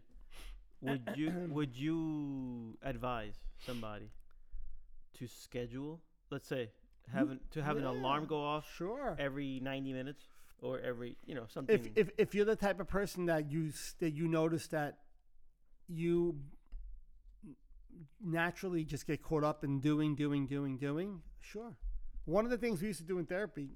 Would 0.82 1.02
you 1.15 1.32
would 1.50 1.76
you 1.76 2.78
advise 2.84 3.36
somebody 3.65 4.10
to 5.20 5.28
schedule, 5.28 6.02
let's 6.32 6.48
say, 6.48 6.72
having 7.12 7.39
to 7.52 7.63
have 7.63 7.78
an 7.78 7.86
alarm 7.86 8.26
go 8.26 8.44
off 8.44 8.68
sure 8.76 9.15
every 9.18 9.60
90 9.62 9.94
minutes 9.94 10.28
or 10.60 10.80
every 10.80 11.18
you 11.26 11.36
know 11.36 11.46
something? 11.48 11.76
if, 11.76 11.88
if 11.96 12.10
if 12.18 12.36
you're 12.36 12.46
the 12.46 12.56
type 12.56 12.80
of 12.80 12.88
person 12.88 13.28
that 13.28 13.52
you 13.52 13.72
that 14.00 14.12
you 14.12 14.28
notice 14.28 14.68
that 14.68 14.98
you 15.88 16.36
naturally 18.23 18.84
just 18.84 19.08
get 19.08 19.21
caught 19.21 19.43
up 19.43 19.63
in 19.63 19.79
doing 19.79 20.15
doing 20.15 20.45
doing 20.47 20.77
doing? 20.77 21.21
Sure. 21.41 21.77
One 22.25 22.45
of 22.45 22.51
the 22.51 22.58
things 22.58 22.81
we 22.81 22.88
used 22.88 22.99
to 22.99 23.05
do 23.05 23.19
in 23.19 23.25
therapy 23.25 23.69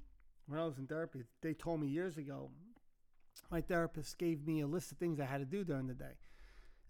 when 0.49 0.59
i 0.59 0.65
was 0.65 0.77
in 0.77 0.87
therapy 0.87 1.23
they 1.41 1.53
told 1.53 1.79
me 1.79 1.87
years 1.87 2.17
ago 2.17 2.49
my 3.51 3.61
therapist 3.61 4.17
gave 4.17 4.45
me 4.45 4.61
a 4.61 4.67
list 4.67 4.91
of 4.91 4.97
things 4.97 5.19
i 5.19 5.25
had 5.25 5.37
to 5.37 5.45
do 5.45 5.63
during 5.63 5.87
the 5.87 5.93
day. 5.93 6.17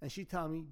And 0.02 0.10
she 0.10 0.24
told 0.24 0.52
me 0.52 0.64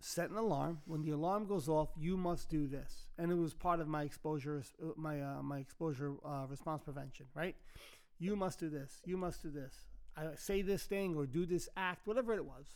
set 0.00 0.30
an 0.30 0.36
alarm. 0.36 0.80
When 0.86 1.02
the 1.02 1.10
alarm 1.10 1.46
goes 1.46 1.68
off 1.68 1.90
you 1.96 2.16
must 2.16 2.48
do 2.48 2.66
this. 2.66 3.06
And 3.16 3.30
it 3.30 3.36
was 3.36 3.54
part 3.54 3.80
of 3.80 3.88
my 3.88 4.02
exposure 4.02 4.62
my 4.96 5.20
uh, 5.20 5.42
my 5.42 5.58
exposure 5.58 6.14
uh, 6.24 6.46
response 6.48 6.82
prevention 6.82 7.26
right? 7.34 7.56
You 8.18 8.36
must 8.36 8.58
do 8.58 8.68
this. 8.68 9.00
You 9.04 9.16
must 9.16 9.42
do 9.42 9.50
this. 9.50 9.74
I 10.16 10.26
say 10.36 10.62
this 10.62 10.82
thing 10.82 11.14
or 11.16 11.26
do 11.26 11.46
this 11.46 11.68
act 11.76 12.06
whatever 12.06 12.34
it 12.34 12.44
was 12.44 12.66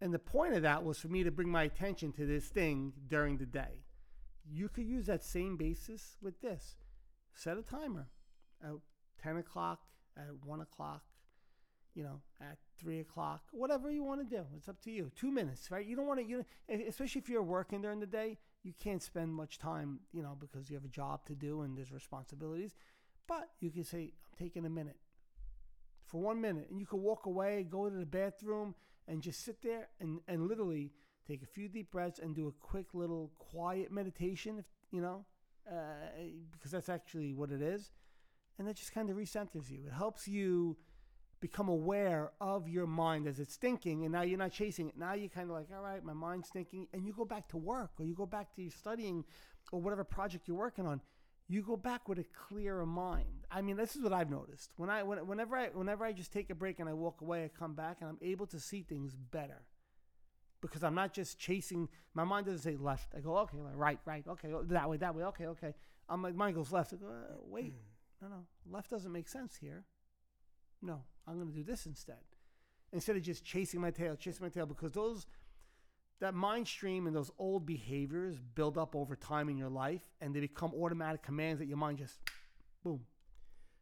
and 0.00 0.12
the 0.12 0.18
point 0.18 0.54
of 0.54 0.62
that 0.62 0.84
was 0.84 0.98
for 0.98 1.08
me 1.08 1.22
to 1.22 1.30
bring 1.30 1.48
my 1.48 1.64
attention 1.64 2.12
to 2.12 2.26
this 2.26 2.46
thing 2.46 2.92
during 3.08 3.38
the 3.38 3.46
day 3.46 3.84
you 4.50 4.68
could 4.68 4.84
use 4.84 5.06
that 5.06 5.24
same 5.24 5.56
basis 5.56 6.16
with 6.20 6.40
this 6.40 6.76
set 7.34 7.56
a 7.56 7.62
timer 7.62 8.06
at 8.62 8.72
10 9.22 9.38
o'clock 9.38 9.80
at 10.16 10.28
1 10.44 10.60
o'clock 10.60 11.02
you 11.94 12.02
know, 12.02 12.20
at 12.40 12.58
three 12.76 13.00
o'clock, 13.00 13.42
whatever 13.52 13.90
you 13.90 14.02
want 14.02 14.28
to 14.28 14.36
do. 14.36 14.42
It's 14.56 14.68
up 14.68 14.80
to 14.82 14.90
you. 14.90 15.10
Two 15.14 15.30
minutes, 15.30 15.70
right? 15.70 15.86
You 15.86 15.94
don't 15.94 16.06
want 16.06 16.20
to, 16.20 16.26
you 16.26 16.38
know, 16.38 16.84
especially 16.88 17.20
if 17.20 17.28
you're 17.28 17.42
working 17.42 17.80
during 17.80 18.00
the 18.00 18.06
day, 18.06 18.38
you 18.64 18.72
can't 18.80 19.02
spend 19.02 19.32
much 19.32 19.58
time, 19.58 20.00
you 20.12 20.22
know, 20.22 20.36
because 20.38 20.68
you 20.68 20.76
have 20.76 20.84
a 20.84 20.88
job 20.88 21.24
to 21.26 21.34
do 21.34 21.62
and 21.62 21.76
there's 21.76 21.92
responsibilities. 21.92 22.74
But 23.28 23.48
you 23.60 23.70
can 23.70 23.84
say, 23.84 24.12
I'm 24.24 24.38
taking 24.38 24.66
a 24.66 24.70
minute 24.70 24.96
for 26.06 26.20
one 26.20 26.40
minute, 26.40 26.66
and 26.70 26.80
you 26.80 26.86
can 26.86 27.00
walk 27.00 27.26
away, 27.26 27.66
go 27.68 27.88
to 27.88 27.96
the 27.96 28.04
bathroom, 28.04 28.74
and 29.08 29.22
just 29.22 29.44
sit 29.44 29.62
there 29.62 29.88
and, 30.00 30.20
and 30.28 30.48
literally 30.48 30.92
take 31.26 31.42
a 31.42 31.46
few 31.46 31.68
deep 31.68 31.90
breaths 31.90 32.18
and 32.18 32.34
do 32.34 32.48
a 32.48 32.52
quick 32.52 32.94
little 32.94 33.32
quiet 33.38 33.90
meditation, 33.90 34.58
if 34.58 34.66
you 34.90 35.00
know, 35.00 35.24
uh, 35.70 36.08
because 36.52 36.70
that's 36.70 36.88
actually 36.88 37.32
what 37.32 37.50
it 37.50 37.62
is. 37.62 37.90
And 38.58 38.68
that 38.68 38.76
just 38.76 38.92
kind 38.92 39.10
of 39.10 39.16
recenters 39.16 39.70
you. 39.70 39.80
It 39.86 39.92
helps 39.92 40.28
you 40.28 40.76
become 41.40 41.68
aware 41.68 42.30
of 42.40 42.68
your 42.68 42.86
mind 42.86 43.26
as 43.26 43.38
it's 43.40 43.56
thinking, 43.56 44.04
and 44.04 44.12
now 44.12 44.22
you're 44.22 44.38
not 44.38 44.52
chasing 44.52 44.88
it. 44.88 44.96
Now 44.96 45.14
you're 45.14 45.28
kind 45.28 45.50
of 45.50 45.56
like, 45.56 45.66
all 45.74 45.82
right, 45.82 46.02
my 46.02 46.12
mind's 46.12 46.48
thinking, 46.48 46.86
and 46.92 47.06
you 47.06 47.12
go 47.12 47.24
back 47.24 47.48
to 47.48 47.56
work 47.56 47.90
or 47.98 48.04
you 48.04 48.14
go 48.14 48.26
back 48.26 48.54
to 48.56 48.70
studying 48.70 49.24
or 49.72 49.80
whatever 49.80 50.04
project 50.04 50.48
you're 50.48 50.56
working 50.56 50.86
on. 50.86 51.00
You 51.48 51.62
go 51.62 51.76
back 51.76 52.08
with 52.08 52.18
a 52.18 52.24
clearer 52.48 52.86
mind. 52.86 53.46
I 53.50 53.60
mean, 53.60 53.76
this 53.76 53.96
is 53.96 54.02
what 54.02 54.12
I've 54.12 54.30
noticed. 54.30 54.72
When 54.76 54.88
I, 54.88 55.02
when, 55.02 55.18
whenever 55.26 55.56
I, 55.56 55.68
whenever 55.68 56.04
I 56.04 56.12
just 56.12 56.32
take 56.32 56.50
a 56.50 56.54
break 56.54 56.80
and 56.80 56.88
I 56.88 56.94
walk 56.94 57.20
away, 57.20 57.44
I 57.44 57.48
come 57.48 57.74
back 57.74 57.98
and 58.00 58.08
I'm 58.08 58.18
able 58.22 58.46
to 58.46 58.58
see 58.58 58.82
things 58.82 59.14
better 59.14 59.62
because 60.62 60.82
I'm 60.82 60.94
not 60.94 61.12
just 61.12 61.38
chasing. 61.38 61.88
My 62.14 62.24
mind 62.24 62.46
doesn't 62.46 62.62
say 62.62 62.76
left. 62.76 63.14
I 63.14 63.20
go 63.20 63.36
okay, 63.38 63.58
right, 63.74 63.98
right, 64.06 64.24
okay, 64.26 64.48
oh, 64.54 64.62
that 64.62 64.88
way, 64.88 64.96
that 64.96 65.14
way, 65.14 65.24
okay, 65.24 65.46
okay. 65.48 65.74
I'm 66.08 66.22
like 66.22 66.34
mine 66.34 66.54
goes 66.54 66.72
left. 66.72 66.94
I 66.94 66.96
go 66.96 67.06
uh, 67.06 67.34
wait, 67.46 67.74
no, 68.22 68.28
no, 68.28 68.46
left 68.70 68.90
doesn't 68.90 69.12
make 69.12 69.28
sense 69.28 69.56
here. 69.60 69.84
No, 70.80 71.02
I'm 71.26 71.36
going 71.36 71.48
to 71.48 71.54
do 71.54 71.64
this 71.64 71.86
instead. 71.86 72.16
Instead 72.92 73.16
of 73.16 73.22
just 73.22 73.44
chasing 73.44 73.80
my 73.80 73.90
tail, 73.90 74.16
chasing 74.16 74.44
my 74.44 74.48
tail, 74.48 74.66
because 74.66 74.92
those 74.92 75.26
that 76.20 76.34
mind 76.34 76.66
stream 76.68 77.06
and 77.06 77.14
those 77.14 77.30
old 77.38 77.66
behaviors 77.66 78.36
build 78.54 78.78
up 78.78 78.94
over 78.96 79.16
time 79.16 79.48
in 79.48 79.56
your 79.56 79.68
life, 79.68 80.02
and 80.20 80.34
they 80.34 80.40
become 80.40 80.72
automatic 80.74 81.22
commands 81.22 81.58
that 81.58 81.66
your 81.66 81.76
mind 81.76 81.98
just 81.98 82.18
boom 82.82 83.00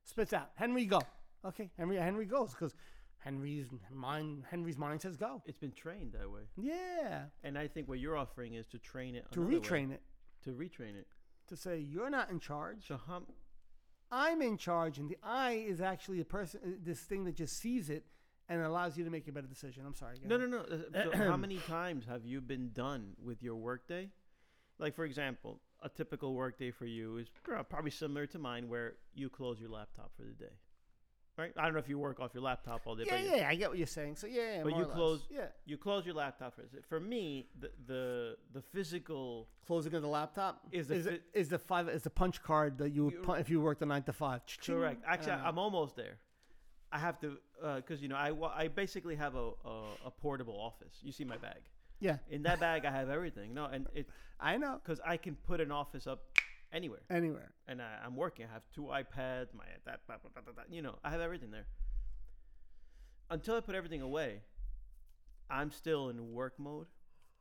spits 0.05 0.33
out. 0.33 0.51
Henry, 0.55 0.87
go. 0.87 1.01
Okay, 1.45 1.71
Henry, 1.77 1.97
Henry 1.97 2.25
goes 2.27 2.51
because 2.51 2.75
Henry's 3.18 3.66
mind 3.92 4.45
Henry's 4.51 4.79
mind 4.79 5.01
says 5.01 5.16
go. 5.16 5.42
It's 5.47 5.59
been 5.59 5.73
trained 5.73 6.12
that 6.12 6.31
way. 6.31 6.42
Yeah. 6.57 7.25
And 7.45 7.57
I 7.59 7.68
think 7.68 7.88
what 7.88 7.99
you're 8.01 8.16
offering 8.16 8.55
is 8.55 8.66
to 8.68 8.79
train 8.79 9.14
it 9.14 9.27
To 9.33 9.40
another 9.42 9.57
way. 9.57 9.61
retrain 9.61 9.92
it. 9.92 10.03
To 10.45 10.51
retrain 10.51 10.97
it. 10.99 11.07
To 11.49 11.57
say 11.57 11.79
you're 11.79 12.11
not 12.11 12.31
in 12.31 12.40
charge. 12.40 12.87
So 12.88 12.99
how 13.07 13.23
I'm 14.11 14.42
in 14.42 14.57
charge, 14.57 14.99
and 14.99 15.09
the 15.09 15.16
I 15.23 15.53
is 15.53 15.81
actually 15.81 16.21
a 16.21 16.25
person. 16.25 16.61
uh, 16.64 16.68
This 16.83 17.01
thing 17.01 17.25
that 17.25 17.35
just 17.37 17.59
sees 17.59 17.90
it 17.90 18.05
and 18.53 18.61
it 18.61 18.65
allows 18.65 18.99
you 18.99 19.05
to 19.05 19.11
make 19.11 19.27
a 19.29 19.33
better 19.33 19.47
decision. 19.47 19.85
I'm 19.87 19.95
sorry. 19.95 20.17
No, 20.25 20.37
no, 20.37 20.47
no. 20.47 20.65
So 21.05 21.11
how 21.31 21.37
many 21.38 21.57
times 21.57 22.05
have 22.07 22.25
you 22.27 22.41
been 22.43 22.71
done 22.75 23.15
with 23.25 23.43
your 23.43 23.57
workday? 23.57 24.11
Like, 24.79 24.95
for 24.95 25.05
example, 25.05 25.61
a 25.83 25.88
typical 25.88 26.35
workday 26.35 26.71
for 26.71 26.85
you 26.85 27.17
is 27.17 27.29
probably 27.71 27.91
similar 27.91 28.27
to 28.27 28.38
mine, 28.38 28.69
where 28.69 28.95
you 29.15 29.31
close 29.31 29.59
your 29.59 29.71
laptop 29.71 30.12
for 30.17 30.23
the 30.25 30.33
day. 30.33 30.53
Right? 31.38 31.53
I 31.57 31.62
don't 31.65 31.73
know 31.73 31.79
if 31.79 31.88
you 31.88 31.99
work 31.99 32.21
off 32.21 32.33
your 32.35 32.43
laptop 32.43 32.83
all 32.87 32.95
day, 32.95 33.05
Yeah, 33.07 33.37
yeah, 33.37 33.49
I 33.49 33.55
get 33.55 33.71
what 33.71 33.79
you're 33.79 33.87
saying. 33.87 34.17
So 34.17 34.27
yeah, 34.27 34.57
yeah 34.57 34.62
But 34.65 34.77
you 34.77 34.85
close- 34.85 35.27
Yeah, 35.31 35.47
you 35.65 35.79
close 35.79 36.05
your 36.05 36.15
laptop 36.15 36.55
for 36.55 36.65
For 36.91 37.01
me, 37.01 37.49
the 37.59 37.71
the 37.87 38.37
the 38.53 38.61
physical 38.61 39.49
closing 39.67 39.95
of 39.95 40.03
the 40.03 40.09
laptop 40.09 40.61
Is 40.71 40.88
the 40.88 40.95
is, 40.97 41.07
fi- 41.07 41.21
is 41.33 41.49
the 41.49 41.59
five 41.59 41.88
is 41.88 42.03
the 42.03 42.11
punch 42.11 42.43
card 42.43 42.77
that 42.79 42.91
you 42.91 43.05
would 43.07 43.15
You- 43.15 43.21
pu- 43.21 43.33
if 43.45 43.49
you 43.49 43.62
worked 43.62 43.81
a 43.81 43.87
nine 43.87 44.03
to 44.03 44.12
five. 44.12 44.43
Correct. 44.67 45.03
Actually, 45.07 45.41
I'm 45.49 45.59
almost 45.59 45.97
there. 45.97 46.19
I 46.93 46.99
have 46.99 47.19
to 47.21 47.38
Uh, 47.62 47.77
because 47.77 48.03
you 48.03 48.09
know 48.09 48.16
I 48.16 48.33
I 48.64 48.68
basically 48.68 49.14
have 49.16 49.35
a, 49.37 49.51
a 49.64 49.75
a 50.07 50.11
portable 50.11 50.59
office. 50.59 50.94
You 51.03 51.12
see 51.12 51.25
my 51.25 51.37
bag. 51.37 51.61
yeah, 52.01 52.16
In 52.29 52.42
that 52.42 52.59
bag, 52.59 52.85
I 52.85 52.90
have 52.90 53.09
everything. 53.09 53.55
No, 53.55 53.66
and 53.66 53.87
it 53.94 54.09
I 54.40 54.57
know. 54.57 54.81
because 54.83 55.01
I 55.07 55.16
can 55.16 55.37
put 55.37 55.61
an 55.61 55.70
office 55.70 56.07
up 56.07 56.25
anywhere. 56.72 57.03
Anywhere. 57.11 57.53
and 57.68 57.81
I, 57.81 57.98
I'm 58.05 58.16
working. 58.16 58.46
I 58.48 58.53
have 58.53 58.62
two 58.75 58.83
iPads, 58.90 59.55
my 59.55 59.64
that, 59.87 60.01
blah, 60.07 60.16
blah, 60.22 60.42
blah, 60.42 60.64
you 60.70 60.83
know, 60.83 60.96
I 61.05 61.11
have 61.11 61.20
everything 61.20 61.51
there. 61.53 61.66
Until 63.31 63.57
I 63.57 63.61
put 63.61 63.75
everything 63.75 64.03
away, 64.03 64.40
I'm 65.48 65.70
still 65.70 66.09
in 66.09 66.33
work 66.33 66.59
mode, 66.59 66.87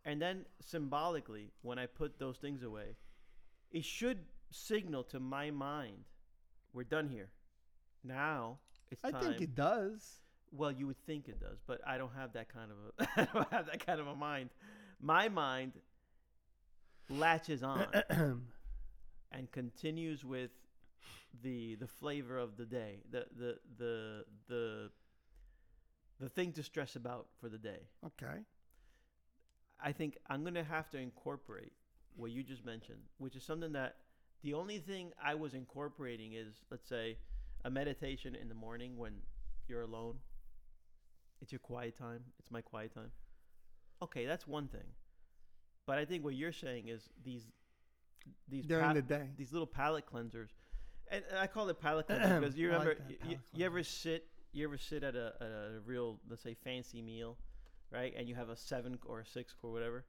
and 0.05 0.21
then 0.21 0.45
symbolically, 0.61 1.51
when 1.63 1.79
I 1.79 1.85
put 1.87 2.19
those 2.19 2.37
things 2.37 2.61
away, 2.63 2.95
it 3.71 3.83
should 3.85 4.19
signal 4.51 5.03
to 5.05 5.19
my 5.19 5.49
mind, 5.51 6.03
we're 6.73 6.83
done 6.83 7.09
here. 7.09 7.29
Now 8.03 8.59
it's 8.91 9.03
I 9.03 9.11
time. 9.11 9.21
think 9.21 9.41
it 9.41 9.55
does. 9.55 10.19
well, 10.51 10.71
you 10.71 10.87
would 10.87 10.99
think 11.05 11.27
it 11.29 11.39
does, 11.39 11.59
but 11.65 11.79
I 11.87 11.97
don't 11.97 12.13
have 12.15 12.33
that 12.33 12.49
kind 12.53 12.71
of 12.71 12.77
a 12.77 13.09
I 13.21 13.25
don't 13.33 13.51
have 13.51 13.65
that 13.67 13.85
kind 13.85 13.99
of 13.99 14.07
a 14.07 14.15
mind. 14.15 14.49
My 14.99 15.29
mind 15.29 15.73
latches 17.09 17.63
on 17.63 17.87
and 19.31 19.51
continues 19.51 20.23
with 20.23 20.51
the 21.43 21.75
the 21.75 21.87
flavor 21.87 22.37
of 22.37 22.57
the 22.57 22.65
day, 22.65 22.99
the 23.09 23.25
the 23.37 23.57
the 23.77 24.25
the 24.47 24.89
the 26.19 26.29
thing 26.29 26.53
to 26.53 26.63
stress 26.63 26.95
about 26.95 27.27
for 27.39 27.49
the 27.49 27.57
day. 27.57 27.87
okay. 28.05 28.45
I 29.83 29.91
think 29.91 30.17
I'm 30.29 30.43
gonna 30.43 30.63
have 30.63 30.89
to 30.91 30.97
incorporate 30.99 31.73
what 32.15 32.31
you 32.31 32.43
just 32.43 32.63
mentioned, 32.65 33.01
which 33.17 33.35
is 33.35 33.43
something 33.43 33.71
that 33.73 33.95
the 34.43 34.53
only 34.53 34.77
thing 34.79 35.11
I 35.23 35.35
was 35.35 35.53
incorporating 35.53 36.33
is, 36.33 36.53
let's 36.69 36.87
say, 36.87 37.17
a 37.63 37.69
meditation 37.69 38.35
in 38.35 38.49
the 38.49 38.55
morning 38.55 38.97
when 38.97 39.13
you're 39.67 39.81
alone. 39.81 40.15
It's 41.41 41.51
your 41.51 41.59
quiet 41.59 41.97
time. 41.97 42.23
It's 42.39 42.51
my 42.51 42.61
quiet 42.61 42.93
time. 42.93 43.11
Okay, 44.01 44.25
that's 44.25 44.47
one 44.47 44.67
thing. 44.67 44.85
But 45.87 45.97
I 45.97 46.05
think 46.05 46.23
what 46.23 46.35
you're 46.35 46.51
saying 46.51 46.87
is 46.87 47.09
these 47.23 47.43
these 48.47 48.65
During 48.65 48.93
the 48.93 49.01
day. 49.01 49.29
these 49.37 49.51
little 49.51 49.65
palate 49.67 50.05
cleansers, 50.11 50.49
and 51.09 51.23
I 51.39 51.47
call 51.47 51.67
it 51.69 51.79
palate 51.79 52.07
cleanser 52.07 52.39
because 52.39 52.55
you 52.57 52.69
like 52.69 52.79
remember 52.79 52.95
that, 52.95 53.09
y- 53.09 53.15
palate 53.21 53.37
y- 53.53 53.59
you 53.59 53.65
ever 53.65 53.83
sit 53.83 54.27
you 54.53 54.63
ever 54.67 54.77
sit 54.77 55.03
at 55.03 55.15
a, 55.15 55.33
at 55.41 55.47
a 55.47 55.79
real 55.85 56.19
let's 56.29 56.43
say 56.43 56.53
fancy 56.63 57.01
meal, 57.01 57.37
right? 57.91 58.13
And 58.15 58.27
you 58.29 58.35
have 58.35 58.49
a 58.49 58.55
seven 58.55 58.99
or 59.05 59.21
a 59.21 59.25
six 59.25 59.55
or 59.63 59.71
whatever, 59.71 60.05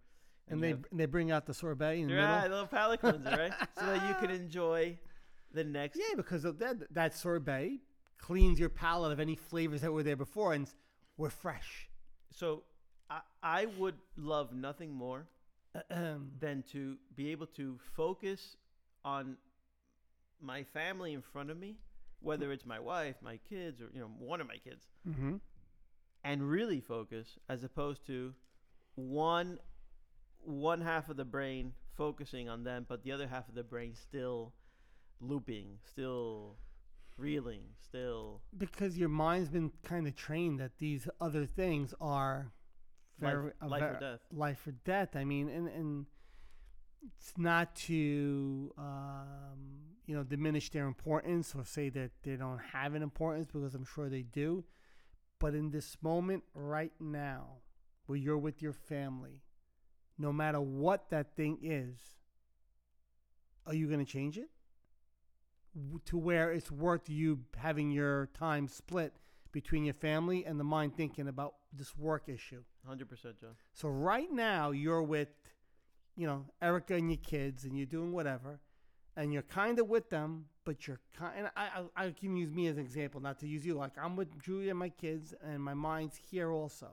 And, 0.49 0.59
you 0.59 0.63
they 0.63 0.69
have- 0.71 0.85
and 0.91 1.01
they 1.01 1.07
bring 1.07 1.31
out 1.31 1.47
the 1.47 1.55
sorbet 1.55 2.01
in 2.01 2.09
the 2.09 2.17
right, 2.17 2.45
a 2.47 2.49
little 2.51 2.67
palate 2.67 3.01
cleanser, 3.01 3.31
right? 3.31 3.53
So 3.79 3.87
that 3.87 4.07
you 4.09 4.15
can 4.27 4.35
enjoy 4.35 4.99
the 5.53 5.65
next. 5.65 5.99
Yeah, 5.99 6.17
because 6.17 6.43
that 6.43 6.77
that 6.91 7.15
sorbet 7.15 7.81
cleans 8.19 8.59
your 8.59 8.69
palate 8.69 9.13
of 9.13 9.21
any 9.21 9.37
flavors 9.37 9.81
that 9.81 9.93
were 9.93 10.03
there 10.03 10.17
before, 10.17 10.55
and 10.55 10.69
we're 11.17 11.31
fresh. 11.31 11.89
So 12.31 12.63
I 13.11 13.21
I 13.43 13.67
would 13.79 13.97
love 14.17 14.53
nothing 14.53 14.93
more 14.93 15.27
than 16.41 16.65
to 16.73 16.97
be 17.15 17.31
able 17.31 17.47
to 17.47 17.79
focus 17.97 18.57
on 19.05 19.37
my 20.41 20.65
family 20.65 21.13
in 21.13 21.23
front 21.23 21.51
of 21.51 21.57
me, 21.57 21.77
whether 22.21 22.53
it's 22.53 22.67
my 22.67 22.79
wife, 22.79 23.17
my 23.23 23.39
kids, 23.49 23.81
or 23.81 23.91
you 23.93 24.01
know 24.01 24.11
one 24.19 24.41
of 24.41 24.47
my 24.47 24.57
kids, 24.57 24.85
mm-hmm. 25.09 25.37
and 26.25 26.43
really 26.43 26.81
focus 26.81 27.39
as 27.49 27.65
opposed 27.65 28.07
to 28.07 28.35
one 28.95 29.59
one 30.45 30.81
half 30.81 31.09
of 31.09 31.17
the 31.17 31.25
brain 31.25 31.73
focusing 31.97 32.49
on 32.49 32.65
them, 32.65 32.87
but 32.89 33.03
the 33.05 33.13
other 33.13 33.29
half 33.29 33.49
of 33.49 33.55
the 33.55 33.63
brain 33.63 33.95
still 33.95 34.53
looping, 35.23 35.79
still 35.85 36.57
reeling, 37.17 37.63
still 37.79 38.43
Because 38.57 38.99
your 38.99 39.09
mind's 39.09 39.49
been 39.49 39.73
kind 39.85 40.07
of 40.07 40.17
trained 40.17 40.61
that 40.61 40.79
these 40.79 41.09
other 41.21 41.47
things 41.47 41.95
are 42.01 42.53
life, 43.21 43.33
very 43.33 43.53
a 43.61 43.69
life 43.69 43.83
or 43.83 43.99
death. 44.01 44.21
life 44.33 44.67
or 44.67 44.73
death. 44.85 45.17
I 45.17 45.25
mean, 45.25 45.49
and 45.49 45.69
and 45.69 46.07
it's 47.07 47.33
not 47.37 47.75
to 47.77 48.73
um, 48.79 49.97
you 50.07 50.15
know 50.15 50.25
diminish 50.25 50.71
their 50.71 50.87
importance 50.87 51.55
or 51.55 51.65
say 51.65 51.89
that 51.91 52.11
they 52.23 52.37
don't 52.37 52.61
have 52.73 52.95
an 52.95 53.03
importance 53.03 53.49
because 53.53 53.75
I'm 53.75 53.85
sure 53.85 54.09
they 54.09 54.23
do. 54.23 54.65
But 55.39 55.55
in 55.55 55.71
this 55.71 55.97
moment 56.03 56.45
right 56.55 56.93
now, 57.01 57.59
where 58.07 58.17
you're 58.17 58.39
with 58.39 58.63
your 58.63 58.73
family, 58.73 59.43
no 60.17 60.33
matter 60.33 60.61
what 60.61 61.11
that 61.11 61.35
thing 61.35 61.59
is, 61.63 61.97
are 63.67 63.75
you 63.75 63.89
going 63.89 64.05
to 64.05 64.11
change 64.11 64.39
it 64.39 64.51
to 66.05 66.19
where 66.19 66.53
it's 66.53 66.71
worth 66.71 67.09
you 67.09 67.41
having 67.57 67.91
your 67.91 68.29
time 68.35 68.69
split 68.69 69.15
between 69.53 69.85
your 69.85 69.95
family 69.95 70.45
and 70.45 70.59
the 70.59 70.65
mind 70.65 70.97
thinking 70.97 71.29
about 71.29 71.55
this 71.73 71.97
work 71.97 72.29
issue? 72.29 72.63
Hundred 72.87 73.09
percent, 73.09 73.41
John. 73.41 73.51
So 73.73 73.89
right 73.89 74.31
now 74.31 74.71
you're 74.71 75.03
with, 75.03 75.29
you 76.17 76.27
know, 76.27 76.47
Erica 76.61 76.95
and 76.95 77.11
your 77.11 77.21
kids, 77.23 77.65
and 77.65 77.77
you're 77.77 77.87
doing 77.87 78.13
whatever, 78.13 78.61
and 79.17 79.33
you're 79.33 79.43
kind 79.43 79.79
of 79.79 79.89
with 79.89 80.11
them, 80.11 80.47
but 80.65 80.87
you're 80.87 81.01
kind. 81.17 81.35
And 81.39 81.51
I, 81.57 81.85
I 81.97 82.07
I 82.07 82.11
can 82.11 82.37
use 82.37 82.53
me 82.53 82.67
as 82.67 82.77
an 82.77 82.83
example, 82.83 83.21
not 83.21 83.39
to 83.41 83.47
use 83.47 83.65
you. 83.65 83.75
Like 83.75 83.93
I'm 84.03 84.17
with 84.17 84.43
Julia 84.43 84.71
and 84.71 84.79
my 84.79 84.89
kids, 84.89 85.35
and 85.43 85.63
my 85.63 85.75
mind's 85.75 86.17
here 86.31 86.51
also. 86.51 86.89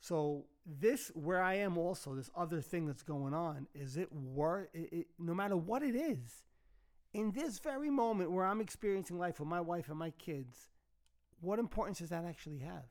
So 0.00 0.44
this 0.66 1.10
where 1.14 1.42
I 1.42 1.54
am 1.54 1.78
also 1.78 2.14
this 2.14 2.30
other 2.36 2.60
thing 2.60 2.86
that's 2.86 3.02
going 3.02 3.34
on 3.34 3.66
is 3.74 3.96
it 3.96 4.12
worth 4.12 4.68
it, 4.72 4.88
it, 4.92 5.06
no 5.18 5.34
matter 5.34 5.56
what 5.56 5.82
it 5.82 5.94
is 5.94 6.44
in 7.14 7.30
this 7.32 7.58
very 7.58 7.90
moment 7.90 8.32
where 8.32 8.44
I'm 8.44 8.60
experiencing 8.60 9.18
life 9.18 9.40
with 9.40 9.48
my 9.48 9.60
wife 9.60 9.88
and 9.88 9.98
my 9.98 10.10
kids 10.10 10.68
what 11.44 11.58
importance 11.58 11.98
does 11.98 12.08
that 12.08 12.24
actually 12.24 12.58
have? 12.58 12.84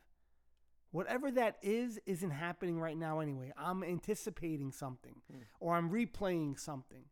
Whatever 0.91 1.31
that 1.31 1.57
is 1.63 1.99
isn't 2.05 2.29
happening 2.29 2.79
right 2.79 2.95
now 2.95 3.19
anyway. 3.19 3.51
I'm 3.57 3.83
anticipating 3.83 4.71
something 4.71 5.15
Hmm. 5.31 5.39
or 5.59 5.75
I'm 5.75 5.89
replaying 5.89 6.59
something. 6.59 7.05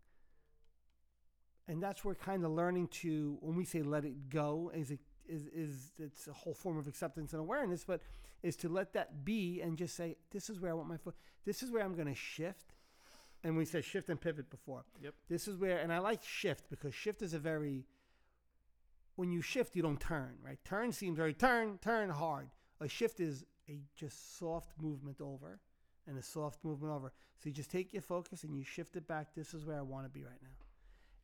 And 1.67 1.82
that's 1.82 2.06
where 2.06 2.15
kind 2.15 2.43
of 2.45 2.52
learning 2.52 2.89
to 2.89 3.38
when 3.41 3.56
we 3.56 3.65
say 3.65 3.82
let 3.82 4.06
it 4.06 4.30
go 4.30 4.71
is 4.74 4.91
it 4.91 5.00
is 5.28 5.47
is 5.47 5.93
it's 5.97 6.28
a 6.28 6.34
whole 6.34 6.54
form 6.54 6.78
of 6.78 6.88
acceptance 6.88 7.32
and 7.34 7.39
awareness 7.39 7.86
but 7.86 8.02
is 8.43 8.56
to 8.58 8.67
let 8.67 8.93
that 8.93 9.24
be 9.24 9.62
and 9.62 9.78
just 9.78 9.95
say 9.95 10.17
this 10.32 10.50
is 10.50 10.60
where 10.60 10.71
I 10.71 10.74
want 10.74 10.89
my 10.89 10.97
foot 10.97 11.15
this 11.45 11.63
is 11.63 11.71
where 11.71 11.84
I'm 11.84 11.93
going 11.93 12.08
to 12.08 12.15
shift 12.15 12.74
and 13.43 13.58
we 13.58 13.65
said 13.65 13.84
shift 13.84 14.10
and 14.10 14.19
pivot 14.21 14.49
before 14.49 14.84
Yep. 15.01 15.13
this 15.30 15.47
is 15.47 15.58
where 15.58 15.80
and 15.80 15.91
I 15.91 15.99
like 15.99 16.23
shift 16.23 16.69
because 16.69 16.93
shift 16.93 17.21
is 17.21 17.34
a 17.34 17.39
very 17.39 17.86
when 19.15 19.32
you 19.32 19.41
shift, 19.41 19.75
you 19.75 19.82
don't 19.82 19.99
turn, 19.99 20.38
right? 20.43 20.58
Turn 20.65 20.91
seems 20.91 21.17
very 21.17 21.34
turn, 21.34 21.77
turn 21.80 22.10
hard. 22.10 22.49
A 22.80 22.88
shift 22.88 23.19
is 23.19 23.45
a 23.69 23.80
just 23.95 24.38
soft 24.38 24.73
movement 24.82 25.21
over 25.21 25.60
and 26.08 26.17
a 26.17 26.23
soft 26.23 26.63
movement 26.63 26.93
over. 26.93 27.12
So 27.38 27.49
you 27.49 27.51
just 27.51 27.69
take 27.69 27.93
your 27.93 28.01
focus 28.01 28.43
and 28.43 28.56
you 28.56 28.63
shift 28.63 28.95
it 28.95 29.08
back. 29.08 29.36
This 29.36 29.54
is 29.54 29.65
where 29.65 29.77
I 29.77 29.82
want 29.82 30.06
to 30.06 30.10
be 30.10 30.23
right 30.23 30.41
now. 30.41 30.49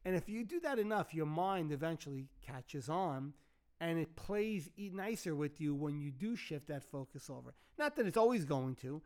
And 0.05 0.15
if 0.15 0.29
you 0.29 0.43
do 0.43 0.59
that 0.61 0.79
enough, 0.79 1.13
your 1.13 1.25
mind 1.25 1.71
eventually 1.71 2.27
catches 2.41 2.89
on 2.89 3.33
and 3.79 3.99
it 3.99 4.15
plays 4.15 4.69
nicer 4.77 5.35
with 5.35 5.59
you 5.61 5.75
when 5.75 5.99
you 5.99 6.11
do 6.11 6.35
shift 6.35 6.67
that 6.67 6.83
focus 6.83 7.29
over. 7.29 7.53
Not 7.77 7.95
that 7.95 8.07
it's 8.07 8.17
always 8.17 8.45
going 8.45 8.75
to, 8.75 9.01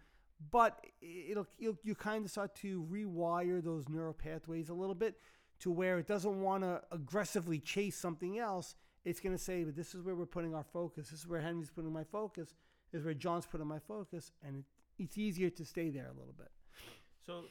but 0.49 0.85
it'll, 1.01 1.47
you'll, 1.59 1.77
you 1.83 1.95
kind 1.95 2.25
of 2.25 2.31
start 2.31 2.55
to 2.55 2.85
rewire 2.91 3.63
those 3.63 3.87
neural 3.89 4.13
pathways 4.13 4.69
a 4.69 4.73
little 4.73 4.95
bit 4.95 5.15
to 5.59 5.69
where 5.69 5.99
it 5.99 6.07
doesn't 6.07 6.41
want 6.41 6.63
to 6.63 6.81
aggressively 6.91 7.59
chase 7.59 7.95
something 7.95 8.39
else. 8.39 8.75
It's 9.05 9.19
going 9.19 9.35
to 9.35 9.41
say, 9.43 9.63
but 9.63 9.75
this 9.75 9.93
is 9.93 10.01
where 10.01 10.15
we're 10.15 10.25
putting 10.25 10.55
our 10.55 10.63
focus. 10.63 11.09
This 11.09 11.19
is 11.19 11.27
where 11.27 11.41
Henry's 11.41 11.69
putting 11.69 11.93
my 11.93 12.03
focus. 12.03 12.55
This 12.91 12.99
is 12.99 13.05
where 13.05 13.13
John's 13.13 13.45
putting 13.45 13.67
my 13.67 13.79
focus. 13.79 14.31
And 14.45 14.57
it, 14.57 14.65
it's 14.97 15.17
easier 15.17 15.49
to 15.51 15.65
stay 15.65 15.89
there 15.89 16.07
a 16.07 16.17
little 16.17 16.35
bit. 16.37 16.49
So, 17.25 17.43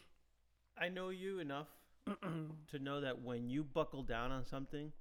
I 0.77 0.89
know 0.89 1.11
you 1.11 1.39
enough 1.39 1.69
to 2.71 2.79
know 2.79 3.01
that 3.01 3.23
when 3.23 3.49
you 3.49 3.63
buckle 3.63 4.03
down 4.03 4.33
on 4.33 4.45
something, 4.45 4.93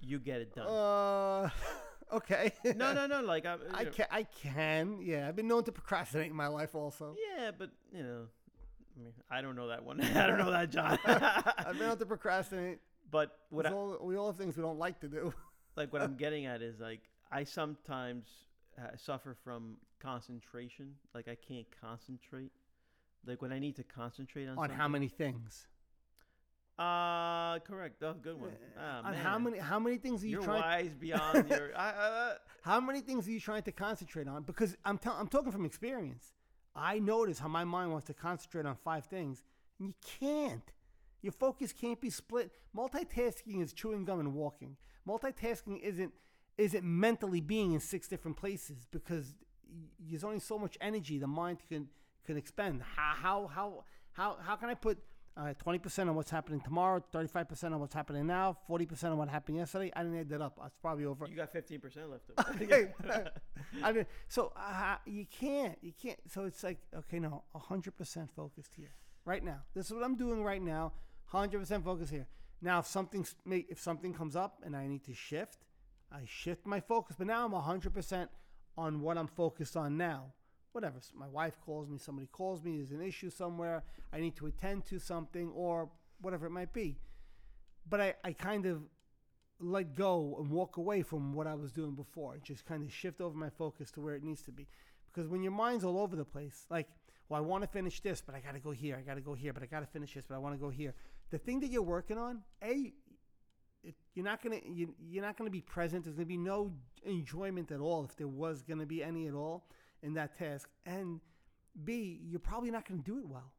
you 0.00 0.18
get 0.18 0.40
it 0.40 0.54
done. 0.54 0.66
Uh, 0.66 1.50
okay. 2.12 2.52
no, 2.76 2.92
no, 2.92 3.06
no. 3.06 3.20
Like 3.22 3.46
I, 3.46 3.56
I 3.72 3.84
can, 3.84 4.06
I 4.10 4.22
can. 4.24 4.98
Yeah, 5.02 5.28
I've 5.28 5.36
been 5.36 5.48
known 5.48 5.64
to 5.64 5.72
procrastinate 5.72 6.30
in 6.30 6.36
my 6.36 6.48
life 6.48 6.74
also. 6.74 7.16
Yeah, 7.36 7.50
but 7.56 7.70
you 7.92 8.02
know, 8.02 8.26
I 8.96 9.02
mean, 9.02 9.12
I 9.30 9.40
don't 9.42 9.56
know 9.56 9.68
that 9.68 9.84
one. 9.84 10.00
I 10.16 10.26
don't 10.26 10.38
know 10.38 10.50
that, 10.50 10.70
John. 10.70 10.98
I've 11.04 11.78
been 11.78 11.88
known 11.88 11.98
to 11.98 12.06
procrastinate. 12.06 12.78
But 13.10 13.36
what 13.50 13.66
I, 13.66 13.72
all, 13.72 13.98
we 14.02 14.16
all 14.16 14.28
have 14.28 14.36
things 14.36 14.56
we 14.56 14.62
don't 14.62 14.78
like 14.78 15.00
to 15.00 15.08
do. 15.08 15.34
like 15.76 15.92
what 15.92 16.00
I'm 16.02 16.16
getting 16.16 16.46
at 16.46 16.62
is 16.62 16.78
like 16.78 17.00
I 17.32 17.44
sometimes 17.44 18.28
uh, 18.78 18.96
suffer 18.96 19.36
from 19.42 19.76
concentration. 20.00 20.94
Like 21.14 21.26
I 21.28 21.34
can't 21.34 21.66
concentrate. 21.80 22.52
Like 23.26 23.42
when 23.42 23.52
I 23.52 23.58
need 23.58 23.76
to 23.76 23.82
concentrate 23.82 24.44
on 24.44 24.50
On 24.50 24.56
something. 24.56 24.76
how 24.76 24.88
many 24.88 25.08
things? 25.08 25.66
Uh, 26.80 27.58
correct. 27.58 28.02
Oh, 28.02 28.14
good 28.14 28.40
one. 28.40 28.52
Ah, 28.78 29.02
on 29.04 29.12
man. 29.12 29.22
how 29.22 29.38
many 29.38 29.58
how 29.58 29.78
many 29.78 29.98
things 29.98 30.22
are 30.22 30.26
you 30.26 30.32
You're 30.32 30.42
trying? 30.42 30.62
wise 30.62 30.94
beyond 31.00 31.50
your. 31.50 31.76
I, 31.76 31.88
uh, 31.90 32.34
How 32.62 32.80
many 32.80 33.00
things 33.02 33.28
are 33.28 33.30
you 33.30 33.40
trying 33.40 33.62
to 33.64 33.72
concentrate 33.72 34.26
on? 34.26 34.44
Because 34.44 34.76
I'm 34.84 34.96
tell, 34.96 35.12
I'm 35.12 35.28
talking 35.28 35.52
from 35.52 35.66
experience. 35.66 36.32
I 36.74 36.98
notice 36.98 37.38
how 37.38 37.48
my 37.48 37.64
mind 37.64 37.90
wants 37.90 38.06
to 38.06 38.14
concentrate 38.14 38.64
on 38.64 38.76
five 38.76 39.04
things, 39.04 39.44
and 39.78 39.88
you 39.88 39.94
can't. 40.20 40.72
Your 41.20 41.32
focus 41.32 41.74
can't 41.74 42.00
be 42.00 42.08
split. 42.08 42.50
Multitasking 42.74 43.62
is 43.62 43.74
chewing 43.74 44.06
gum 44.06 44.20
and 44.20 44.32
walking. 44.32 44.76
Multitasking 45.06 45.80
isn't 45.82 46.14
isn't 46.56 46.82
mentally 46.84 47.42
being 47.42 47.72
in 47.72 47.80
six 47.80 48.08
different 48.08 48.38
places 48.38 48.86
because 48.90 49.34
there's 49.98 50.24
only 50.24 50.40
so 50.40 50.58
much 50.58 50.78
energy 50.80 51.18
the 51.18 51.26
mind 51.26 51.58
can 51.68 51.88
can 52.24 52.38
expend. 52.38 52.80
How 52.96 53.12
how 53.16 53.46
how 53.48 53.84
how, 54.12 54.38
how 54.40 54.56
can 54.56 54.70
I 54.70 54.74
put 54.74 54.98
uh, 55.36 55.52
twenty 55.58 55.78
percent 55.78 56.08
on 56.08 56.16
what's 56.16 56.30
happening 56.30 56.60
tomorrow, 56.60 57.02
thirty 57.12 57.28
five 57.28 57.48
percent 57.48 57.74
on 57.74 57.80
what's 57.80 57.94
happening 57.94 58.26
now, 58.26 58.56
forty 58.66 58.86
percent 58.86 59.12
on 59.12 59.18
what 59.18 59.28
happened 59.28 59.58
yesterday? 59.58 59.90
I 59.94 60.02
didn't 60.02 60.18
add 60.18 60.28
that 60.30 60.42
up. 60.42 60.58
It's 60.64 60.76
probably 60.82 61.04
over. 61.04 61.26
you 61.26 61.36
got 61.36 61.52
15% 61.52 61.82
left. 62.10 62.30
I 63.82 63.92
mean, 63.92 64.06
so 64.28 64.52
uh, 64.56 64.96
you 65.06 65.26
can't, 65.26 65.78
you 65.82 65.92
can't. 66.00 66.18
So 66.28 66.44
it's 66.44 66.62
like, 66.62 66.78
okay, 66.96 67.18
no, 67.18 67.44
hundred 67.54 67.96
percent 67.96 68.30
focused 68.34 68.74
here, 68.76 68.92
right 69.24 69.44
now. 69.44 69.60
This 69.74 69.86
is 69.86 69.92
what 69.92 70.04
I'm 70.04 70.16
doing 70.16 70.42
right 70.42 70.62
now. 70.62 70.92
Hundred 71.26 71.60
percent 71.60 71.84
focused 71.84 72.12
here. 72.12 72.26
Now, 72.62 72.80
if 72.80 72.86
something, 72.86 73.26
if 73.46 73.80
something 73.80 74.12
comes 74.12 74.36
up 74.36 74.58
and 74.64 74.76
I 74.76 74.86
need 74.86 75.04
to 75.04 75.14
shift, 75.14 75.58
I 76.12 76.22
shift 76.26 76.66
my 76.66 76.80
focus. 76.80 77.16
But 77.16 77.28
now 77.28 77.46
I'm 77.46 77.52
hundred 77.52 77.94
percent 77.94 78.30
on 78.76 79.00
what 79.00 79.16
I'm 79.16 79.28
focused 79.28 79.76
on 79.76 79.96
now. 79.96 80.32
Whatever. 80.72 80.98
My 81.14 81.28
wife 81.28 81.58
calls 81.64 81.88
me, 81.88 81.98
somebody 81.98 82.28
calls 82.28 82.62
me, 82.62 82.76
there's 82.76 82.92
an 82.92 83.02
issue 83.02 83.30
somewhere, 83.30 83.82
I 84.12 84.20
need 84.20 84.36
to 84.36 84.46
attend 84.46 84.86
to 84.86 84.98
something, 84.98 85.50
or 85.54 85.88
whatever 86.20 86.46
it 86.46 86.50
might 86.50 86.72
be. 86.72 86.98
But 87.88 88.00
I, 88.00 88.14
I 88.24 88.32
kind 88.32 88.66
of 88.66 88.82
let 89.58 89.94
go 89.94 90.36
and 90.38 90.50
walk 90.50 90.76
away 90.76 91.02
from 91.02 91.34
what 91.34 91.46
I 91.46 91.54
was 91.54 91.72
doing 91.72 91.94
before 91.94 92.34
and 92.34 92.42
just 92.42 92.64
kind 92.64 92.84
of 92.84 92.92
shift 92.92 93.20
over 93.20 93.36
my 93.36 93.50
focus 93.50 93.90
to 93.92 94.00
where 94.00 94.14
it 94.14 94.22
needs 94.22 94.42
to 94.42 94.52
be. 94.52 94.66
Because 95.12 95.28
when 95.28 95.42
your 95.42 95.52
mind's 95.52 95.84
all 95.84 95.98
over 95.98 96.16
the 96.16 96.24
place, 96.24 96.66
like, 96.70 96.88
well, 97.28 97.38
I 97.38 97.40
want 97.44 97.62
to 97.62 97.68
finish 97.68 98.00
this, 98.00 98.22
but 98.24 98.34
I 98.34 98.40
got 98.40 98.54
to 98.54 98.60
go 98.60 98.70
here. 98.70 98.96
I 98.96 99.02
got 99.02 99.14
to 99.14 99.20
go 99.20 99.34
here, 99.34 99.52
but 99.52 99.62
I 99.62 99.66
got 99.66 99.80
to 99.80 99.86
finish 99.86 100.14
this, 100.14 100.24
but 100.28 100.34
I 100.34 100.38
want 100.38 100.54
to 100.54 100.60
go 100.60 100.70
here. 100.70 100.94
The 101.30 101.38
thing 101.38 101.60
that 101.60 101.70
you're 101.70 101.82
working 101.82 102.18
on, 102.18 102.42
a, 102.62 102.92
it, 103.82 103.94
you're 104.14 104.24
not 104.24 104.42
gonna 104.42 104.60
you, 104.64 104.94
you're 105.00 105.24
not 105.24 105.36
gonna 105.38 105.50
be 105.50 105.60
present. 105.60 106.04
There's 106.04 106.16
gonna 106.16 106.26
be 106.26 106.36
no 106.36 106.72
enjoyment 107.04 107.70
at 107.70 107.80
all 107.80 108.04
if 108.04 108.16
there 108.16 108.28
was 108.28 108.62
gonna 108.62 108.84
be 108.84 109.02
any 109.02 109.26
at 109.26 109.34
all 109.34 109.64
in 110.02 110.14
that 110.14 110.36
task. 110.38 110.68
And 110.86 111.20
b, 111.84 112.20
you're 112.24 112.40
probably 112.40 112.70
not 112.70 112.88
gonna 112.88 113.02
do 113.02 113.18
it 113.18 113.28
well. 113.28 113.52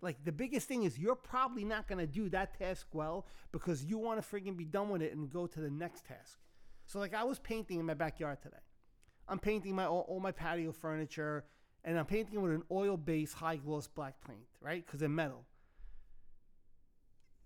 Like 0.00 0.24
the 0.24 0.32
biggest 0.32 0.68
thing 0.68 0.84
is 0.84 0.98
you're 0.98 1.16
probably 1.16 1.64
not 1.64 1.88
gonna 1.88 2.06
do 2.06 2.28
that 2.30 2.58
task 2.58 2.86
well 2.92 3.26
because 3.52 3.84
you 3.84 3.98
want 3.98 4.22
to 4.22 4.28
friggin' 4.28 4.56
be 4.56 4.64
done 4.64 4.90
with 4.90 5.02
it 5.02 5.14
and 5.14 5.30
go 5.30 5.46
to 5.46 5.60
the 5.60 5.70
next 5.70 6.06
task. 6.06 6.38
So 6.86 6.98
like 6.98 7.14
I 7.14 7.24
was 7.24 7.38
painting 7.38 7.80
in 7.80 7.86
my 7.86 7.94
backyard 7.94 8.42
today. 8.42 8.56
I'm 9.28 9.38
painting 9.38 9.74
my 9.74 9.84
all, 9.84 10.06
all 10.08 10.20
my 10.20 10.32
patio 10.32 10.72
furniture, 10.72 11.44
and 11.84 11.98
I'm 11.98 12.06
painting 12.06 12.40
with 12.40 12.52
an 12.52 12.62
oil-based 12.70 13.34
high 13.34 13.56
gloss 13.56 13.86
black 13.86 14.14
paint, 14.26 14.46
right? 14.60 14.84
Because 14.84 15.00
they're 15.00 15.08
metal. 15.08 15.44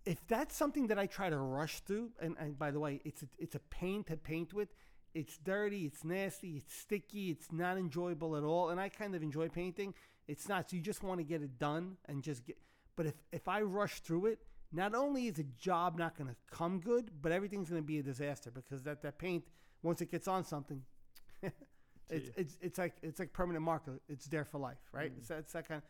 If 0.05 0.27
that's 0.27 0.57
something 0.57 0.89
that 0.89 0.99
I 0.99 1.07
try 1.07 1.29
to 1.31 1.37
rush 1.37 1.81
through, 1.81 2.11
and, 2.21 2.37
and 2.39 2.59
by 2.59 2.71
the 2.71 2.81
way, 2.81 3.01
it's 3.05 3.23
a, 3.23 3.27
it's 3.39 3.55
a 3.55 3.61
pain 3.71 4.05
to 4.05 4.17
paint 4.17 4.53
with. 4.53 4.69
It's 5.15 5.37
dirty, 5.39 5.85
it's 5.85 6.05
nasty, 6.05 6.57
it's 6.57 6.75
sticky, 6.75 7.31
it's 7.31 7.53
not 7.53 7.77
enjoyable 7.77 8.37
at 8.37 8.43
all. 8.45 8.71
And 8.71 8.81
I 8.81 8.89
kind 8.89 9.15
of 9.15 9.23
enjoy 9.23 9.49
painting. 9.49 9.95
It's 10.27 10.49
not. 10.49 10.71
So 10.71 10.77
you 10.77 10.83
just 10.83 11.03
want 11.03 11.19
to 11.19 11.25
get 11.25 11.43
it 11.43 11.59
done 11.59 11.97
and 12.09 12.23
just 12.23 12.45
get. 12.47 12.57
But 12.97 13.07
if 13.07 13.15
if 13.33 13.49
I 13.49 13.61
rush 13.63 14.01
through 14.01 14.27
it, 14.27 14.39
not 14.73 14.95
only 14.95 15.27
is 15.27 15.35
the 15.35 15.47
job 15.59 15.99
not 15.99 16.17
going 16.17 16.31
to 16.31 16.37
come 16.51 16.79
good, 16.81 17.11
but 17.21 17.33
everything's 17.33 17.69
going 17.69 17.83
to 17.83 17.87
be 17.87 17.99
a 17.99 18.03
disaster 18.03 18.51
because 18.51 18.83
that 18.85 19.03
that 19.03 19.19
paint 19.19 19.45
once 19.83 20.01
it 20.01 20.11
gets 20.11 20.29
on 20.29 20.45
something, 20.45 20.83
it's, 22.09 22.31
it's 22.37 22.57
it's 22.61 22.79
like 22.79 22.95
it's 23.03 23.19
like 23.19 23.33
permanent 23.33 23.65
marker. 23.65 24.01
It's 24.09 24.27
there 24.27 24.45
for 24.45 24.59
life, 24.59 24.79
right? 24.93 25.13
Mm. 25.13 25.19
It's, 25.19 25.29
that- 25.29 25.39
it's 25.39 25.53
that 25.53 25.69
kind. 25.69 25.83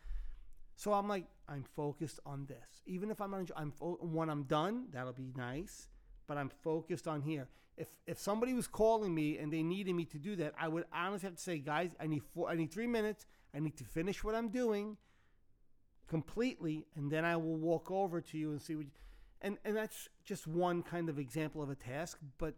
So 0.75 0.95
I'm 0.95 1.07
like, 1.07 1.27
I'm 1.49 1.65
focused 1.77 2.19
on 2.25 2.47
this. 2.47 2.83
Even 2.87 3.11
if 3.11 3.21
I'm 3.21 3.31
not, 3.31 3.41
enjoy- 3.41 3.55
I'm 3.57 3.71
fo- 3.71 3.99
when 4.01 4.31
I'm 4.31 4.45
done, 4.45 4.87
that'll 4.91 5.13
be 5.13 5.31
nice. 5.37 5.89
But 6.27 6.39
I'm 6.39 6.49
focused 6.49 7.07
on 7.07 7.21
here. 7.21 7.49
If 7.77 7.89
if 8.07 8.19
somebody 8.19 8.53
was 8.53 8.67
calling 8.67 9.15
me 9.15 9.39
and 9.39 9.53
they 9.53 9.63
needed 9.63 9.95
me 9.95 10.05
to 10.07 10.19
do 10.19 10.37
that, 10.37 10.55
I 10.59 10.69
would 10.69 10.85
honestly 10.93 11.27
have 11.27 11.37
to 11.37 11.43
say, 11.43 11.59
guys, 11.59 11.91
I 11.99 12.07
need 12.07 12.23
four, 12.35 12.51
I 12.51 12.55
need 12.55 12.71
three 12.71 12.87
minutes. 12.87 13.27
I 13.55 13.61
need 13.61 13.77
to 13.79 13.85
finish 13.85 14.25
what 14.25 14.35
I'm 14.35 14.49
doing 14.49 14.97
completely, 16.09 16.87
and 16.95 17.11
then 17.11 17.25
I 17.25 17.37
will 17.37 17.57
walk 17.57 17.91
over 17.91 18.21
to 18.21 18.39
you 18.39 18.51
and 18.53 18.61
see 18.61 18.77
what. 18.77 18.87
You, 18.87 18.93
and 19.41 19.59
and 19.65 19.77
that's 19.77 20.09
just 20.25 20.47
one 20.47 20.83
kind 20.83 21.09
of 21.09 21.19
example 21.19 21.63
of 21.63 21.71
a 21.71 21.75
task, 21.75 22.19
but 22.39 22.55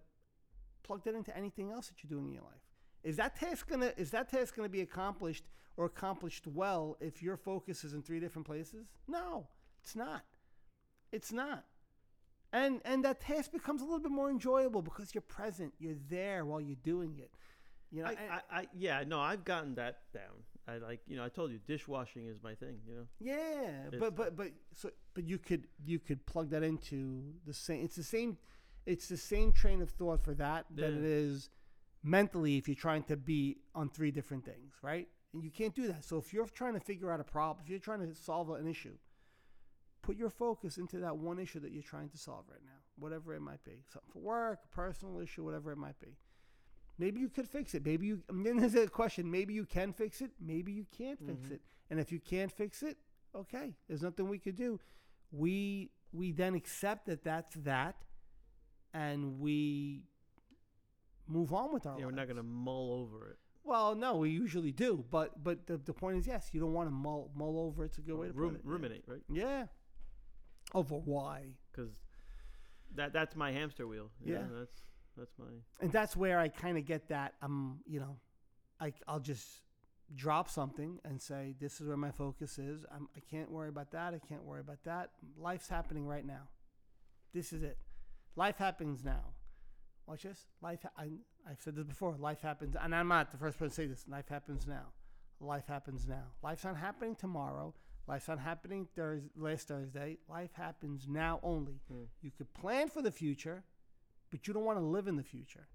plug 0.83 1.05
that 1.05 1.15
into 1.15 1.37
anything 1.37 1.71
else 1.71 1.89
that 1.89 2.03
you're 2.03 2.09
doing 2.17 2.29
in 2.29 2.35
your 2.35 2.43
life. 2.43 2.61
Is 3.03 3.17
that 3.17 3.37
task 3.37 3.69
gonna 3.69 3.93
is 3.97 4.11
that 4.11 4.29
task 4.31 4.57
gonna 4.57 4.69
be 4.69 4.81
accomplished 4.81 5.45
or 5.77 5.87
accomplished 5.87 6.47
well 6.47 6.97
if 7.01 7.23
your 7.23 7.37
focus 7.37 7.85
is 7.85 7.95
in 7.95 8.03
three 8.03 8.21
different 8.21 8.47
places? 8.47 8.87
No, 9.09 9.49
it's 9.83 9.97
not. 9.97 10.25
It's 11.13 11.33
not. 11.33 11.65
And 12.55 12.81
and 12.85 13.05
that 13.05 13.21
task 13.21 13.53
becomes 13.53 13.83
a 13.83 13.85
little 13.85 13.99
bit 13.99 14.13
more 14.13 14.31
enjoyable 14.31 14.81
because 14.81 15.13
you're 15.15 15.23
present. 15.39 15.73
You're 15.79 16.01
there 16.09 16.45
while 16.45 16.61
you're 16.61 16.83
doing 16.83 17.19
it. 17.19 17.31
You 17.91 18.03
know, 18.03 18.09
I, 18.09 18.13
I, 18.13 18.61
I, 18.61 18.67
yeah, 18.77 19.05
no, 19.07 19.21
I've 19.21 19.45
gotten 19.45 19.75
that 19.75 19.99
down. 20.13 20.37
I 20.67 20.79
like, 20.79 21.01
you 21.07 21.17
know, 21.17 21.25
I 21.25 21.29
told 21.29 21.51
you, 21.53 21.59
dishwashing 21.67 22.27
is 22.27 22.43
my 22.43 22.55
thing. 22.55 22.77
You 22.89 22.95
know, 22.95 23.07
Yeah, 23.21 23.89
It's- 23.89 24.01
but 24.01 24.17
but 24.17 24.37
but 24.37 24.49
so 24.73 24.91
but 25.15 25.25
you 25.25 25.39
could 25.39 25.67
you 25.85 25.99
could 25.99 26.25
plug 26.27 26.51
that 26.51 26.63
into 26.63 27.35
the 27.45 27.53
same. 27.53 27.85
It's 27.85 27.97
the 27.97 28.03
same. 28.17 28.39
It's 28.87 29.09
the 29.09 29.17
same 29.17 29.51
train 29.53 29.83
of 29.83 29.91
thought 29.91 30.21
for 30.23 30.35
that 30.35 30.67
that 30.77 30.93
it 30.99 31.05
is 31.05 31.51
mentally 32.03 32.57
if 32.59 32.69
you're 32.69 32.75
trying 32.89 33.03
to 33.05 33.17
be 33.17 33.59
on 33.75 33.89
three 33.91 34.11
different 34.13 34.45
things, 34.45 34.75
right? 34.83 35.09
And 35.33 35.43
you 35.43 35.51
can't 35.51 35.75
do 35.75 35.89
that. 35.89 36.05
So 36.05 36.19
if 36.19 36.33
you're 36.33 36.47
trying 36.47 36.75
to 36.75 36.81
figure 36.81 37.11
out 37.13 37.19
a 37.19 37.25
problem, 37.25 37.65
if 37.65 37.71
you're 37.71 37.79
trying 37.81 38.01
to 38.07 38.15
solve 38.15 38.51
an 38.51 38.69
issue, 38.69 38.97
put 40.05 40.17
your 40.17 40.31
focus 40.31 40.77
into 40.79 40.99
that 40.99 41.17
one 41.17 41.39
issue 41.39 41.61
that 41.61 41.73
you're 41.73 41.83
trying 41.83 42.09
to 42.11 42.19
solve 42.19 42.45
right 42.51 42.61
now, 42.65 42.79
whatever 42.99 43.35
it 43.35 43.41
might 43.41 43.63
be. 43.65 43.83
Something 43.93 44.11
for 44.13 44.19
work, 44.21 44.61
a 44.65 44.75
personal 44.75 45.21
issue, 45.21 45.45
whatever 45.45 45.73
it 45.73 45.79
might 45.79 45.99
be. 46.01 46.17
Maybe 46.99 47.21
you 47.21 47.29
could 47.29 47.49
fix 47.49 47.75
it. 47.75 47.85
Maybe 47.85 48.07
you. 48.07 48.23
And 48.29 48.45
then 48.47 48.57
there's 48.59 48.75
a 48.75 48.87
question. 48.87 49.31
Maybe 49.31 49.55
you 49.55 49.65
can 49.67 49.93
fix 49.93 50.21
it. 50.21 50.31
Maybe 50.41 50.73
you 50.73 50.87
can't 50.97 51.19
fix 51.19 51.47
Mhm. 51.49 51.53
it. 51.53 51.63
And 51.91 51.99
if 52.01 52.13
you 52.13 52.21
can't 52.21 52.53
fix 52.53 52.83
it, 52.83 52.97
okay, 53.35 53.75
there's 53.89 54.03
nothing 54.03 54.29
we 54.29 54.39
could 54.39 54.57
do. 54.57 54.79
We 55.33 55.91
we 56.13 56.31
then 56.33 56.55
accept 56.55 57.07
that 57.07 57.25
that's 57.25 57.55
that, 57.57 57.97
and 58.93 59.41
we 59.41 60.05
move 61.27 61.53
on 61.53 61.73
with 61.73 61.87
our 61.87 61.99
yeah, 61.99 62.05
we're 62.07 62.13
not 62.13 62.29
gonna 62.29 62.43
mull 62.43 62.93
over 62.93 63.31
it. 63.31 63.39
Well, 63.65 63.95
no, 63.95 64.17
we 64.19 64.31
usually 64.31 64.73
do, 64.73 65.05
but 65.11 65.43
but 65.43 65.67
the, 65.67 65.79
the 65.79 65.93
point 65.95 66.19
is, 66.19 66.27
yes, 66.27 66.51
you 66.53 66.61
don't 66.61 66.75
want 66.75 66.87
to 66.89 66.95
mull 66.95 67.31
mull 67.35 67.59
over. 67.59 67.85
It's 67.85 67.99
a 67.99 68.03
good 68.03 68.17
way 68.17 68.29
to 68.29 68.33
Rum- 68.35 68.51
put 68.51 68.61
it. 68.61 68.65
ruminate, 68.65 69.05
right? 69.07 69.23
Yeah. 69.29 69.67
Over 70.75 70.97
why? 70.97 71.55
Because 71.71 71.93
that 72.97 73.13
that's 73.13 73.37
my 73.37 73.53
hamster 73.53 73.87
wheel. 73.87 74.11
you 74.25 74.35
Yeah. 74.35 74.43
that's 74.59 74.81
That's 75.17 75.33
my. 75.39 75.47
and 75.81 75.93
that's 75.93 76.17
where 76.17 76.39
I 76.39 76.49
kind 76.49 76.77
of 76.79 76.85
get 76.85 77.09
that. 77.09 77.35
Um, 77.43 77.81
you 77.87 78.01
know, 78.01 78.17
I 78.81 78.93
I'll 79.07 79.21
just 79.21 79.47
drop 80.15 80.49
something 80.51 81.01
and 81.05 81.21
say 81.21 81.55
this 81.61 81.81
is 81.81 81.87
where 81.89 81.97
my 81.97 82.11
focus 82.11 82.59
is. 82.59 82.85
I'm, 82.95 83.09
I 83.17 83.21
can't 83.21 83.51
worry 83.51 83.69
about 83.69 83.91
that. 83.93 84.13
I 84.15 84.19
can't 84.19 84.45
worry 84.45 84.61
about 84.61 84.85
that. 84.85 85.11
Life's 85.39 85.69
happening 85.69 86.07
right 86.07 86.27
now. 86.27 86.49
This 87.33 87.53
is 87.53 87.63
it. 87.63 87.79
Life 88.37 88.57
happens 88.59 89.05
now. 89.05 89.33
Watch 90.07 90.23
this. 90.25 90.47
Life. 90.61 90.81
Ha- 90.83 90.91
I 90.99 91.11
I've 91.49 91.61
said 91.61 91.77
this 91.77 91.85
before. 91.87 92.17
Life 92.19 92.41
happens, 92.43 92.77
and 92.81 92.95
I'm 92.95 93.09
not 93.09 93.31
the 93.33 93.39
first 93.39 93.59
person 93.59 93.71
to 93.71 93.75
say 93.75 93.87
this. 93.87 94.05
Life 94.09 94.29
happens 94.29 94.67
now. 94.67 94.93
Life 95.41 95.67
happens 95.67 96.07
now. 96.07 96.25
Life's 96.43 96.65
not 96.65 96.77
happening 96.77 97.15
tomorrow. 97.15 97.75
Life's 98.07 98.29
not 98.29 98.39
happening 98.39 98.87
Thurs 98.95 99.23
last 99.37 99.69
Thursday. 99.69 100.19
Life 100.29 100.51
happens 100.53 101.07
now 101.09 101.41
only. 101.43 101.81
Hmm. 101.91 102.05
You 102.21 102.31
could 102.37 102.53
plan 102.55 102.89
for 102.89 103.01
the 103.01 103.11
future, 103.11 103.65
but 104.31 104.47
you 104.47 104.53
don't 104.53 104.65
want 104.65 104.79
to 104.79 104.85
live 104.85 105.09
in 105.09 105.17
the 105.17 105.23
future. 105.23 105.69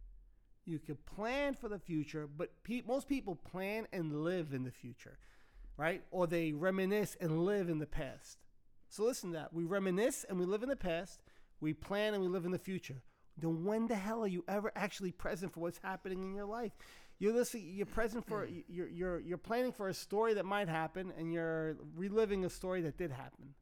You 0.65 0.77
could 0.77 1.03
plan 1.05 1.55
for 1.55 1.67
the 1.67 1.79
future, 1.79 2.27
but 2.27 2.51
pe- 2.63 2.83
most 2.87 3.07
people 3.07 3.35
plan 3.35 3.87
and 3.91 4.23
live 4.23 4.53
in 4.53 4.63
the 4.63 4.71
future, 4.71 5.17
right? 5.77 6.03
Or 6.11 6.27
they 6.27 6.51
reminisce 6.51 7.17
and 7.19 7.45
live 7.45 7.69
in 7.69 7.79
the 7.79 7.87
past. 7.87 8.37
So 8.89 9.03
listen 9.03 9.31
to 9.31 9.37
that. 9.39 9.53
We 9.53 9.63
reminisce 9.63 10.25
and 10.29 10.37
we 10.37 10.45
live 10.45 10.61
in 10.61 10.69
the 10.69 10.75
past. 10.75 11.21
We 11.59 11.73
plan 11.73 12.13
and 12.13 12.21
we 12.21 12.29
live 12.29 12.45
in 12.45 12.51
the 12.51 12.59
future. 12.59 13.01
Then 13.37 13.63
when 13.63 13.87
the 13.87 13.95
hell 13.95 14.23
are 14.23 14.27
you 14.27 14.43
ever 14.47 14.71
actually 14.75 15.11
present 15.11 15.53
for 15.53 15.61
what's 15.61 15.79
happening 15.79 16.21
in 16.21 16.35
your 16.35 16.45
life? 16.45 16.73
You're 17.19 17.33
listening. 17.33 17.71
You're 17.75 17.85
present 17.85 18.25
for. 18.25 18.45
Mm. 18.45 18.63
You're 18.69 18.87
you're 18.87 19.19
you're 19.19 19.37
planning 19.37 19.73
for 19.73 19.89
a 19.89 19.93
story 19.93 20.33
that 20.35 20.45
might 20.45 20.69
happen, 20.69 21.11
and 21.17 21.33
you're 21.33 21.75
reliving 21.95 22.45
a 22.45 22.49
story 22.49 22.81
that 22.81 22.97
did 22.97 23.11
happen. 23.11 23.53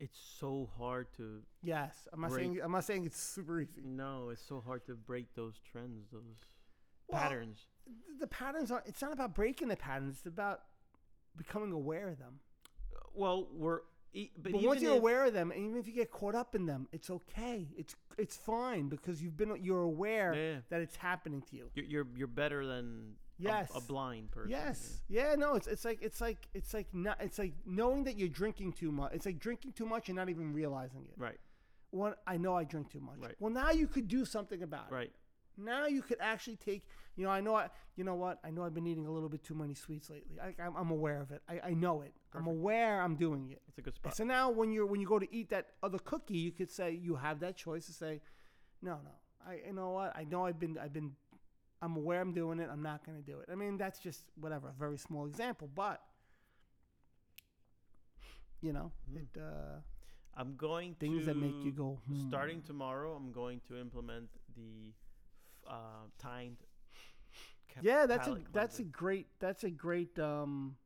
It's 0.00 0.18
so 0.38 0.68
hard 0.76 1.06
to. 1.16 1.42
Yes, 1.62 2.08
I'm 2.12 2.20
not 2.20 2.30
Break. 2.30 2.42
saying 2.44 2.60
I'm 2.62 2.72
not 2.72 2.84
saying 2.84 3.06
it's 3.06 3.20
super 3.20 3.60
easy. 3.60 3.82
No, 3.84 4.30
it's 4.30 4.42
so 4.42 4.60
hard 4.66 4.84
to 4.86 4.94
break 4.94 5.34
those 5.34 5.54
trends, 5.70 6.08
those 6.12 6.22
Well, 7.08 7.20
patterns. 7.20 7.60
The 8.18 8.26
patterns 8.26 8.70
are. 8.72 8.82
It's 8.84 9.00
not 9.00 9.12
about 9.12 9.34
breaking 9.34 9.68
the 9.68 9.76
patterns. 9.76 10.16
It's 10.18 10.26
about 10.26 10.62
becoming 11.36 11.72
aware 11.72 12.08
of 12.08 12.18
them. 12.18 12.40
Well, 13.14 13.48
we're. 13.52 13.80
E- 14.16 14.30
but 14.42 14.52
But, 14.52 14.62
once 14.62 14.80
you're 14.80 14.92
if- 14.94 14.98
aware 14.98 15.24
of 15.26 15.32
them, 15.34 15.50
and 15.50 15.60
even 15.66 15.76
if 15.78 15.86
you 15.86 15.92
get 15.92 16.10
caught 16.10 16.34
up 16.34 16.54
in 16.54 16.64
them, 16.66 16.88
it's 16.90 17.10
okay. 17.10 17.68
It's 17.76 17.94
it's 18.16 18.36
fine 18.36 18.88
because 18.88 19.22
you've 19.22 19.36
been 19.36 19.56
you're 19.62 19.82
aware 19.82 20.32
Yeah. 20.34 20.60
that 20.70 20.80
it's 20.80 20.96
happening 20.96 21.42
to 21.50 21.56
you. 21.56 21.70
You're, 21.74 21.84
you're 21.86 22.06
you're 22.16 22.26
better 22.28 22.66
than 22.66 23.16
a- 23.38 23.42
Yes. 23.42 23.70
a, 23.76 23.80
blind 23.82 24.30
person. 24.30 24.50
Yes. 24.50 25.02
Yeah. 25.08 25.34
No. 25.36 25.54
It's 25.54 25.66
it's 25.66 25.84
like 25.84 26.00
it's 26.00 26.20
like 26.22 26.48
it's 26.54 26.72
like 26.72 26.88
not. 26.94 27.20
It's 27.20 27.38
like 27.38 27.52
knowing 27.66 28.04
that 28.04 28.16
you're 28.18 28.30
drinking 28.42 28.72
too 28.72 28.90
much. 28.90 29.12
It's 29.12 29.26
like 29.26 29.38
drinking 29.38 29.72
too 29.72 29.84
much 29.86 30.08
and 30.08 30.16
not 30.16 30.30
even 30.30 30.54
realizing 30.54 31.04
it. 31.04 31.14
Right. 31.18 31.38
One, 31.90 32.14
I 32.26 32.38
know 32.38 32.54
I 32.56 32.64
drink 32.64 32.90
too 32.90 33.00
much. 33.00 33.18
Right. 33.18 33.36
Well, 33.38 33.52
now 33.52 33.70
you 33.70 33.86
could 33.86 34.08
do 34.08 34.24
something 34.24 34.62
about 34.62 34.86
it. 34.90 34.94
Right. 34.94 35.12
Now 35.56 35.86
you 35.86 36.02
could 36.02 36.18
actually 36.20 36.56
take. 36.56 36.86
You 37.16 37.24
know, 37.24 37.30
I 37.30 37.40
know. 37.40 37.54
I. 37.54 37.68
You 37.96 38.04
know 38.04 38.14
what? 38.14 38.38
I 38.44 38.50
know 38.50 38.62
I've 38.62 38.74
been 38.74 38.86
eating 38.86 39.06
a 39.06 39.10
little 39.10 39.28
bit 39.28 39.42
too 39.42 39.54
many 39.54 39.72
sweets 39.74 40.10
lately. 40.10 40.36
I, 40.38 40.54
I'm, 40.62 40.76
I'm 40.76 40.90
aware 40.90 41.20
of 41.22 41.30
it. 41.30 41.40
I, 41.48 41.68
I 41.68 41.74
know 41.74 42.02
it. 42.02 42.12
I'm 42.34 42.46
aware 42.46 43.00
I'm 43.00 43.16
doing 43.16 43.50
it. 43.52 43.62
It's 43.68 43.78
a 43.78 43.80
good 43.80 43.94
spot. 43.94 44.14
So 44.14 44.24
now 44.24 44.50
when 44.50 44.70
you're 44.70 44.84
when 44.84 45.00
you 45.00 45.06
go 45.06 45.18
to 45.18 45.34
eat 45.34 45.48
that 45.50 45.68
other 45.82 45.98
cookie, 45.98 46.36
you 46.36 46.52
could 46.52 46.70
say 46.70 46.90
you 46.92 47.16
have 47.16 47.40
that 47.40 47.56
choice 47.56 47.86
to 47.86 47.92
say, 47.92 48.20
no, 48.82 48.98
no. 49.02 49.10
I 49.48 49.60
you 49.66 49.72
know 49.72 49.90
what? 49.90 50.14
I 50.14 50.24
know 50.24 50.44
I've 50.44 50.60
been 50.60 50.76
I've 50.76 50.92
been 50.92 51.12
I'm 51.80 51.96
aware 51.96 52.20
I'm 52.20 52.32
doing 52.32 52.58
it. 52.60 52.68
I'm 52.70 52.82
not 52.82 53.04
going 53.04 53.16
to 53.16 53.24
do 53.24 53.38
it. 53.40 53.48
I 53.50 53.54
mean, 53.54 53.78
that's 53.78 53.98
just 53.98 54.24
whatever, 54.38 54.68
a 54.68 54.78
very 54.78 54.98
small 54.98 55.26
example, 55.26 55.70
but 55.74 56.02
you 58.60 58.72
know, 58.72 58.92
Mm. 59.10 59.16
it 59.22 59.40
uh 59.40 59.80
I'm 60.36 60.56
going 60.56 60.92
to 60.94 61.00
things 61.00 61.20
to 61.20 61.26
that 61.26 61.36
make 61.36 61.64
you 61.64 61.72
go 61.72 61.98
hmm. 62.06 62.28
starting 62.28 62.60
tomorrow. 62.60 63.14
I'm 63.14 63.32
going 63.32 63.60
to 63.68 63.80
implement 63.80 64.28
the 64.54 64.92
uh, 65.68 66.08
timed. 66.18 66.58
Yeah, 67.82 68.06
that's 68.06 68.26
a 68.26 68.38
that's 68.52 68.78
a 68.78 68.84
great 68.84 69.26
that's 69.38 69.64
a 69.64 69.70
great 69.70 70.18
um 70.18 70.76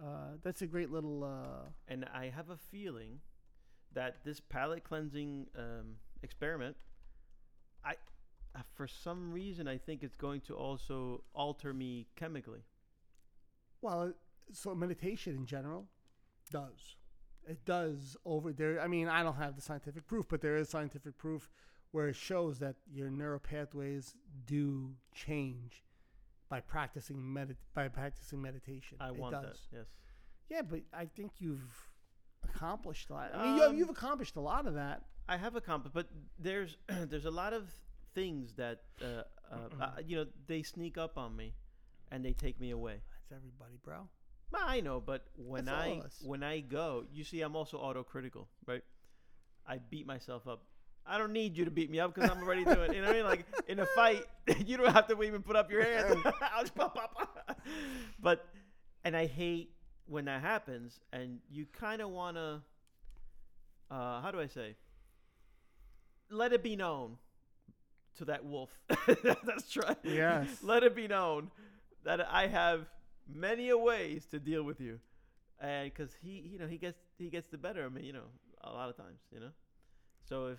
uh 0.00 0.36
that's 0.40 0.62
a 0.62 0.66
great 0.68 0.92
little 0.92 1.24
uh 1.24 1.68
and 1.88 2.04
I 2.14 2.28
have 2.28 2.50
a 2.50 2.56
feeling 2.56 3.18
that 3.96 4.16
this 4.24 4.38
palate 4.38 4.84
cleansing 4.84 5.46
um, 5.58 5.96
experiment, 6.22 6.76
I, 7.84 7.94
uh, 8.54 8.60
for 8.74 8.86
some 8.86 9.32
reason, 9.32 9.66
I 9.66 9.78
think 9.78 10.02
it's 10.02 10.16
going 10.16 10.42
to 10.42 10.54
also 10.54 11.24
alter 11.34 11.72
me 11.72 12.06
chemically. 12.14 12.60
Well, 13.80 14.12
so 14.52 14.74
meditation 14.74 15.34
in 15.34 15.46
general 15.46 15.86
does. 16.52 16.96
It 17.48 17.64
does 17.64 18.16
over 18.24 18.52
there. 18.52 18.80
I 18.80 18.86
mean, 18.86 19.08
I 19.08 19.22
don't 19.22 19.36
have 19.36 19.56
the 19.56 19.62
scientific 19.62 20.06
proof, 20.06 20.26
but 20.28 20.40
there 20.40 20.56
is 20.56 20.68
scientific 20.68 21.16
proof 21.16 21.48
where 21.96 22.08
it 22.08 22.14
shows 22.14 22.58
that 22.58 22.76
your 22.92 23.08
neural 23.08 23.38
pathways 23.38 24.14
do 24.44 24.90
change 25.14 25.82
by 26.50 26.60
practicing 26.60 27.16
medit 27.16 27.56
by 27.72 27.88
practicing 27.88 28.42
meditation. 28.42 28.98
I 29.00 29.08
it 29.08 29.16
want 29.16 29.32
does. 29.32 29.66
that. 29.70 29.78
Yes. 29.78 29.86
Yeah, 30.50 30.60
but 30.60 30.80
I 30.92 31.06
think 31.06 31.32
you've 31.38 31.88
accomplished 32.44 33.08
a 33.08 33.14
lot. 33.14 33.30
I 33.34 33.44
mean, 33.46 33.56
you 33.56 33.62
have, 33.62 33.70
Um, 33.70 33.78
you've 33.78 33.88
accomplished 33.88 34.36
a 34.36 34.40
lot 34.40 34.66
of 34.66 34.74
that. 34.74 35.04
I 35.26 35.38
have 35.38 35.56
accomplished, 35.56 35.94
but 35.94 36.08
there's 36.38 36.76
there's 37.10 37.24
a 37.24 37.30
lot 37.30 37.54
of 37.54 37.72
things 38.14 38.52
that 38.56 38.82
uh, 39.00 39.22
uh, 39.50 39.56
uh, 39.80 39.90
you 40.04 40.16
know 40.18 40.26
they 40.46 40.62
sneak 40.62 40.98
up 40.98 41.16
on 41.16 41.34
me, 41.34 41.54
and 42.10 42.22
they 42.22 42.34
take 42.34 42.60
me 42.60 42.72
away. 42.72 43.00
That's 43.10 43.40
everybody, 43.40 43.78
bro. 43.82 44.08
I 44.54 44.80
know, 44.80 45.00
but 45.00 45.24
when 45.34 45.64
That's 45.64 46.22
I 46.22 46.26
when 46.28 46.42
I 46.42 46.60
go, 46.60 47.04
you 47.10 47.24
see, 47.24 47.40
I'm 47.40 47.56
also 47.56 47.78
autocritical, 47.78 48.48
right? 48.66 48.84
I 49.66 49.78
beat 49.78 50.06
myself 50.06 50.46
up. 50.46 50.62
I 51.08 51.18
don't 51.18 51.32
need 51.32 51.56
you 51.56 51.64
to 51.64 51.70
beat 51.70 51.90
me 51.90 52.00
up 52.00 52.14
because 52.14 52.30
I'm 52.30 52.42
already 52.42 52.64
doing. 52.64 52.92
You 52.92 53.00
know 53.00 53.08
what 53.08 53.16
I 53.16 53.18
mean? 53.18 53.24
Like 53.24 53.46
in 53.68 53.78
a 53.78 53.86
fight, 53.86 54.24
you 54.66 54.76
don't 54.76 54.92
have 54.92 55.06
to 55.08 55.22
even 55.22 55.42
put 55.42 55.56
up 55.56 55.70
your 55.70 55.82
hands. 55.82 56.20
I'll 56.24 56.62
just 56.62 56.74
pop, 56.74 56.94
pop, 56.94 57.14
pop. 57.14 57.60
But 58.20 58.46
and 59.04 59.16
I 59.16 59.26
hate 59.26 59.70
when 60.06 60.24
that 60.24 60.40
happens, 60.40 60.98
and 61.12 61.38
you 61.50 61.66
kind 61.66 62.02
of 62.02 62.10
want 62.10 62.36
to. 62.36 62.60
Uh, 63.90 64.20
how 64.20 64.30
do 64.32 64.40
I 64.40 64.48
say? 64.48 64.74
Let 66.28 66.52
it 66.52 66.62
be 66.62 66.74
known 66.74 67.18
to 68.18 68.24
that 68.24 68.44
wolf. 68.44 68.70
That's 69.22 69.76
right. 69.76 69.96
Yes. 70.02 70.48
Let 70.62 70.82
it 70.82 70.96
be 70.96 71.06
known 71.06 71.50
that 72.04 72.26
I 72.28 72.48
have 72.48 72.86
many 73.32 73.68
a 73.68 73.78
ways 73.78 74.26
to 74.32 74.40
deal 74.40 74.64
with 74.64 74.80
you, 74.80 74.98
and 75.60 75.92
because 75.92 76.10
he, 76.20 76.48
you 76.52 76.58
know, 76.58 76.66
he 76.66 76.78
gets 76.78 76.98
he 77.16 77.30
gets 77.30 77.48
the 77.48 77.58
better 77.58 77.84
of 77.84 77.92
me, 77.92 78.02
you 78.02 78.12
know, 78.12 78.26
a 78.62 78.72
lot 78.72 78.88
of 78.88 78.96
times, 78.96 79.20
you 79.32 79.38
know. 79.38 79.50
So 80.28 80.46
if 80.48 80.58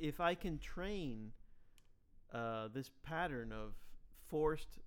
if 0.00 0.20
I 0.20 0.34
can 0.34 0.58
train 0.58 1.30
uh, 2.32 2.68
this 2.74 2.90
pattern 3.04 3.52
of 3.52 3.74
forced 4.28 4.80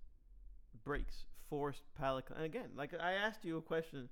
breaks, 0.84 1.25
forced 1.49 1.84
palate, 1.97 2.25
and 2.36 2.43
again, 2.43 2.69
like 2.75 2.93
I 2.99 3.13
asked 3.13 3.45
you 3.45 3.57
a 3.57 3.61
question, 3.61 4.09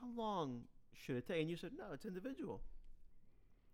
how 0.00 0.08
long 0.16 0.62
should 0.92 1.16
it 1.16 1.26
take? 1.26 1.40
And 1.40 1.50
you 1.50 1.56
said 1.56 1.70
no, 1.78 1.92
it's 1.94 2.04
individual. 2.04 2.60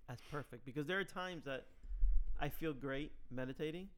That's 0.09 0.22
perfect 0.31 0.64
because 0.64 0.87
there 0.87 0.99
are 0.99 1.05
times 1.05 1.45
that 1.45 1.66
I 2.41 2.49
feel 2.49 2.72
great 2.72 3.12
meditating, 3.31 3.89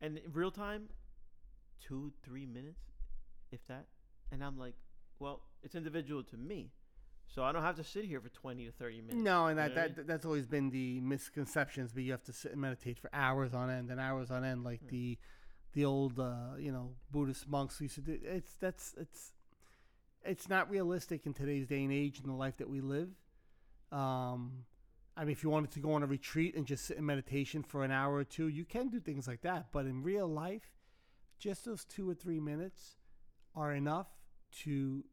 and 0.00 0.18
in 0.18 0.32
real 0.32 0.50
time, 0.52 0.84
two 1.80 2.12
three 2.24 2.46
minutes, 2.46 2.80
if 3.50 3.66
that, 3.66 3.86
and 4.30 4.44
I'm 4.44 4.58
like, 4.58 4.74
well, 5.18 5.40
it's 5.64 5.74
individual 5.74 6.22
to 6.24 6.36
me, 6.36 6.70
so 7.34 7.42
I 7.44 7.52
don't 7.52 7.62
have 7.62 7.76
to 7.76 7.84
sit 7.84 8.04
here 8.04 8.20
for 8.20 8.28
twenty 8.30 8.64
to 8.66 8.72
thirty 8.72 9.00
minutes. 9.00 9.22
No, 9.22 9.46
and 9.46 9.58
You 9.58 9.62
that, 9.64 9.74
know 9.74 9.80
what 9.82 9.90
I 9.90 9.94
that 9.94 10.06
that's 10.06 10.24
always 10.26 10.46
been 10.46 10.70
the 10.70 11.00
misconceptions. 11.00 11.92
But 11.92 12.02
you 12.04 12.12
have 12.12 12.24
to 12.24 12.32
sit 12.32 12.52
and 12.52 12.60
meditate 12.60 12.98
for 12.98 13.10
hours 13.12 13.54
on 13.54 13.70
end 13.70 13.90
and 13.90 14.00
hours 14.00 14.30
on 14.30 14.44
end, 14.44 14.64
like 14.64 14.80
Hmm. 14.80 14.88
the 14.88 15.18
the 15.74 15.84
old 15.84 16.18
uh, 16.18 16.56
you 16.58 16.72
know 16.72 16.94
Buddhist 17.10 17.48
monks 17.48 17.80
used 17.80 17.96
to 17.96 18.00
do. 18.00 18.18
It's 18.22 18.54
that's 18.56 18.94
it's 18.98 19.32
it's 20.24 20.48
not 20.48 20.68
realistic 20.70 21.26
in 21.26 21.34
today's 21.34 21.66
day 21.66 21.84
and 21.84 21.92
age 21.92 22.20
in 22.20 22.26
the 22.26 22.34
life 22.34 22.56
that 22.58 22.68
we 22.68 22.80
live. 22.80 23.10
Um, 23.92 24.64
I 25.16 25.22
mean, 25.24 25.32
if 25.32 25.42
you 25.42 25.50
wanted 25.50 25.70
to 25.72 25.80
go 25.80 25.92
on 25.92 26.02
a 26.02 26.06
retreat 26.06 26.54
and 26.54 26.66
just 26.66 26.84
sit 26.86 26.96
in 26.96 27.06
meditation 27.06 27.62
for 27.62 27.84
an 27.84 27.90
hour 27.90 28.14
or 28.14 28.24
two, 28.24 28.48
you 28.48 28.64
can 28.64 28.88
do 28.88 29.00
things 29.00 29.26
like 29.26 29.42
that. 29.42 29.66
But 29.72 29.86
in 29.86 30.02
real 30.02 30.28
life, 30.28 30.76
just 31.38 31.64
those 31.64 31.84
two 31.84 32.08
or 32.08 32.14
three 32.14 32.40
minutes 32.40 32.96
are 33.54 33.72
enough 33.74 34.06
to 34.64 35.04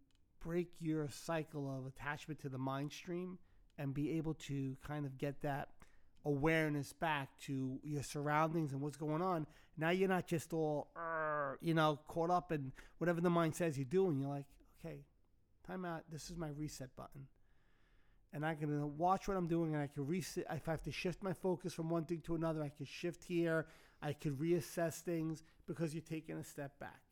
break 0.45 0.69
your 0.79 1.09
cycle 1.09 1.75
of 1.75 1.87
attachment 1.87 2.39
to 2.41 2.49
the 2.49 2.57
mind 2.57 2.91
stream 2.91 3.39
and 3.77 3.93
be 3.93 4.11
able 4.11 4.35
to 4.35 4.77
kind 4.87 5.05
of 5.05 5.17
get 5.17 5.41
that 5.41 5.69
awareness 6.23 6.93
back 6.93 7.29
to 7.39 7.79
your 7.83 8.03
surroundings 8.03 8.71
and 8.71 8.81
what's 8.81 8.97
going 8.97 9.21
on. 9.21 9.47
Now 9.77 9.89
you're 9.89 10.09
not 10.09 10.27
just 10.27 10.53
all, 10.53 10.87
you 11.61 11.73
know, 11.73 11.99
caught 12.07 12.29
up 12.29 12.51
in 12.51 12.71
whatever 12.99 13.21
the 13.21 13.29
mind 13.29 13.55
says 13.55 13.77
you're 13.77 13.85
doing. 13.85 14.19
You're 14.19 14.29
like, 14.29 14.45
okay, 14.79 14.99
time 15.67 15.83
out. 15.83 16.03
This 16.11 16.29
is 16.29 16.37
my 16.37 16.49
reset 16.49 16.95
button. 16.95 17.27
And 18.33 18.45
I 18.45 18.53
can 18.53 18.81
uh, 18.81 18.85
watch 18.85 19.27
what 19.27 19.37
I'm 19.37 19.47
doing 19.47 19.73
and 19.73 19.81
I 19.81 19.87
can 19.87 20.05
reset. 20.05 20.45
If 20.51 20.67
I 20.67 20.71
have 20.71 20.83
to 20.83 20.91
shift 20.91 21.23
my 21.23 21.33
focus 21.33 21.73
from 21.73 21.89
one 21.89 22.05
thing 22.05 22.21
to 22.25 22.35
another, 22.35 22.61
I 22.61 22.69
can 22.69 22.85
shift 22.85 23.23
here. 23.23 23.65
I 24.01 24.13
could 24.13 24.37
reassess 24.39 24.95
things 25.01 25.43
because 25.67 25.93
you're 25.93 26.01
taking 26.01 26.37
a 26.37 26.43
step 26.43 26.77
back. 26.79 27.04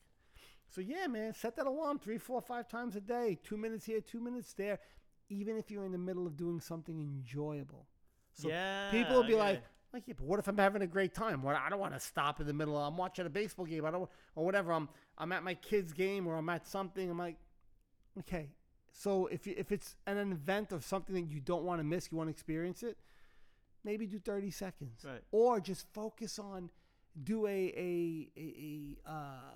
So 0.74 0.82
yeah, 0.82 1.06
man, 1.08 1.34
set 1.36 1.56
that 1.58 1.68
alarm 1.68 2.00
three, 2.00 2.18
four, 2.18 2.42
five 2.42 2.68
times 2.68 2.96
a 2.96 3.02
day. 3.02 3.38
Two 3.44 3.58
minutes 3.58 3.86
here, 3.86 4.02
two 4.02 4.20
minutes 4.20 4.54
there. 4.54 4.80
Even 5.30 5.56
if 5.56 5.70
you're 5.70 5.86
in 5.86 5.92
the 5.92 5.98
middle 6.00 6.26
of 6.26 6.36
doing 6.36 6.60
something 6.60 7.00
enjoyable. 7.00 7.86
So 8.34 8.48
yeah, 8.50 8.90
people 8.90 9.16
will 9.16 9.24
be 9.24 9.36
like, 9.36 9.62
Like, 9.94 10.04
yeah, 10.08 10.16
but 10.18 10.26
what 10.26 10.40
if 10.40 10.48
I'm 10.48 10.58
having 10.58 10.82
a 10.82 10.88
great 10.88 11.14
time? 11.14 11.44
What 11.44 11.56
I 11.56 11.70
don't 11.70 11.80
want 11.80 11.94
to 11.94 12.00
stop 12.00 12.42
in 12.42 12.48
the 12.48 12.54
middle. 12.54 12.76
Of, 12.76 12.92
I'm 12.92 12.98
watching 12.98 13.28
a 13.28 13.30
baseball 13.30 13.66
game. 13.66 13.86
I 13.86 13.92
don't 13.92 14.10
or 14.36 14.44
whatever. 14.44 14.72
I'm 14.74 14.90
I'm 15.20 15.32
at 15.32 15.44
my 15.44 15.54
kid's 15.54 15.94
game 15.94 16.26
or 16.26 16.36
I'm 16.36 16.50
at 16.50 16.66
something. 16.66 17.08
I'm 17.08 17.20
like, 17.20 17.38
okay. 18.20 18.50
So 18.92 19.28
if 19.28 19.46
you, 19.46 19.54
if 19.56 19.72
it's 19.72 19.96
an 20.08 20.18
event 20.32 20.72
or 20.74 20.82
something 20.82 21.14
that 21.16 21.32
you 21.32 21.40
don't 21.40 21.64
want 21.64 21.80
to 21.80 21.84
miss, 21.84 22.12
you 22.12 22.18
want 22.18 22.28
to 22.30 22.32
experience 22.32 22.82
it, 22.84 22.98
maybe 23.84 24.06
do 24.08 24.20
30 24.20 24.50
seconds, 24.52 25.04
Right. 25.06 25.22
or 25.32 25.60
just 25.60 25.86
focus 25.94 26.40
on 26.40 26.70
do 27.24 27.46
a 27.46 27.50
a 27.50 28.30
a 28.36 28.98
a, 29.08 29.12
uh, 29.12 29.52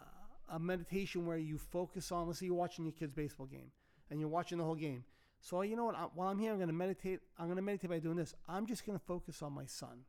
a 0.50 0.60
meditation 0.60 1.26
where 1.26 1.38
you 1.38 1.58
focus 1.58 2.12
on. 2.12 2.28
Let's 2.28 2.40
say 2.40 2.46
you're 2.46 2.56
watching 2.56 2.86
your 2.86 2.94
kid's 2.94 3.14
baseball 3.14 3.46
game 3.46 3.72
and 4.10 4.20
you're 4.20 4.30
watching 4.30 4.58
the 4.58 4.64
whole 4.64 4.76
game. 4.76 5.04
So 5.40 5.62
you 5.62 5.76
know 5.76 5.86
what? 5.86 5.96
I, 5.96 6.08
while 6.16 6.30
I'm 6.30 6.40
here, 6.40 6.52
I'm 6.52 6.58
going 6.58 6.70
to 6.70 6.74
meditate. 6.74 7.20
I'm 7.38 7.46
going 7.46 7.58
to 7.58 7.62
meditate 7.62 7.90
by 7.90 8.00
doing 8.00 8.18
this. 8.18 8.34
I'm 8.48 8.66
just 8.66 8.86
going 8.86 8.98
to 8.98 9.06
focus 9.06 9.42
on 9.42 9.54
my 9.54 9.66
son, 9.66 10.06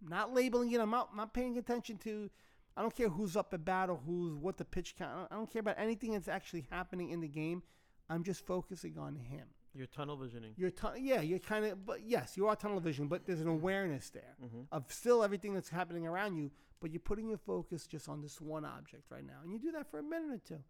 not 0.00 0.32
labeling 0.32 0.70
it. 0.72 0.80
I'm 0.80 0.90
not, 0.90 1.08
I'm 1.10 1.16
not 1.16 1.34
paying 1.34 1.58
attention 1.58 1.98
to. 1.98 2.30
I 2.76 2.80
don't 2.80 2.94
care 2.96 3.08
who's 3.08 3.36
up 3.36 3.52
at 3.52 3.64
bat 3.64 3.90
or 3.90 4.00
who's 4.06 4.34
what 4.34 4.56
the 4.56 4.64
pitch 4.64 4.96
count. 4.96 5.10
I 5.12 5.16
don't, 5.16 5.32
I 5.32 5.34
don't 5.36 5.52
care 5.52 5.60
about 5.60 5.78
anything 5.78 6.12
that's 6.12 6.28
actually 6.28 6.66
happening 6.70 7.10
in 7.10 7.20
the 7.20 7.28
game. 7.28 7.62
I'm 8.08 8.24
just 8.24 8.46
focusing 8.46 8.98
on 8.98 9.16
him. 9.16 9.46
You're 9.74 9.86
tunnel 9.86 10.16
visioning. 10.16 10.52
You're 10.56 10.70
tu- 10.70 10.98
yeah, 11.00 11.20
you're 11.22 11.38
kind 11.38 11.64
of, 11.64 11.86
but 11.86 12.00
yes, 12.06 12.36
you 12.36 12.46
are 12.48 12.54
tunnel 12.56 12.78
vision, 12.80 13.08
but 13.08 13.24
there's 13.26 13.40
an 13.40 13.48
awareness 13.48 14.10
there 14.10 14.36
Mm-hmm. 14.44 14.62
of 14.70 14.84
still 14.92 15.22
everything 15.24 15.54
that's 15.54 15.70
happening 15.70 16.06
around 16.06 16.36
you, 16.36 16.50
but 16.80 16.90
you're 16.90 17.00
putting 17.00 17.28
your 17.28 17.38
focus 17.38 17.86
just 17.86 18.08
on 18.08 18.20
this 18.20 18.40
one 18.40 18.64
object 18.64 19.10
right 19.10 19.24
now, 19.26 19.38
and 19.42 19.52
you 19.52 19.58
do 19.58 19.72
that 19.72 19.90
for 19.90 19.98
a 19.98 20.02
minute 20.02 20.30
or 20.34 20.38
two, 20.56 20.62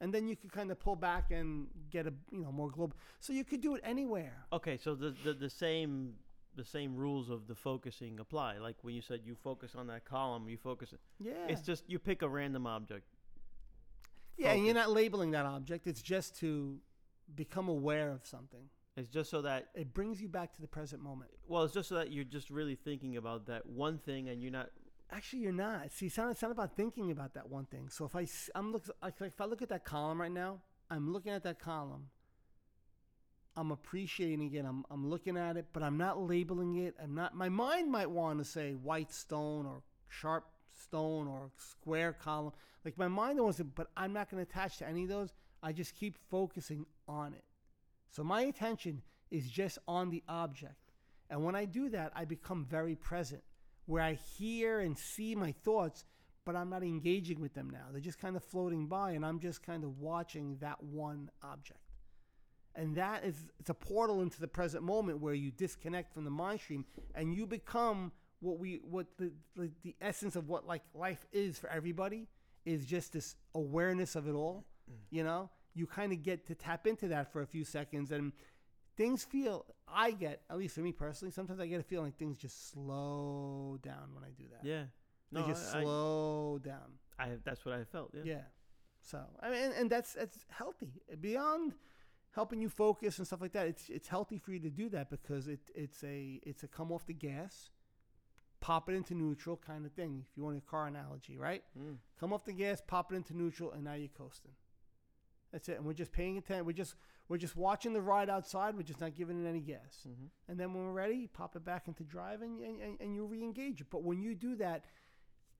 and 0.00 0.14
then 0.14 0.28
you 0.28 0.34
can 0.36 0.48
kind 0.48 0.70
of 0.70 0.78
pull 0.80 0.96
back 0.96 1.30
and 1.30 1.66
get 1.90 2.06
a 2.06 2.12
you 2.30 2.40
know 2.42 2.50
more 2.52 2.70
global. 2.70 2.96
So 3.20 3.32
you 3.34 3.44
could 3.44 3.60
do 3.60 3.74
it 3.74 3.82
anywhere. 3.84 4.32
Okay, 4.52 4.76
so 4.78 4.94
the, 4.94 5.14
the 5.24 5.34
the 5.34 5.50
same 5.50 6.14
the 6.56 6.64
same 6.64 6.96
rules 6.96 7.28
of 7.28 7.46
the 7.48 7.54
focusing 7.54 8.18
apply. 8.18 8.58
Like 8.58 8.76
when 8.82 8.94
you 8.94 9.02
said 9.02 9.20
you 9.24 9.34
focus 9.34 9.74
on 9.76 9.86
that 9.88 10.04
column, 10.06 10.48
you 10.48 10.56
focus. 10.56 10.94
Yeah, 11.20 11.32
It's 11.48 11.60
just 11.62 11.84
you 11.86 11.98
pick 11.98 12.22
a 12.22 12.28
random 12.28 12.66
object. 12.66 13.04
yeah, 14.38 14.52
and 14.52 14.64
you're 14.64 14.74
not 14.74 14.90
labeling 14.90 15.32
that 15.32 15.44
object. 15.46 15.86
It's 15.86 16.00
just 16.02 16.36
to 16.40 16.78
become 17.34 17.68
aware 17.68 18.10
of 18.10 18.26
something. 18.26 18.68
It's 18.96 19.08
just 19.08 19.30
so 19.30 19.42
that 19.42 19.68
It 19.74 19.94
brings 19.94 20.20
you 20.20 20.28
back 20.28 20.52
to 20.54 20.60
the 20.60 20.66
present 20.66 21.02
moment. 21.02 21.30
well, 21.46 21.62
it's 21.62 21.74
just 21.74 21.88
so 21.88 21.94
that 21.94 22.10
you're 22.12 22.24
just 22.24 22.50
really 22.50 22.74
thinking 22.74 23.16
about 23.16 23.46
that 23.46 23.66
one 23.66 23.98
thing, 23.98 24.28
and 24.28 24.42
you're 24.42 24.50
not. 24.52 24.70
Actually, 25.10 25.40
you're 25.42 25.52
not. 25.52 25.90
See, 25.92 26.06
it's 26.06 26.18
not, 26.18 26.30
it's 26.30 26.42
not 26.42 26.50
about 26.50 26.76
thinking 26.76 27.10
about 27.10 27.32
that 27.34 27.48
one 27.48 27.64
thing. 27.66 27.88
So 27.88 28.04
if 28.04 28.14
I 28.16 28.26
I'm 28.54 28.72
look, 28.72 28.84
like, 29.02 29.14
if 29.20 29.40
I 29.40 29.44
look 29.44 29.62
at 29.62 29.68
that 29.68 29.84
column 29.84 30.20
right 30.20 30.32
now, 30.32 30.60
I'm 30.90 31.12
looking 31.12 31.32
at 31.32 31.44
that 31.44 31.60
column. 31.60 32.08
I'm 33.56 33.70
appreciating 33.72 34.52
it. 34.54 34.64
I'm, 34.64 34.84
I'm 34.90 35.08
looking 35.08 35.36
at 35.36 35.56
it, 35.56 35.66
but 35.72 35.82
I'm 35.82 35.96
not 35.96 36.20
labeling 36.20 36.76
it. 36.76 36.94
I'm 37.02 37.14
not. 37.14 37.34
My 37.34 37.48
mind 37.48 37.90
might 37.90 38.10
want 38.10 38.38
to 38.38 38.44
say 38.44 38.72
white 38.72 39.12
stone 39.12 39.66
or 39.66 39.82
sharp 40.08 40.46
stone 40.80 41.26
or 41.26 41.50
square 41.56 42.12
column. 42.12 42.52
Like 42.84 42.96
my 42.98 43.08
mind 43.08 43.40
wants 43.40 43.58
to, 43.58 43.64
but 43.64 43.88
I'm 43.96 44.12
not 44.12 44.30
going 44.30 44.44
to 44.44 44.50
attach 44.50 44.78
to 44.78 44.88
any 44.88 45.04
of 45.04 45.08
those. 45.08 45.32
I 45.62 45.72
just 45.72 45.94
keep 45.94 46.18
focusing 46.30 46.86
on 47.06 47.34
it. 47.34 47.44
So 48.10 48.24
my 48.24 48.42
attention 48.42 49.02
is 49.30 49.48
just 49.48 49.78
on 49.86 50.10
the 50.10 50.22
object. 50.28 50.92
And 51.30 51.44
when 51.44 51.54
I 51.54 51.64
do 51.66 51.90
that, 51.90 52.12
I 52.14 52.24
become 52.24 52.64
very 52.64 52.94
present, 52.94 53.42
where 53.86 54.02
I 54.02 54.14
hear 54.14 54.80
and 54.80 54.96
see 54.96 55.34
my 55.34 55.52
thoughts, 55.52 56.04
but 56.44 56.56
I'm 56.56 56.70
not 56.70 56.82
engaging 56.82 57.40
with 57.40 57.52
them 57.52 57.68
now. 57.68 57.86
They're 57.92 58.00
just 58.00 58.18
kind 58.18 58.36
of 58.36 58.42
floating 58.42 58.86
by, 58.86 59.12
and 59.12 59.24
I'm 59.26 59.38
just 59.38 59.62
kind 59.62 59.84
of 59.84 59.98
watching 59.98 60.56
that 60.60 60.82
one 60.82 61.30
object. 61.42 61.80
And 62.74 62.94
that 62.96 63.24
is 63.24 63.34
it's 63.58 63.70
a 63.70 63.74
portal 63.74 64.22
into 64.22 64.40
the 64.40 64.48
present 64.48 64.84
moment 64.84 65.20
where 65.20 65.34
you 65.34 65.50
disconnect 65.50 66.14
from 66.14 66.24
the 66.24 66.30
mind 66.30 66.60
stream 66.60 66.84
and 67.14 67.34
you 67.34 67.44
become 67.44 68.12
what 68.40 68.58
we 68.58 68.80
what 68.88 69.06
the, 69.18 69.32
the, 69.56 69.70
the 69.82 69.96
essence 70.00 70.36
of 70.36 70.48
what 70.48 70.64
like 70.64 70.82
life 70.94 71.26
is 71.32 71.58
for 71.58 71.68
everybody 71.70 72.28
is 72.64 72.86
just 72.86 73.12
this 73.12 73.34
awareness 73.54 74.14
of 74.14 74.28
it 74.28 74.32
all. 74.32 74.64
You 75.10 75.24
know? 75.24 75.50
You 75.74 75.86
kind 75.86 76.12
of 76.12 76.22
get 76.22 76.46
to 76.46 76.54
tap 76.54 76.86
into 76.86 77.08
that 77.08 77.32
for 77.32 77.42
a 77.42 77.46
few 77.46 77.64
seconds 77.64 78.10
and 78.10 78.32
things 78.96 79.24
feel 79.24 79.64
I 79.86 80.10
get, 80.10 80.42
at 80.50 80.58
least 80.58 80.74
for 80.74 80.80
me 80.80 80.92
personally, 80.92 81.30
sometimes 81.32 81.60
I 81.60 81.66
get 81.66 81.80
a 81.80 81.84
feeling 81.84 82.06
like 82.06 82.18
things 82.18 82.36
just 82.36 82.70
slow 82.70 83.78
down 83.82 84.12
when 84.12 84.24
I 84.24 84.30
do 84.36 84.44
that. 84.50 84.66
Yeah. 84.66 84.84
They 85.32 85.42
just 85.42 85.74
I, 85.74 85.82
slow 85.82 86.58
down. 86.62 86.98
I, 87.18 87.24
I 87.24 87.28
that's 87.44 87.64
what 87.64 87.74
I 87.74 87.84
felt. 87.84 88.10
Yeah. 88.14 88.22
Yeah. 88.24 88.40
So 89.02 89.20
I 89.40 89.50
mean, 89.50 89.62
and, 89.62 89.74
and 89.74 89.90
that's 89.90 90.14
that's 90.14 90.38
healthy. 90.50 91.02
Beyond 91.20 91.74
helping 92.32 92.60
you 92.60 92.68
focus 92.68 93.18
and 93.18 93.26
stuff 93.26 93.40
like 93.40 93.52
that, 93.52 93.66
it's 93.66 93.88
it's 93.88 94.08
healthy 94.08 94.38
for 94.38 94.52
you 94.52 94.60
to 94.60 94.70
do 94.70 94.88
that 94.90 95.10
because 95.10 95.48
it 95.48 95.60
it's 95.74 96.02
a 96.02 96.40
it's 96.44 96.62
a 96.62 96.68
come 96.68 96.92
off 96.92 97.06
the 97.06 97.14
gas, 97.14 97.70
pop 98.60 98.88
it 98.88 98.94
into 98.94 99.14
neutral 99.14 99.56
kind 99.56 99.84
of 99.86 99.92
thing. 99.92 100.24
If 100.30 100.36
you 100.36 100.44
want 100.44 100.56
a 100.56 100.60
car 100.60 100.86
analogy, 100.86 101.36
right? 101.36 101.62
Mm. 101.78 101.96
Come 102.18 102.32
off 102.32 102.44
the 102.44 102.52
gas, 102.52 102.82
pop 102.86 103.12
it 103.12 103.16
into 103.16 103.36
neutral, 103.36 103.72
and 103.72 103.84
now 103.84 103.94
you're 103.94 104.08
coasting. 104.08 104.52
That's 105.52 105.68
it. 105.68 105.76
And 105.76 105.86
we're 105.86 105.94
just 105.94 106.12
paying 106.12 106.38
attention. 106.38 106.66
We're 106.66 106.72
just 106.72 106.94
we're 107.28 107.38
just 107.38 107.56
watching 107.56 107.92
the 107.92 108.00
ride 108.00 108.30
outside. 108.30 108.74
We're 108.74 108.82
just 108.82 109.00
not 109.00 109.14
giving 109.14 109.44
it 109.44 109.48
any 109.48 109.60
gas. 109.60 110.04
hmm 110.04 110.26
And 110.48 110.58
then 110.58 110.72
when 110.72 110.84
we're 110.84 110.92
ready, 110.92 111.26
pop 111.26 111.56
it 111.56 111.64
back 111.64 111.86
into 111.86 112.02
drive 112.04 112.42
and, 112.42 112.60
and, 112.60 112.80
and, 112.80 113.00
and 113.00 113.14
you 113.14 113.26
re-engage 113.26 113.80
it. 113.82 113.88
But 113.90 114.02
when 114.02 114.22
you 114.22 114.34
do 114.34 114.56
that, 114.56 114.84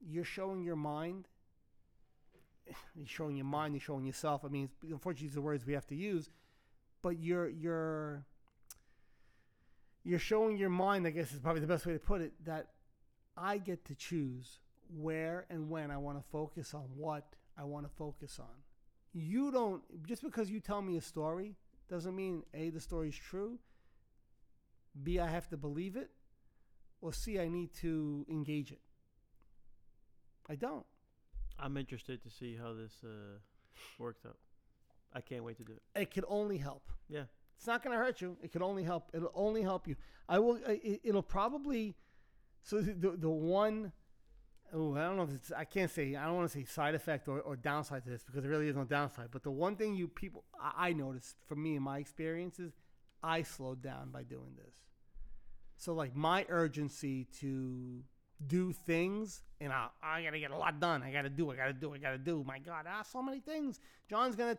you're 0.01 0.23
showing 0.23 0.63
your 0.63 0.75
mind. 0.75 1.27
You're 2.95 3.07
showing 3.07 3.35
your 3.35 3.45
mind. 3.45 3.73
You're 3.73 3.81
showing 3.81 4.05
yourself. 4.05 4.45
I 4.45 4.47
mean, 4.47 4.69
unfortunately, 4.83 5.27
these 5.27 5.37
are 5.37 5.41
words 5.41 5.65
we 5.65 5.73
have 5.73 5.87
to 5.87 5.95
use. 5.95 6.29
But 7.01 7.19
you're 7.19 7.49
you're 7.49 8.25
you're 10.03 10.19
showing 10.19 10.57
your 10.57 10.69
mind. 10.69 11.07
I 11.07 11.11
guess 11.11 11.31
is 11.31 11.39
probably 11.39 11.61
the 11.61 11.67
best 11.67 11.85
way 11.85 11.93
to 11.93 11.99
put 11.99 12.21
it. 12.21 12.33
That 12.45 12.67
I 13.37 13.57
get 13.57 13.85
to 13.85 13.95
choose 13.95 14.59
where 14.95 15.45
and 15.49 15.69
when 15.69 15.91
I 15.91 15.97
want 15.97 16.17
to 16.17 16.23
focus 16.31 16.73
on 16.73 16.83
what 16.95 17.35
I 17.57 17.63
want 17.63 17.85
to 17.85 17.91
focus 17.95 18.39
on. 18.39 18.68
You 19.13 19.51
don't 19.51 19.81
just 20.07 20.21
because 20.21 20.49
you 20.49 20.59
tell 20.59 20.81
me 20.81 20.97
a 20.97 21.01
story 21.01 21.55
doesn't 21.89 22.15
mean 22.15 22.43
a 22.53 22.69
the 22.69 22.79
story 22.79 23.09
is 23.09 23.15
true. 23.15 23.59
B 25.03 25.19
I 25.19 25.27
have 25.27 25.47
to 25.49 25.57
believe 25.57 25.95
it, 25.95 26.09
or 27.01 27.13
C 27.13 27.39
I 27.39 27.47
need 27.47 27.73
to 27.75 28.25
engage 28.29 28.71
it. 28.71 28.81
I 30.49 30.55
don't. 30.55 30.85
I'm 31.59 31.77
interested 31.77 32.21
to 32.23 32.29
see 32.29 32.55
how 32.55 32.73
this 32.73 32.93
uh, 33.03 33.39
works 33.97 34.25
out. 34.25 34.37
I 35.13 35.21
can't 35.21 35.43
wait 35.43 35.57
to 35.57 35.63
do 35.63 35.73
it. 35.73 35.99
It 35.99 36.11
could 36.11 36.25
only 36.27 36.57
help. 36.57 36.89
Yeah. 37.07 37.23
It's 37.57 37.67
not 37.67 37.83
going 37.83 37.97
to 37.97 38.03
hurt 38.03 38.21
you. 38.21 38.37
It 38.41 38.51
could 38.51 38.61
only 38.61 38.83
help. 38.83 39.11
It'll 39.13 39.31
only 39.35 39.61
help 39.61 39.87
you. 39.87 39.95
I 40.29 40.39
will. 40.39 40.59
It, 40.65 41.01
it'll 41.03 41.21
probably. 41.21 41.95
So 42.63 42.79
the, 42.79 43.17
the 43.17 43.29
one. 43.29 43.91
Oh, 44.73 44.95
I 44.95 45.01
don't 45.01 45.17
know 45.17 45.23
if 45.23 45.33
it's. 45.33 45.51
I 45.51 45.65
can't 45.65 45.89
say. 45.89 46.15
I 46.15 46.25
don't 46.25 46.35
want 46.35 46.51
to 46.51 46.57
say 46.57 46.63
side 46.65 46.95
effect 46.95 47.27
or, 47.27 47.39
or 47.41 47.55
downside 47.55 48.03
to 48.03 48.09
this 48.09 48.23
because 48.23 48.43
there 48.43 48.51
really 48.51 48.67
is 48.67 48.75
no 48.75 48.83
downside. 48.83 49.29
But 49.31 49.43
the 49.43 49.51
one 49.51 49.75
thing 49.75 49.95
you 49.95 50.07
people 50.07 50.43
I, 50.61 50.89
I 50.89 50.93
noticed 50.93 51.35
for 51.47 51.55
me 51.55 51.75
in 51.75 51.83
my 51.83 51.97
experiences, 51.97 52.73
I 53.23 53.41
slowed 53.41 53.81
down 53.81 54.11
by 54.11 54.23
doing 54.23 54.55
this. 54.57 54.75
So 55.77 55.93
like 55.93 56.15
my 56.15 56.45
urgency 56.49 57.25
to 57.39 58.03
do 58.45 58.71
things 58.71 59.41
and 59.59 59.73
I, 59.73 59.87
I 60.01 60.23
gotta 60.23 60.39
get 60.39 60.51
a 60.51 60.57
lot 60.57 60.79
done. 60.79 61.03
I 61.03 61.11
gotta 61.11 61.29
do. 61.29 61.51
I 61.51 61.55
gotta 61.55 61.73
do. 61.73 61.93
I 61.93 61.97
gotta 61.97 62.17
do. 62.17 62.43
My 62.45 62.59
God, 62.59 62.85
ah, 62.87 63.03
so 63.03 63.21
many 63.21 63.39
things. 63.39 63.79
John's 64.09 64.35
gonna 64.35 64.57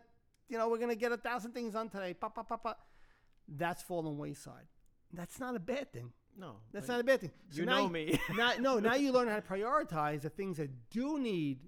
you 0.51 0.57
know, 0.57 0.67
we're 0.67 0.77
gonna 0.77 0.95
get 0.95 1.13
a 1.13 1.17
thousand 1.17 1.53
things 1.53 1.73
done 1.73 1.89
today. 1.89 2.13
Pa, 2.13 2.27
pa, 2.27 2.43
pa, 2.43 2.57
pa. 2.57 2.75
That's 3.47 3.81
fallen 3.81 4.17
wayside. 4.17 4.67
That's 5.13 5.39
not 5.39 5.55
a 5.55 5.59
bad 5.59 5.93
thing. 5.93 6.11
No. 6.37 6.55
That's 6.71 6.87
not 6.87 6.99
a 6.99 7.03
bad 7.03 7.21
thing. 7.21 7.31
So 7.49 7.59
You 7.59 7.65
know 7.65 7.87
me. 7.87 8.19
now, 8.35 8.53
no, 8.59 8.79
now 8.79 8.95
you 8.95 9.11
learn 9.11 9.27
how 9.27 9.35
to 9.35 9.41
prioritize 9.41 10.21
the 10.21 10.29
things 10.29 10.57
that 10.57 10.69
do 10.89 11.19
need 11.19 11.59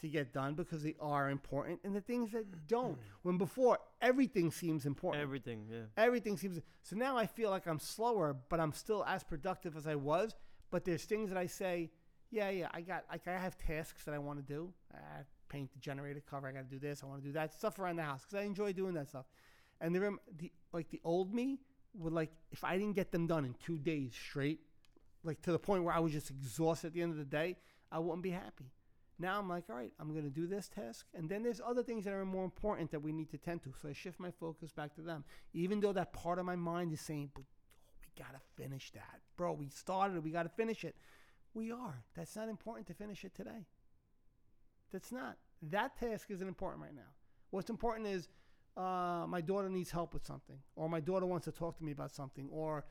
to 0.00 0.08
get 0.08 0.32
done 0.32 0.54
because 0.54 0.82
they 0.82 0.94
are 1.00 1.30
important, 1.30 1.80
and 1.82 1.94
the 1.94 2.00
things 2.00 2.30
that 2.32 2.66
don't. 2.66 2.98
When 3.22 3.38
before 3.38 3.78
everything 4.00 4.50
seems 4.52 4.86
important. 4.86 5.22
Everything. 5.22 5.66
Yeah. 5.70 5.78
Everything 5.96 6.36
seems 6.36 6.60
so 6.82 6.94
now 6.96 7.16
I 7.16 7.26
feel 7.26 7.50
like 7.50 7.66
I'm 7.66 7.80
slower, 7.80 8.36
but 8.48 8.60
I'm 8.60 8.72
still 8.72 9.04
as 9.04 9.24
productive 9.24 9.76
as 9.76 9.86
I 9.86 9.96
was. 9.96 10.34
But 10.70 10.84
there's 10.84 11.04
things 11.04 11.30
that 11.30 11.38
I 11.38 11.46
say, 11.46 11.90
yeah, 12.30 12.50
yeah, 12.50 12.68
I 12.72 12.82
got, 12.82 13.04
like 13.10 13.26
I 13.26 13.32
have 13.38 13.56
tasks 13.56 14.04
that 14.04 14.14
I 14.14 14.18
want 14.18 14.38
to 14.38 14.44
do. 14.44 14.72
I 14.94 15.22
paint 15.48 15.72
the 15.72 15.78
generator 15.78 16.22
cover. 16.28 16.46
I 16.46 16.52
got 16.52 16.68
to 16.68 16.70
do 16.70 16.78
this. 16.78 17.02
I 17.02 17.06
want 17.06 17.22
to 17.22 17.26
do 17.26 17.32
that 17.32 17.52
stuff 17.52 17.78
around 17.78 17.96
the 17.96 18.02
house 18.02 18.22
because 18.22 18.42
I 18.42 18.46
enjoy 18.46 18.72
doing 18.72 18.94
that 18.94 19.08
stuff. 19.08 19.26
And 19.80 19.94
the 19.94 20.16
the 20.36 20.52
like 20.72 20.88
the 20.90 21.00
old 21.04 21.34
me 21.34 21.58
would 21.98 22.12
like 22.12 22.30
if 22.50 22.64
I 22.64 22.76
didn't 22.78 22.94
get 22.94 23.10
them 23.10 23.26
done 23.26 23.44
in 23.44 23.54
two 23.64 23.78
days 23.78 24.12
straight, 24.14 24.60
like 25.24 25.42
to 25.42 25.52
the 25.52 25.58
point 25.58 25.84
where 25.84 25.94
I 25.94 25.98
was 25.98 26.12
just 26.12 26.30
exhausted 26.30 26.88
at 26.88 26.92
the 26.94 27.02
end 27.02 27.12
of 27.12 27.18
the 27.18 27.24
day, 27.24 27.56
I 27.90 27.98
wouldn't 27.98 28.22
be 28.22 28.30
happy. 28.30 28.72
Now 29.18 29.38
I'm 29.38 29.48
like, 29.48 29.64
all 29.70 29.76
right, 29.76 29.92
I'm 29.98 30.12
to 30.14 30.30
do 30.30 30.46
this 30.46 30.68
task. 30.68 31.06
And 31.14 31.28
then 31.28 31.42
there's 31.42 31.60
other 31.64 31.82
things 31.82 32.04
that 32.04 32.12
are 32.12 32.24
more 32.24 32.44
important 32.44 32.90
that 32.90 33.00
we 33.00 33.12
need 33.12 33.30
to 33.30 33.38
tend 33.38 33.62
to. 33.62 33.72
So 33.80 33.88
I 33.88 33.92
shift 33.92 34.20
my 34.20 34.30
focus 34.30 34.72
back 34.72 34.94
to 34.96 35.00
them. 35.00 35.24
Even 35.54 35.80
though 35.80 35.92
that 35.94 36.12
part 36.12 36.38
of 36.38 36.44
my 36.44 36.56
mind 36.56 36.92
is 36.92 37.00
saying, 37.00 37.30
but 37.34 37.44
oh, 37.44 37.54
we 38.00 38.22
got 38.22 38.34
to 38.34 38.62
finish 38.62 38.90
that. 38.92 39.20
Bro, 39.36 39.54
we 39.54 39.68
started. 39.68 40.22
We 40.22 40.30
got 40.30 40.42
to 40.42 40.50
finish 40.50 40.84
it. 40.84 40.96
We 41.54 41.72
are. 41.72 42.04
That's 42.14 42.36
not 42.36 42.50
important 42.50 42.86
to 42.88 42.94
finish 42.94 43.24
it 43.24 43.34
today. 43.34 43.66
That's 44.92 45.10
not. 45.10 45.38
That 45.62 45.98
task 45.98 46.30
isn't 46.30 46.46
important 46.46 46.82
right 46.82 46.94
now. 46.94 47.14
What's 47.50 47.70
important 47.70 48.08
is 48.08 48.28
uh, 48.76 49.24
my 49.28 49.40
daughter 49.40 49.68
needs 49.70 49.90
help 49.90 50.12
with 50.14 50.24
something, 50.26 50.58
or 50.74 50.88
my 50.88 51.00
daughter 51.00 51.26
wants 51.26 51.44
to 51.46 51.52
talk 51.52 51.76
to 51.78 51.84
me 51.84 51.92
about 51.92 52.10
something, 52.12 52.48
or 52.50 52.84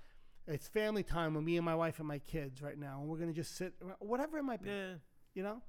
It's 0.48 0.68
family 0.68 1.02
time 1.04 1.34
with 1.34 1.44
me 1.44 1.58
and 1.58 1.66
my 1.66 1.74
wife 1.76 1.98
and 2.00 2.08
my 2.08 2.20
kids 2.20 2.62
right 2.62 2.78
now, 2.78 3.00
and 3.00 3.10
we're 3.10 3.18
gonna 3.18 3.34
just 3.34 3.56
sit, 3.58 3.74
whatever 4.00 4.38
it 4.38 4.44
might 4.44 4.62
be. 4.62 4.70
Yeah. 4.70 4.94
You 5.34 5.44
know? 5.44 5.62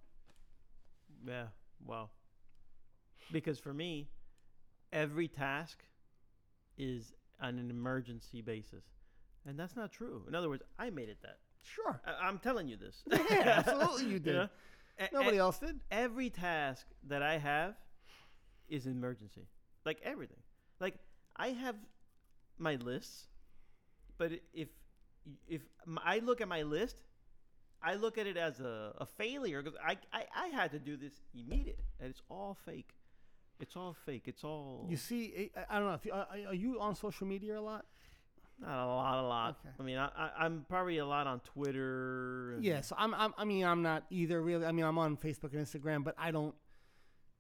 Yeah. 1.26 1.46
Well, 1.84 2.10
because 3.32 3.58
for 3.58 3.72
me, 3.74 4.08
every 4.92 5.28
task 5.28 5.82
is 6.78 7.12
on 7.40 7.58
an 7.58 7.70
emergency 7.70 8.42
basis, 8.42 8.84
and 9.46 9.58
that's 9.58 9.76
not 9.76 9.92
true. 9.92 10.24
In 10.28 10.34
other 10.34 10.48
words, 10.48 10.62
I 10.78 10.90
made 10.90 11.08
it 11.08 11.18
that. 11.22 11.38
Sure. 11.62 12.00
I- 12.06 12.26
I'm 12.28 12.38
telling 12.38 12.68
you 12.68 12.76
this. 12.76 13.02
Yeah, 13.10 13.62
absolutely 13.66 14.06
you 14.12 14.18
did. 14.18 14.34
know? 14.34 14.48
E- 15.00 15.04
e- 15.04 15.08
Nobody 15.12 15.38
else 15.38 15.58
did. 15.58 15.80
every 15.90 16.30
task 16.30 16.86
that 17.08 17.22
I 17.22 17.38
have 17.38 17.74
is 18.68 18.86
an 18.86 18.92
emergency. 18.92 19.48
Like 19.86 20.00
everything. 20.04 20.36
Like 20.80 20.96
I 21.36 21.48
have 21.48 21.76
my 22.58 22.74
lists, 22.76 23.28
but 24.18 24.32
if 24.52 24.68
if 25.48 25.62
I 26.04 26.18
look 26.18 26.40
at 26.40 26.48
my 26.48 26.62
list, 26.62 26.96
I 27.82 27.94
look 27.94 28.18
at 28.18 28.26
it 28.26 28.36
as 28.36 28.60
a, 28.60 28.92
a 28.98 29.06
failure 29.06 29.62
because 29.62 29.78
I, 29.82 29.96
I 30.12 30.24
I 30.34 30.46
had 30.48 30.72
to 30.72 30.78
do 30.78 30.96
this 30.96 31.14
immediate, 31.34 31.80
and 32.00 32.10
it's 32.10 32.22
all 32.28 32.56
fake. 32.66 32.90
It's 33.60 33.76
all 33.76 33.96
fake. 34.04 34.24
It's 34.26 34.44
all 34.44 34.86
You 34.90 34.96
see, 34.98 35.50
eh, 35.56 35.60
I, 35.70 35.76
I 35.76 35.78
don't 35.78 35.88
know. 35.88 35.94
If 35.94 36.04
you, 36.04 36.12
are, 36.12 36.26
are 36.48 36.54
you 36.54 36.78
on 36.78 36.94
social 36.94 37.26
media 37.26 37.58
a 37.58 37.62
lot? 37.62 37.86
not 38.60 38.84
a 38.84 38.86
lot, 38.86 39.18
a 39.24 39.26
lot. 39.26 39.56
Okay. 39.60 39.74
I 39.78 39.82
mean, 39.82 39.98
I, 39.98 40.08
I 40.16 40.30
I'm 40.44 40.64
probably 40.68 40.98
a 40.98 41.06
lot 41.06 41.26
on 41.26 41.40
Twitter. 41.40 42.54
and- 42.54 42.64
Yes, 42.64 42.92
I'm, 42.96 43.14
I'm. 43.14 43.32
I 43.38 43.44
mean, 43.44 43.64
I'm 43.64 43.82
not 43.82 44.04
either. 44.10 44.40
Really, 44.42 44.64
I 44.66 44.72
mean, 44.72 44.84
I'm 44.84 44.98
on 44.98 45.16
Facebook 45.16 45.52
and 45.54 45.64
Instagram, 45.64 46.02
but 46.04 46.14
I 46.18 46.30
don't. 46.32 46.54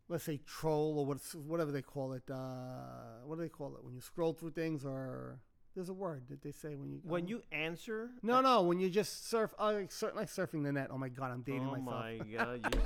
Let's 0.08 0.24
say 0.24 0.40
troll 0.46 0.98
or 0.98 1.06
what's 1.06 1.34
whatever 1.34 1.72
they 1.72 1.82
call 1.82 2.12
it. 2.12 2.22
Uh, 2.30 3.24
what 3.24 3.36
do 3.36 3.42
they 3.42 3.48
call 3.48 3.74
it 3.76 3.84
when 3.84 3.94
you 3.94 4.00
scroll 4.00 4.32
through 4.32 4.52
things? 4.52 4.84
Or 4.84 5.40
there's 5.76 5.88
a 5.90 5.94
word 5.94 6.22
that 6.30 6.42
they 6.42 6.52
say 6.52 6.74
when 6.74 6.90
you 6.90 7.00
When 7.02 7.24
oh. 7.24 7.28
you 7.28 7.42
answer, 7.52 8.10
No, 8.22 8.40
no, 8.40 8.62
when 8.62 8.80
you 8.80 8.88
just 8.88 9.28
surf, 9.28 9.52
uh, 9.58 9.72
like, 9.72 9.92
sur- 9.92 10.12
like 10.16 10.28
surfing 10.28 10.64
the 10.64 10.72
net. 10.72 10.88
Oh 10.90 10.96
my 10.96 11.10
god, 11.10 11.32
I'm 11.32 11.42
dating 11.42 11.68
oh 11.68 11.76
myself. 11.76 11.86
Oh 11.88 12.18
my 12.18 12.18
god, 12.36 12.74
you, 12.74 12.80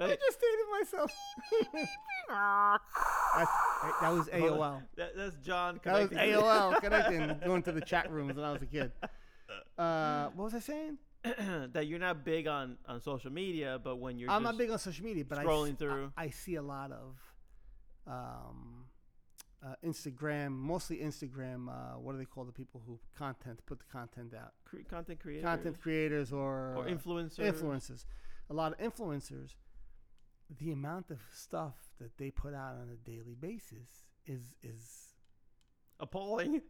I 0.00 0.16
just 0.16 0.40
dated 0.40 0.66
myself. 0.80 1.12
That's, 3.36 3.50
that 4.00 4.08
was. 4.08 4.28
AOL. 4.28 4.82
That, 4.96 5.16
that's 5.16 5.36
John. 5.44 5.80
That 5.84 6.10
was. 6.10 6.18
AOL 6.18 6.80
connecting, 6.80 7.38
going 7.44 7.62
to 7.64 7.72
the 7.72 7.80
chat 7.80 8.10
rooms 8.10 8.36
when 8.36 8.44
I 8.44 8.52
was 8.52 8.62
a 8.62 8.66
kid. 8.66 8.92
Uh, 9.76 10.28
what 10.34 10.44
was 10.44 10.54
I 10.54 10.60
saying? 10.60 10.98
that 11.72 11.86
you're 11.86 11.98
not 11.98 12.24
big 12.24 12.46
on 12.46 12.76
on 12.86 13.00
social 13.00 13.30
media, 13.30 13.80
but 13.82 13.96
when 13.96 14.18
you're 14.18 14.30
I'm 14.30 14.42
just 14.42 14.52
not 14.52 14.58
big 14.58 14.70
on 14.70 14.78
social 14.78 15.04
media, 15.04 15.24
but 15.24 15.38
I 15.38 15.44
scrolling 15.44 15.72
I, 15.72 15.76
through. 15.76 16.12
I, 16.16 16.30
see 16.30 16.56
a 16.56 16.62
lot 16.62 16.90
of 16.90 17.16
um, 18.06 18.86
uh, 19.64 19.74
Instagram, 19.84 20.50
mostly 20.50 20.98
Instagram. 20.98 21.68
Uh, 21.68 21.98
what 21.98 22.12
do 22.12 22.18
they 22.18 22.24
call 22.24 22.44
the 22.44 22.52
people 22.52 22.82
who 22.86 22.98
content 23.16 23.60
put 23.66 23.78
the 23.78 23.84
content 23.92 24.34
out? 24.34 24.52
cre- 24.64 24.88
content 24.88 25.20
creators, 25.20 25.44
Content 25.44 25.80
creators 25.80 26.32
or, 26.32 26.74
or 26.76 26.88
uh, 26.88 26.90
influencers, 26.90 27.38
influencers. 27.38 28.04
A 28.50 28.54
lot 28.54 28.72
of 28.72 28.78
influencers. 28.78 29.54
The 30.58 30.72
amount 30.72 31.10
of 31.10 31.18
stuff 31.32 31.74
that 32.00 32.18
they 32.18 32.30
put 32.30 32.52
out 32.52 32.74
on 32.74 32.88
a 32.92 32.96
daily 33.08 33.36
basis 33.40 34.06
is 34.26 34.56
is 34.62 35.14
appalling. 36.00 36.62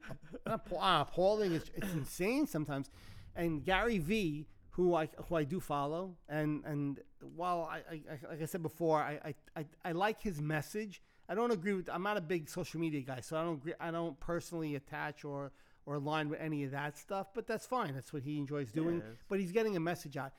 appalling. 0.77 1.53
It's, 1.53 1.71
it's 1.75 1.93
insane 1.95 2.47
sometimes. 2.47 2.91
And 3.35 3.65
Gary 3.65 3.99
V, 3.99 4.47
who 4.71 4.95
I 4.95 5.09
who 5.29 5.35
I 5.37 5.45
do 5.45 5.61
follow, 5.61 6.17
and 6.29 6.65
and 6.65 7.01
while 7.37 7.69
I, 7.71 7.79
I, 7.95 8.01
like 8.31 8.43
I 8.43 8.45
said 8.47 8.63
before, 8.63 9.01
I, 9.01 9.21
I, 9.25 9.35
I, 9.61 9.67
I 9.85 9.93
like 9.93 10.21
his 10.21 10.41
message. 10.41 11.03
I 11.29 11.35
don't 11.35 11.51
agree 11.53 11.73
with. 11.75 11.89
I'm 11.89 12.03
not 12.03 12.17
a 12.17 12.21
big 12.21 12.49
social 12.49 12.81
media 12.81 13.01
guy, 13.01 13.21
so 13.21 13.37
I 13.37 13.43
don't 13.43 13.55
agree, 13.55 13.75
I 13.81 13.91
don't 13.91 14.19
personally 14.21 14.75
attach 14.75 15.25
or 15.25 15.53
or 15.87 15.95
align 15.97 16.29
with 16.29 16.41
any 16.41 16.65
of 16.65 16.71
that 16.73 16.97
stuff. 16.99 17.29
But 17.35 17.47
that's 17.47 17.67
fine. 17.67 17.95
That's 17.95 18.13
what 18.13 18.23
he 18.23 18.39
enjoys 18.39 18.71
doing. 18.73 18.97
It's- 18.99 19.17
But 19.29 19.41
he's 19.41 19.53
getting 19.53 19.77
a 19.77 19.81
message 19.81 20.17
out. 20.17 20.33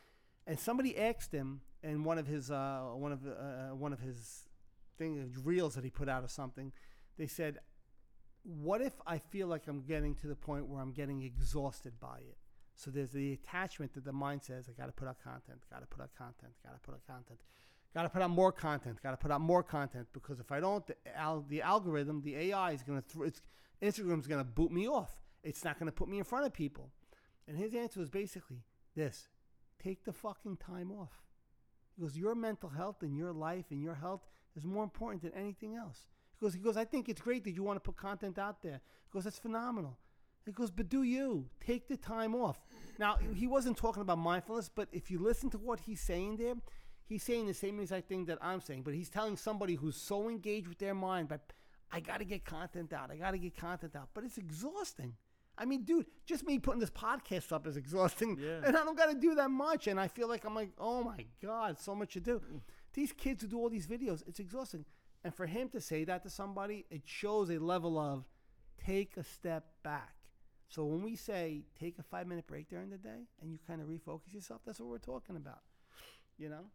And 0.46 0.60
somebody 0.60 0.98
asked 0.98 1.32
him 1.32 1.62
in 1.84 2.04
one 2.04 2.18
of 2.18 2.28
his 2.28 2.52
uh, 2.52 2.92
one 2.96 3.12
of 3.12 3.26
uh, 3.26 3.76
one 3.76 3.94
of 3.94 4.00
his 4.00 4.50
thing 4.98 5.32
reels 5.44 5.74
that 5.76 5.84
he 5.84 5.90
put 5.90 6.08
out 6.10 6.24
or 6.24 6.28
something. 6.28 6.72
They 7.18 7.28
said, 7.28 7.60
"What 8.44 8.82
if 8.82 8.94
I 9.08 9.18
feel 9.20 9.48
like 9.48 9.68
I'm 9.68 9.82
getting 9.84 10.16
to 10.16 10.28
the 10.28 10.36
point 10.36 10.68
where 10.68 10.82
I'm 10.82 10.92
getting 10.92 11.22
exhausted 11.24 12.00
by 12.00 12.20
it?" 12.20 12.38
So 12.76 12.92
there's 12.92 13.12
the 13.12 13.34
attachment 13.34 13.94
that 13.94 14.06
the 14.06 14.12
mind 14.12 14.44
says, 14.44 14.68
"I 14.70 14.74
got 14.80 14.88
to 14.88 14.92
put 14.92 15.08
out 15.08 15.18
content. 15.24 15.62
Got 15.72 15.82
to 15.82 15.88
put 15.88 16.02
out 16.02 16.14
content. 16.18 16.54
Got 16.66 16.74
to 16.74 16.80
put 16.80 16.94
out 16.94 17.06
content. 17.08 17.40
Got 17.94 18.04
to 18.04 18.10
put 18.10 18.22
out 18.22 18.32
more 18.32 18.52
content. 18.52 19.02
Got 19.04 19.12
to 19.12 19.18
put 19.18 19.32
out 19.32 19.42
more 19.42 19.62
content 19.62 20.08
because 20.14 20.40
if 20.40 20.52
I 20.52 20.60
don't, 20.60 20.86
the, 20.88 20.96
al- 21.16 21.46
the 21.48 21.62
algorithm, 21.62 22.22
the 22.24 22.36
AI 22.36 22.72
is 22.72 22.82
going 22.82 23.00
to 23.00 23.08
throw. 23.08 23.26
It's, 23.26 23.42
Instagram's 23.82 24.28
going 24.28 24.44
to 24.44 24.50
boot 24.50 24.72
me 24.72 24.88
off. 24.88 25.22
It's 25.44 25.64
not 25.64 25.78
going 25.78 25.88
to 25.88 25.92
put 25.92 26.10
me 26.10 26.18
in 26.18 26.24
front 26.24 26.46
of 26.46 26.54
people. 26.54 26.90
And 27.48 27.58
his 27.58 27.76
answer 27.76 28.00
was 28.00 28.10
basically 28.10 28.64
this: 28.96 29.28
take 29.82 30.04
the 30.06 30.14
fucking 30.14 30.58
time 30.58 30.92
off. 30.92 31.24
He 31.96 32.02
goes, 32.02 32.18
your 32.18 32.36
mental 32.36 32.70
health 32.70 33.04
and 33.04 33.16
your 33.16 33.32
life 33.32 33.66
and 33.70 33.82
your 33.82 33.96
health 33.96 34.22
is 34.56 34.66
more 34.66 34.84
important 34.84 35.22
than 35.22 35.34
anything 35.34 35.76
else. 35.76 36.08
He 36.40 36.44
goes, 36.44 36.54
he 36.54 36.60
goes, 36.60 36.78
I 36.78 36.86
think 36.86 37.10
it's 37.10 37.22
great 37.22 37.44
that 37.44 37.52
you 37.52 37.64
want 37.64 37.78
to 37.78 37.82
put 37.92 37.98
content 37.98 38.40
out 38.40 38.62
there. 38.62 38.82
He 39.06 39.12
goes, 39.12 39.26
that's 39.26 39.40
phenomenal. 39.40 39.98
He 40.46 40.52
goes, 40.52 40.72
but 40.72 40.90
do 40.90 41.04
you 41.04 41.46
take 41.66 41.88
the 41.88 41.98
time 41.98 42.36
off? 42.36 42.60
Now 43.00 43.18
he 43.34 43.48
wasn't 43.48 43.78
talking 43.78 44.02
about 44.02 44.18
mindfulness, 44.18 44.70
but 44.74 44.90
if 44.92 45.10
you 45.10 45.20
listen 45.20 45.50
to 45.52 45.58
what 45.58 45.80
he's 45.82 46.02
saying 46.02 46.38
there, 46.38 46.56
he's 47.06 47.24
saying 47.24 47.48
the 47.48 47.54
same 47.54 47.80
exact 47.80 48.10
thing 48.10 48.26
that 48.26 48.40
I'm 48.42 48.62
saying. 48.62 48.84
But 48.84 48.94
he's 48.94 49.10
telling 49.10 49.38
somebody 49.38 49.76
who's 49.76 49.96
so 49.96 50.30
engaged 50.30 50.68
with 50.68 50.80
their 50.80 50.94
mind, 50.94 51.30
but 51.30 51.54
I 51.92 52.00
got 52.00 52.20
to 52.20 52.26
get 52.26 52.44
content 52.44 52.92
out. 52.92 53.12
I 53.12 53.18
got 53.18 53.32
to 53.32 53.38
get 53.38 53.56
content 53.56 53.96
out. 53.96 54.10
But 54.14 54.26
it's 54.26 54.38
exhausting. 54.38 55.14
I 55.58 55.66
mean, 55.66 55.84
dude, 55.84 56.08
just 56.26 56.46
me 56.46 56.58
putting 56.58 56.80
this 56.80 56.90
podcast 56.90 57.52
up 57.52 57.68
is 57.68 57.78
exhausting. 57.78 58.38
Yeah. 58.42 58.62
And 58.66 58.76
I 58.76 58.84
don't 58.84 58.98
got 58.98 59.12
to 59.12 59.16
do 59.16 59.36
that 59.36 59.52
much. 59.52 59.88
And 59.88 60.00
I 60.00 60.08
feel 60.08 60.28
like 60.28 60.46
I'm 60.46 60.56
like, 60.56 60.72
oh 60.80 61.04
my 61.04 61.26
God, 61.42 61.80
so 61.80 61.94
much 61.94 62.14
to 62.14 62.20
do. 62.20 62.42
These 62.94 63.14
kids 63.14 63.44
who 63.44 63.48
do 63.48 63.60
all 63.60 63.70
these 63.70 63.88
videos, 63.88 64.24
it's 64.28 64.40
exhausting. 64.40 64.86
And 65.24 65.34
for 65.34 65.46
him 65.46 65.70
to 65.70 65.80
say 65.80 66.04
that 66.06 66.24
to 66.24 66.30
somebody, 66.30 66.86
it 66.90 67.04
shows 67.06 67.50
a 67.50 67.60
level 67.60 67.98
of 68.00 68.26
take 68.84 69.16
a 69.16 69.24
step 69.24 69.66
back. 69.84 70.16
So 70.70 70.86
when 70.86 71.04
we 71.04 71.16
say 71.16 71.64
take 71.80 72.00
a 72.00 72.04
five 72.04 72.28
minute 72.28 72.48
break 72.48 72.70
during 72.70 72.90
the 72.90 72.98
day 72.98 73.28
and 73.42 73.52
you 73.52 73.60
kind 73.68 73.82
of 73.82 73.88
refocus 73.88 74.34
yourself, 74.34 74.62
that's 74.66 74.80
what 74.80 74.90
we're 74.90 74.98
talking 74.98 75.36
about. 75.36 75.62
You 76.38 76.50
know? 76.50 76.66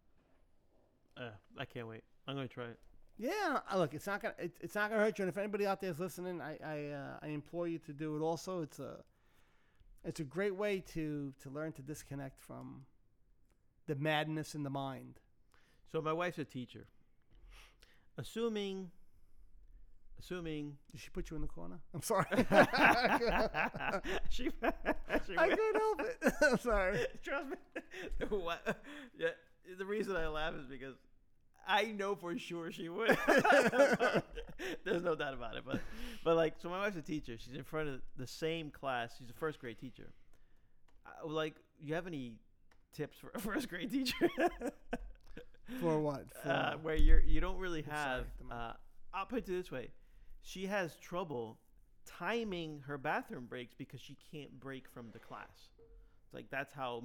Uh, 1.17 1.31
I 1.59 1.65
can't 1.65 1.89
wait. 1.89 2.05
I'm 2.27 2.37
gonna 2.37 2.49
try 2.49 2.67
it. 2.67 2.79
Yeah, 3.17 3.59
uh, 3.71 3.79
look, 3.79 3.95
it's 3.95 4.07
not 4.07 4.23
gonna 4.23 4.35
it, 4.39 4.53
it's 4.61 4.77
not 4.77 4.91
gonna 4.91 5.03
hurt 5.03 5.19
you. 5.19 5.25
And 5.25 5.29
if 5.29 5.37
anybody 5.37 5.67
out 5.67 5.81
there 5.81 5.91
is 5.91 5.99
listening, 5.99 6.41
I 6.41 6.59
I, 6.65 6.87
uh, 6.93 7.19
I 7.23 7.29
implore 7.29 7.67
you 7.67 7.79
to 7.81 7.93
do 7.93 8.17
it. 8.17 8.21
Also, 8.21 8.63
it's 8.63 8.79
a 8.79 8.99
it's 10.05 10.21
a 10.21 10.25
great 10.25 10.55
way 10.55 10.79
to 10.95 11.33
to 11.43 11.51
learn 11.51 11.73
to 11.73 11.83
disconnect 11.83 12.41
from 12.41 12.87
the 13.87 13.97
madness 13.97 14.55
in 14.55 14.63
the 14.63 14.71
mind. 14.71 15.19
So 15.91 16.01
my 16.01 16.13
wife's 16.13 16.39
a 16.39 16.45
teacher. 16.45 16.87
Assuming, 18.17 18.91
assuming 20.19 20.77
Did 20.91 21.01
she 21.01 21.11
put 21.11 21.31
you 21.31 21.37
in 21.37 21.43
the 21.43 21.49
corner? 21.49 21.79
I'm 21.95 22.03
sorry. 22.03 22.27
she, 24.31 24.45
she 25.27 25.39
I 25.39 25.49
couldn't 25.49 25.77
help 25.77 26.01
it. 26.03 26.33
I'm 26.43 26.59
sorry. 26.59 27.07
Trust 27.23 27.51
me. 27.51 27.57
what? 28.29 28.79
Yeah. 29.19 29.29
The 29.79 29.85
reason 29.85 30.17
I 30.17 30.29
laugh 30.29 30.55
is 30.55 30.67
because 30.67 30.95
I 31.67 31.87
know 31.87 32.15
for 32.15 32.37
sure 32.39 32.73
she 32.73 32.89
would. 32.89 33.17
There's 34.85 35.03
no 35.03 35.15
doubt 35.15 35.35
about 35.35 35.57
it. 35.57 35.65
But, 35.67 35.81
but 36.25 36.37
like, 36.37 36.55
so 36.59 36.71
my 36.71 36.79
wife's 36.79 36.97
a 36.97 37.03
teacher. 37.03 37.37
She's 37.39 37.55
in 37.55 37.65
front 37.65 37.89
of 37.89 38.01
the 38.17 38.27
same 38.27 38.71
class. 38.71 39.13
She's 39.19 39.29
a 39.29 39.35
first 39.35 39.59
grade 39.59 39.79
teacher. 39.79 40.11
I, 41.07 41.27
like, 41.27 41.57
you 41.79 41.95
have 41.95 42.07
any 42.07 42.33
tips 42.95 43.19
for 43.19 43.31
a 43.35 43.39
first 43.39 43.69
grade 43.69 43.91
teacher? 43.91 44.31
For 45.81 46.01
what? 46.01 46.25
For, 46.43 46.49
uh, 46.51 46.75
where 46.81 46.97
you're 46.97 47.21
you 47.21 47.41
don't 47.41 47.59
really 47.59 47.83
have. 47.83 48.25
sorry. 48.49 48.61
Uh, 48.63 48.73
I'll 49.13 49.27
put 49.27 49.41
it 49.41 49.47
this 49.47 49.71
way: 49.71 49.91
she 50.49 50.67
has 50.67 50.97
trouble 50.97 51.59
timing 52.07 52.83
her 52.87 52.97
bathroom 52.97 53.45
breaks 53.45 53.75
because 53.77 54.01
she 54.01 54.17
can't 54.33 54.59
break 54.59 54.89
from 54.89 55.09
the 55.13 55.19
class. 55.19 55.69
It's 56.25 56.33
like 56.33 56.47
that's 56.51 56.73
how, 56.73 57.05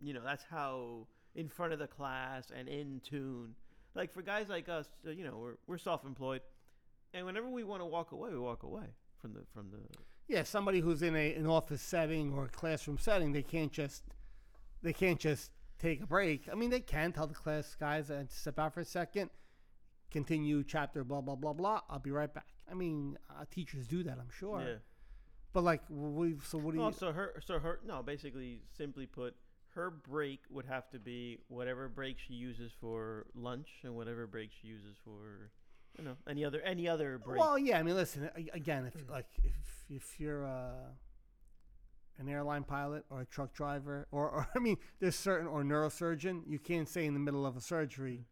you 0.00 0.14
know, 0.14 0.22
that's 0.24 0.44
how 0.50 1.06
in 1.34 1.48
front 1.48 1.74
of 1.74 1.78
the 1.78 1.86
class 1.86 2.50
and 2.56 2.66
in 2.66 3.02
tune. 3.04 3.54
Like 3.94 4.12
for 4.12 4.22
guys 4.22 4.48
like 4.48 4.70
us, 4.70 4.86
uh, 5.06 5.10
you 5.10 5.24
know, 5.24 5.36
we're 5.36 5.56
we're 5.66 5.78
self-employed, 5.78 6.40
and 7.12 7.26
whenever 7.26 7.48
we 7.48 7.62
want 7.62 7.82
to 7.82 7.86
walk 7.86 8.12
away, 8.12 8.30
we 8.30 8.38
walk 8.38 8.62
away 8.62 8.86
from 9.20 9.34
the 9.34 9.40
from 9.52 9.70
the. 9.70 9.78
yeah, 10.26 10.44
somebody 10.44 10.80
who's 10.80 11.02
in 11.02 11.14
a, 11.14 11.34
an 11.34 11.46
office 11.46 11.82
setting 11.82 12.32
or 12.32 12.46
a 12.46 12.48
classroom 12.48 12.96
setting, 12.98 13.32
they 13.32 13.42
can't 13.42 13.72
just 13.72 14.02
they 14.82 14.94
can't 14.94 15.20
just 15.20 15.50
take 15.78 16.02
a 16.02 16.06
break. 16.06 16.48
I 16.50 16.54
mean, 16.54 16.70
they 16.70 16.80
can 16.80 17.12
tell 17.12 17.26
the 17.26 17.34
class 17.34 17.76
guys 17.78 18.10
uh, 18.10 18.24
step 18.28 18.58
out 18.58 18.72
for 18.72 18.80
a 18.80 18.84
second, 18.84 19.28
continue 20.10 20.64
chapter 20.64 21.04
blah 21.04 21.20
blah 21.20 21.36
blah 21.36 21.52
blah. 21.52 21.80
I'll 21.88 21.98
be 21.98 22.10
right 22.10 22.32
back. 22.32 22.46
I 22.70 22.74
mean, 22.74 23.18
uh, 23.28 23.44
teachers 23.50 23.86
do 23.86 24.02
that, 24.04 24.18
I'm 24.18 24.30
sure. 24.30 24.60
Yeah. 24.60 24.74
But 25.52 25.64
like, 25.64 25.82
we 25.88 26.36
so 26.44 26.58
what 26.58 26.74
do 26.74 26.80
you? 26.80 26.86
Oh, 26.86 26.90
so 26.90 27.12
her, 27.12 27.42
so 27.44 27.58
her, 27.58 27.80
no, 27.84 28.02
basically, 28.02 28.62
simply 28.76 29.06
put, 29.06 29.34
her 29.70 29.90
break 29.90 30.40
would 30.48 30.66
have 30.66 30.88
to 30.90 30.98
be 30.98 31.38
whatever 31.48 31.88
break 31.88 32.18
she 32.18 32.34
uses 32.34 32.70
for 32.80 33.26
lunch 33.34 33.68
and 33.82 33.96
whatever 33.96 34.26
break 34.26 34.50
she 34.60 34.68
uses 34.68 34.96
for, 35.04 35.50
you 35.98 36.04
know, 36.04 36.16
any 36.28 36.44
other 36.44 36.60
any 36.62 36.88
other 36.88 37.18
break. 37.18 37.40
Well, 37.40 37.58
yeah. 37.58 37.78
I 37.78 37.82
mean, 37.82 37.96
listen. 37.96 38.30
Again, 38.54 38.86
if 38.86 39.10
like 39.10 39.26
if 39.42 39.54
if 39.88 40.20
you're 40.20 40.46
uh, 40.46 40.92
an 42.18 42.28
airline 42.28 42.62
pilot 42.62 43.04
or 43.10 43.22
a 43.22 43.26
truck 43.26 43.52
driver, 43.52 44.06
or, 44.12 44.28
or 44.28 44.48
I 44.54 44.60
mean, 44.60 44.76
there's 45.00 45.16
certain 45.16 45.48
or 45.48 45.64
neurosurgeon. 45.64 46.42
You 46.46 46.60
can't 46.60 46.88
say 46.88 47.06
in 47.06 47.14
the 47.14 47.20
middle 47.20 47.44
of 47.44 47.56
a 47.56 47.60
surgery, 47.60 48.26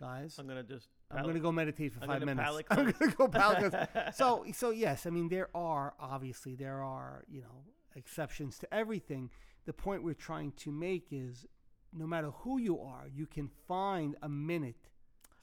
guys. 0.00 0.36
I'm 0.38 0.46
gonna 0.46 0.62
just. 0.62 0.88
I'm 1.10 1.24
gonna 1.24 1.40
go 1.40 1.50
meditate 1.52 1.92
for 1.94 2.00
I'm 2.02 2.08
five 2.08 2.20
minutes. 2.20 2.40
palate 2.44 2.66
I'm 2.70 2.90
gonna 2.92 3.12
go 3.12 3.28
palate 3.28 3.74
so 4.14 4.44
so 4.52 4.70
yes, 4.70 5.06
I 5.06 5.10
mean 5.10 5.28
there 5.28 5.48
are 5.54 5.94
obviously 5.98 6.54
there 6.54 6.82
are 6.82 7.24
you 7.28 7.40
know 7.40 7.64
exceptions 7.96 8.58
to 8.60 8.74
everything. 8.74 9.30
The 9.66 9.72
point 9.72 10.02
we're 10.02 10.14
trying 10.14 10.52
to 10.58 10.70
make 10.70 11.08
is, 11.10 11.44
no 11.92 12.06
matter 12.06 12.30
who 12.30 12.58
you 12.58 12.80
are, 12.80 13.06
you 13.14 13.26
can 13.26 13.50
find 13.66 14.16
a 14.22 14.28
minute 14.28 14.88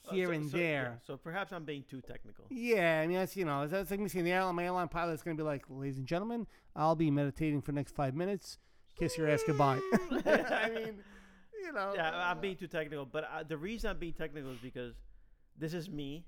Uh, 0.07 0.13
here 0.13 0.27
so- 0.27 0.31
and 0.33 0.49
so, 0.51 0.57
yeah, 0.57 0.63
there. 0.63 0.99
So 1.05 1.17
perhaps 1.17 1.51
I'm 1.51 1.63
being 1.65 1.83
too 1.89 2.01
technical. 2.01 2.45
Yeah, 2.49 3.01
I 3.01 3.07
mean 3.07 3.17
that's 3.17 3.35
you 3.35 3.45
know 3.45 3.67
that's 3.67 3.91
like 3.91 3.99
me 3.99 4.07
saying 4.07 4.25
the 4.25 4.31
airline, 4.31 4.55
my 4.55 4.65
airline 4.65 4.87
pilot's 4.87 5.23
gonna 5.23 5.35
be 5.35 5.43
like, 5.43 5.65
ladies 5.69 5.97
and 5.97 6.07
gentlemen, 6.07 6.47
I'll 6.75 6.95
be 6.95 7.11
meditating 7.11 7.61
for 7.61 7.71
the 7.71 7.75
next 7.75 7.95
five 7.95 8.15
minutes. 8.15 8.57
Kiss 8.97 9.17
your 9.17 9.27
ass 9.29 9.43
goodbye. 9.45 9.79
I 10.25 10.69
mean, 10.73 11.03
you 11.65 11.73
know. 11.73 11.93
Yeah, 11.95 12.11
I'm 12.13 12.37
uh, 12.37 12.41
being 12.41 12.55
too 12.55 12.67
technical. 12.67 13.05
But 13.05 13.23
uh, 13.25 13.43
the 13.43 13.57
reason 13.57 13.89
I'm 13.89 13.97
being 13.97 14.13
technical 14.13 14.51
is 14.51 14.59
because 14.59 14.93
this 15.57 15.73
is 15.73 15.89
me 15.89 16.25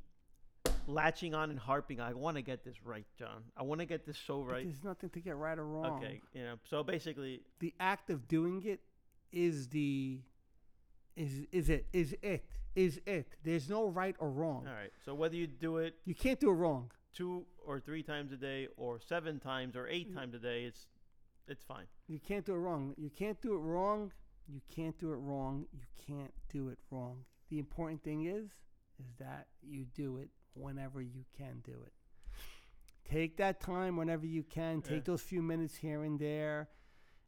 latching 0.87 1.33
on 1.33 1.49
and 1.49 1.59
harping. 1.59 1.99
I 1.99 2.13
want 2.13 2.37
to 2.37 2.41
get 2.41 2.63
this 2.63 2.75
right, 2.83 3.05
John. 3.17 3.43
I 3.55 3.63
want 3.63 3.79
to 3.79 3.85
get 3.85 4.05
this 4.05 4.17
so 4.25 4.41
right. 4.41 4.63
There's 4.65 4.83
nothing 4.83 5.09
to 5.11 5.19
get 5.19 5.35
right 5.35 5.57
or 5.57 5.65
wrong. 5.65 5.97
Okay, 6.03 6.21
you 6.33 6.43
know. 6.43 6.55
So 6.69 6.83
basically, 6.83 7.41
the 7.59 7.73
act 7.79 8.09
of 8.09 8.27
doing 8.27 8.63
it 8.65 8.79
is 9.31 9.67
the 9.67 10.19
is 11.15 11.45
is 11.51 11.69
it 11.69 11.85
is 11.93 12.15
it 12.21 12.45
is 12.75 13.01
it 13.05 13.27
there's 13.43 13.69
no 13.69 13.87
right 13.87 14.15
or 14.19 14.29
wrong 14.29 14.65
all 14.67 14.73
right. 14.73 14.91
So 15.03 15.13
whether 15.15 15.35
you 15.35 15.47
do 15.47 15.77
it 15.77 15.95
you 16.05 16.13
can't 16.15 16.39
do 16.39 16.49
it 16.49 16.53
wrong 16.53 16.91
two 17.13 17.43
or 17.65 17.79
three 17.79 18.03
times 18.03 18.31
a 18.31 18.37
day, 18.37 18.67
or 18.77 18.99
seven 18.99 19.39
times, 19.39 19.75
or 19.75 19.87
eight 19.87 20.11
Mm. 20.11 20.15
times 20.15 20.35
a 20.35 20.39
day, 20.39 20.63
it's 20.65 20.85
it's 21.47 21.63
fine. 21.63 21.85
you 22.07 22.19
can't 22.19 22.45
do 22.45 22.53
it 22.53 22.57
wrong 22.59 22.93
you 22.97 23.09
can't 23.09 23.41
do 23.41 23.55
it 23.55 23.59
wrong 23.59 24.11
you 24.47 24.61
can't 24.73 24.97
do 24.97 25.11
it 25.11 25.17
wrong. 25.17 25.65
You 25.73 25.81
can't 26.07 26.33
do 26.49 26.69
it 26.69 26.79
wrong. 26.91 27.25
The 27.49 27.59
important 27.59 28.03
thing 28.03 28.25
is 28.25 28.45
is 28.99 29.13
that 29.19 29.47
you 29.61 29.85
do 29.95 30.17
it 30.17 30.29
whenever 30.55 31.01
you 31.01 31.23
can 31.37 31.61
do 31.63 31.73
it. 31.85 31.93
Take 33.09 33.37
that 33.37 33.61
time 33.61 33.95
whenever 33.95 34.25
you 34.25 34.43
can. 34.43 34.81
Take 34.81 34.97
Yeah. 34.97 35.11
those 35.11 35.21
few 35.21 35.41
minutes 35.41 35.75
here 35.75 36.03
and 36.03 36.19
there 36.19 36.69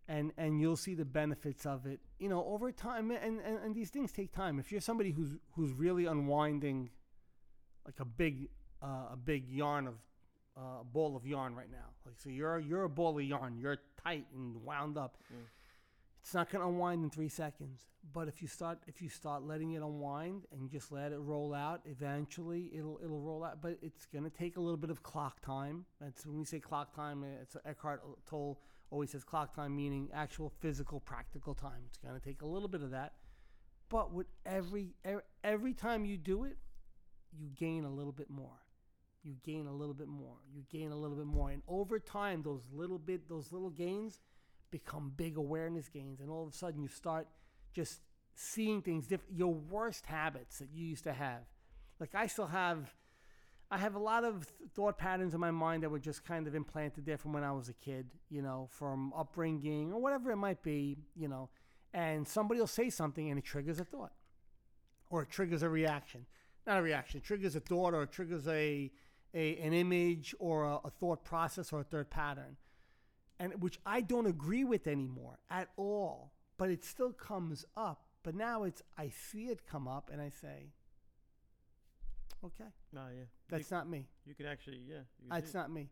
and 0.08 0.34
and 0.38 0.60
you'll 0.60 0.76
see 0.78 0.96
the 0.96 1.06
benefits 1.06 1.66
of 1.66 1.86
it. 1.86 2.00
You 2.18 2.30
know 2.30 2.44
over 2.46 2.72
time 2.72 3.12
and, 3.12 3.40
and 3.40 3.58
and 3.60 3.76
these 3.76 3.90
things 3.90 4.12
take 4.12 4.32
time. 4.32 4.60
If 4.60 4.72
you're 4.72 4.82
somebody 4.82 5.12
who's 5.12 5.38
who's 5.56 5.72
really 5.72 6.06
unwinding 6.06 6.90
like 7.86 8.00
a 8.00 8.06
big 8.06 8.50
uh, 8.82 9.10
a 9.14 9.18
big 9.18 9.48
yarn 9.50 9.88
of 9.88 9.96
uh, 10.58 10.82
a 10.82 10.84
ball 10.84 11.16
of 11.16 11.26
yarn 11.26 11.56
right 11.56 11.72
now 11.72 11.90
like 12.06 12.16
so 12.18 12.30
you're 12.30 12.60
you're 12.60 12.84
a 12.84 12.90
ball 12.90 13.18
of 13.18 13.24
yarn. 13.24 13.58
You're 13.58 13.78
tight 14.04 14.26
and 14.34 14.64
wound 14.64 14.98
up. 14.98 15.18
Mm. 15.34 15.46
It's 16.22 16.34
not 16.34 16.50
going 16.50 16.62
to 16.62 16.68
unwind 16.68 17.04
in 17.04 17.10
three 17.10 17.30
seconds 17.30 17.90
but 18.14 18.28
if 18.28 18.42
you 18.42 18.48
start 18.48 18.80
if 18.88 19.02
you 19.02 19.10
start 19.10 19.44
letting 19.44 19.74
it 19.74 19.82
unwind 19.82 20.46
and 20.52 20.70
just 20.70 20.92
let 20.92 21.12
it 21.12 21.18
roll 21.18 21.54
out 21.54 21.82
eventually 21.86 22.72
it'll 22.74 23.00
it'll 23.04 23.22
roll 23.22 23.44
out 23.44 23.62
but 23.62 23.78
it's 23.82 24.06
going 24.06 24.24
to 24.24 24.30
take 24.30 24.58
a 24.58 24.60
little 24.60 24.78
bit 24.78 24.90
of 24.90 25.04
clock 25.04 25.42
time. 25.42 25.86
That's 26.00 26.26
when 26.26 26.40
we 26.40 26.46
say 26.46 26.60
clock 26.60 26.96
time 26.96 27.26
it's 27.42 27.56
eckhart 27.66 28.02
tolle 28.26 28.60
always 28.92 29.12
says 29.12 29.24
clock 29.24 29.54
time 29.54 29.76
meaning 29.76 30.10
actual 30.14 30.52
physical 30.60 31.00
practical 31.00 31.54
time. 31.54 31.84
It's 31.88 31.98
going 31.98 32.20
to 32.20 32.26
take 32.26 32.42
a 32.42 32.48
little 32.48 32.70
bit 32.70 32.82
of 32.82 32.92
that 32.92 33.14
but 33.90 34.14
with 34.14 34.28
every, 34.46 34.94
every 35.44 35.74
time 35.74 36.06
you 36.06 36.18
do 36.18 36.44
it 36.44 36.58
you 37.32 37.50
gain 37.58 37.86
a 37.86 37.90
little 37.90 38.12
bit 38.12 38.30
more. 38.30 38.58
You 39.24 39.36
gain 39.44 39.68
a 39.68 39.74
little 39.74 39.94
bit 39.94 40.08
more. 40.08 40.38
You 40.54 40.64
gain 40.72 40.92
a 40.92 40.96
little 40.96 41.18
bit 41.18 41.26
more. 41.26 41.52
And 41.52 41.62
over 41.68 42.00
time 42.00 42.42
those 42.42 42.64
little 42.74 42.98
bit 42.98 43.28
those 43.28 43.52
little 43.52 43.70
gains 43.70 44.20
become 44.72 45.12
big 45.16 45.38
awareness 45.38 45.88
gains 45.90 46.20
and 46.20 46.30
all 46.30 46.44
of 46.44 46.54
a 46.54 46.56
sudden 46.56 46.82
you 46.82 46.88
start 46.88 47.28
just 47.74 48.02
seeing 48.36 48.82
things 48.82 49.08
different 49.08 49.38
your 49.38 49.54
worst 49.54 50.06
habits 50.06 50.60
that 50.60 50.70
you 50.74 50.86
used 50.86 51.04
to 51.04 51.14
have. 51.14 51.42
Like 52.00 52.16
i 52.16 52.28
still 52.28 52.48
have 52.48 52.94
i 53.70 53.78
have 53.78 53.96
a 53.96 54.00
lot 54.00 54.24
of 54.24 54.48
th- 54.48 54.70
thought 54.74 54.98
patterns 54.98 55.34
in 55.34 55.40
my 55.40 55.52
mind 55.52 55.84
that 55.84 55.92
were 55.92 56.00
just 56.00 56.24
kind 56.24 56.48
of 56.48 56.56
implanted 56.56 57.06
there 57.06 57.18
from 57.18 57.34
when 57.34 57.44
i 57.44 57.52
was 57.52 57.68
a 57.70 57.74
kid 57.74 58.08
you 58.30 58.42
know 58.42 58.68
from 58.72 59.14
upbringing 59.14 59.92
or 59.92 60.02
whatever 60.02 60.32
it 60.32 60.38
might 60.38 60.64
be 60.64 60.98
you 61.16 61.28
know 61.28 61.50
and 61.94 62.28
somebody 62.28 62.60
will 62.60 62.68
say 62.68 62.90
something 62.90 63.30
and 63.30 63.40
it 63.40 63.46
triggers 63.46 63.80
a 63.80 63.84
thought 63.84 64.14
or 65.10 65.24
it 65.24 65.30
triggers 65.30 65.64
a 65.64 65.70
reaction. 65.70 66.26
Not 66.68 66.78
a 66.78 66.82
reaction 66.82 67.20
it 67.20 67.24
triggers 67.24 67.56
a 67.56 67.60
thought 67.60 67.94
or 67.94 68.04
it 68.04 68.12
triggers 68.12 68.48
a, 68.48 68.92
a 69.34 69.58
an 69.58 69.74
image 69.74 70.36
or 70.40 70.66
a, 70.66 70.80
a 70.86 70.90
thought 70.90 71.24
process 71.24 71.74
or 71.74 71.82
a 71.82 71.84
third 71.84 72.10
pattern 72.10 72.58
and 73.40 73.62
which 73.62 73.80
I 73.86 74.02
don't 74.02 74.26
agree 74.26 74.64
with 74.64 74.88
anymore 74.88 75.38
at 75.50 75.70
all. 75.78 76.32
But 76.58 76.70
it 76.70 76.84
still 76.84 77.12
comes 77.14 77.66
up. 77.78 78.04
But 78.24 78.36
now 78.36 78.64
it's 78.64 78.82
I 78.98 79.10
see 79.32 79.46
it 79.46 79.66
come 79.66 79.88
up 79.88 80.10
and 80.12 80.22
I 80.22 80.30
say, 80.30 80.74
okay, 82.44 82.66
Oh 82.96 83.08
yeah. 83.16 83.24
that's 83.50 83.72
you, 83.72 83.78
not 83.78 83.90
me. 83.90 84.08
you 84.26 84.34
can 84.36 84.46
actually 84.46 84.82
yeah. 84.88 84.98
You 85.22 85.30
can 85.30 85.42
That's 85.42 85.54
not 85.54 85.72
me, 85.72 85.90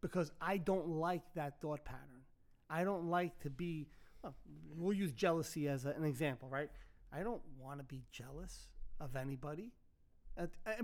because 0.00 0.32
I 0.40 0.56
don't 0.56 0.88
like 0.88 1.22
that 1.34 1.60
thought 1.60 1.84
pattern. 1.84 2.24
I 2.68 2.84
don't 2.84 3.08
like 3.08 3.38
to 3.40 3.50
be. 3.50 3.88
Well, 4.22 4.34
we'll 4.76 4.92
use 4.96 5.12
jealousy 5.12 5.68
as 5.68 5.86
a, 5.86 5.90
an 5.90 6.04
example, 6.04 6.48
right? 6.48 6.70
I 7.12 7.22
don't 7.22 7.42
want 7.58 7.78
to 7.78 7.84
be 7.84 8.02
jealous 8.12 8.68
of 9.00 9.16
anybody. 9.16 9.70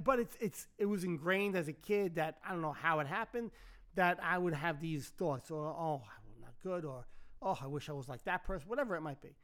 But 0.04 0.18
it's 0.20 0.36
it's 0.40 0.66
it 0.78 0.86
was 0.86 1.04
ingrained 1.04 1.56
as 1.56 1.68
a 1.68 1.72
kid 1.72 2.16
that 2.16 2.38
I 2.46 2.50
don't 2.52 2.62
know 2.62 2.72
how 2.72 3.00
it 3.00 3.06
happened 3.06 3.50
that 3.96 4.18
I 4.22 4.38
would 4.38 4.54
have 4.54 4.80
these 4.80 5.08
thoughts 5.08 5.50
or 5.50 5.66
oh 5.66 6.02
I'm 6.04 6.40
not 6.40 6.54
good 6.62 6.84
or 6.84 7.06
oh 7.42 7.58
I 7.60 7.66
wish 7.66 7.88
I 7.88 7.92
was 7.92 8.08
like 8.08 8.24
that 8.24 8.44
person 8.44 8.68
whatever 8.68 8.94
it 8.96 9.00
might 9.00 9.20
be. 9.20 9.34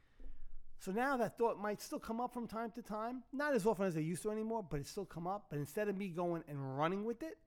So 0.79 0.91
now 0.91 1.15
that 1.17 1.37
thought 1.37 1.61
might 1.61 1.81
still 1.81 1.99
come 1.99 2.19
up 2.19 2.33
from 2.33 2.47
time 2.47 2.71
to 2.71 2.81
time, 2.81 3.23
not 3.31 3.53
as 3.53 3.65
often 3.65 3.85
as 3.85 3.95
they 3.95 4.01
used 4.01 4.21
to 4.23 4.31
anymore, 4.31 4.65
but 4.69 4.81
it 4.81 4.87
still 4.87 5.05
come 5.05 5.27
up. 5.27 5.45
But 5.49 5.59
instead 5.59 5.87
of 5.87 5.97
me 5.97 6.09
going 6.09 6.43
and 6.47 6.77
running 6.77 7.05
with 7.05 7.23
it, 7.23 7.37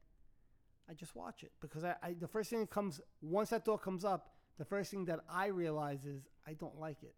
I 0.89 0.95
just 0.95 1.15
watch 1.15 1.43
it 1.43 1.53
because 1.61 1.85
I, 1.85 1.97
I 2.03 2.15
the 2.19 2.29
first 2.29 2.51
thing 2.51 2.61
that 2.61 2.71
comes 2.71 3.01
once 3.21 3.51
that 3.51 3.65
thought 3.65 3.83
comes 3.83 4.05
up, 4.05 4.31
the 4.59 4.65
first 4.65 4.91
thing 4.91 5.05
that 5.07 5.21
I 5.29 5.47
realize 5.49 6.07
is 6.07 6.23
I 6.47 6.55
don't 6.55 6.79
like 6.79 7.03
it. 7.03 7.15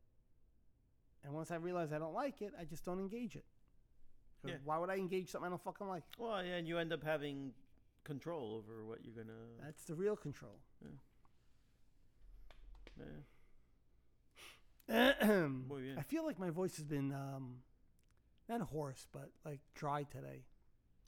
And 1.24 1.32
once 1.32 1.50
I 1.50 1.56
realize 1.56 1.92
I 1.92 1.98
don't 1.98 2.14
like 2.14 2.42
it, 2.42 2.52
I 2.58 2.64
just 2.64 2.84
don't 2.84 2.98
engage 2.98 3.36
it. 3.36 3.44
Yeah. 4.44 4.54
Why 4.64 4.78
would 4.78 4.90
I 4.90 4.96
engage 4.96 5.30
something 5.30 5.46
I 5.46 5.50
don't 5.50 5.62
fucking 5.62 5.86
like? 5.86 6.04
Well, 6.18 6.42
yeah, 6.44 6.56
and 6.56 6.66
you 6.66 6.78
end 6.78 6.92
up 6.92 7.02
having 7.04 7.52
control 8.08 8.54
over 8.56 8.84
what 8.84 8.98
you're 9.04 9.14
gonna. 9.14 9.38
That's 9.62 9.84
the 9.84 9.94
real 9.94 10.16
control. 10.16 10.58
yeah. 12.98 13.04
Muy 15.68 15.82
bien. 15.82 15.98
I 15.98 16.02
feel 16.02 16.24
like 16.24 16.38
my 16.38 16.50
voice 16.50 16.76
has 16.76 16.84
been 16.84 17.12
um, 17.12 17.56
not 18.48 18.62
hoarse, 18.62 19.06
but 19.12 19.30
like 19.44 19.60
dry 19.74 20.04
today. 20.04 20.42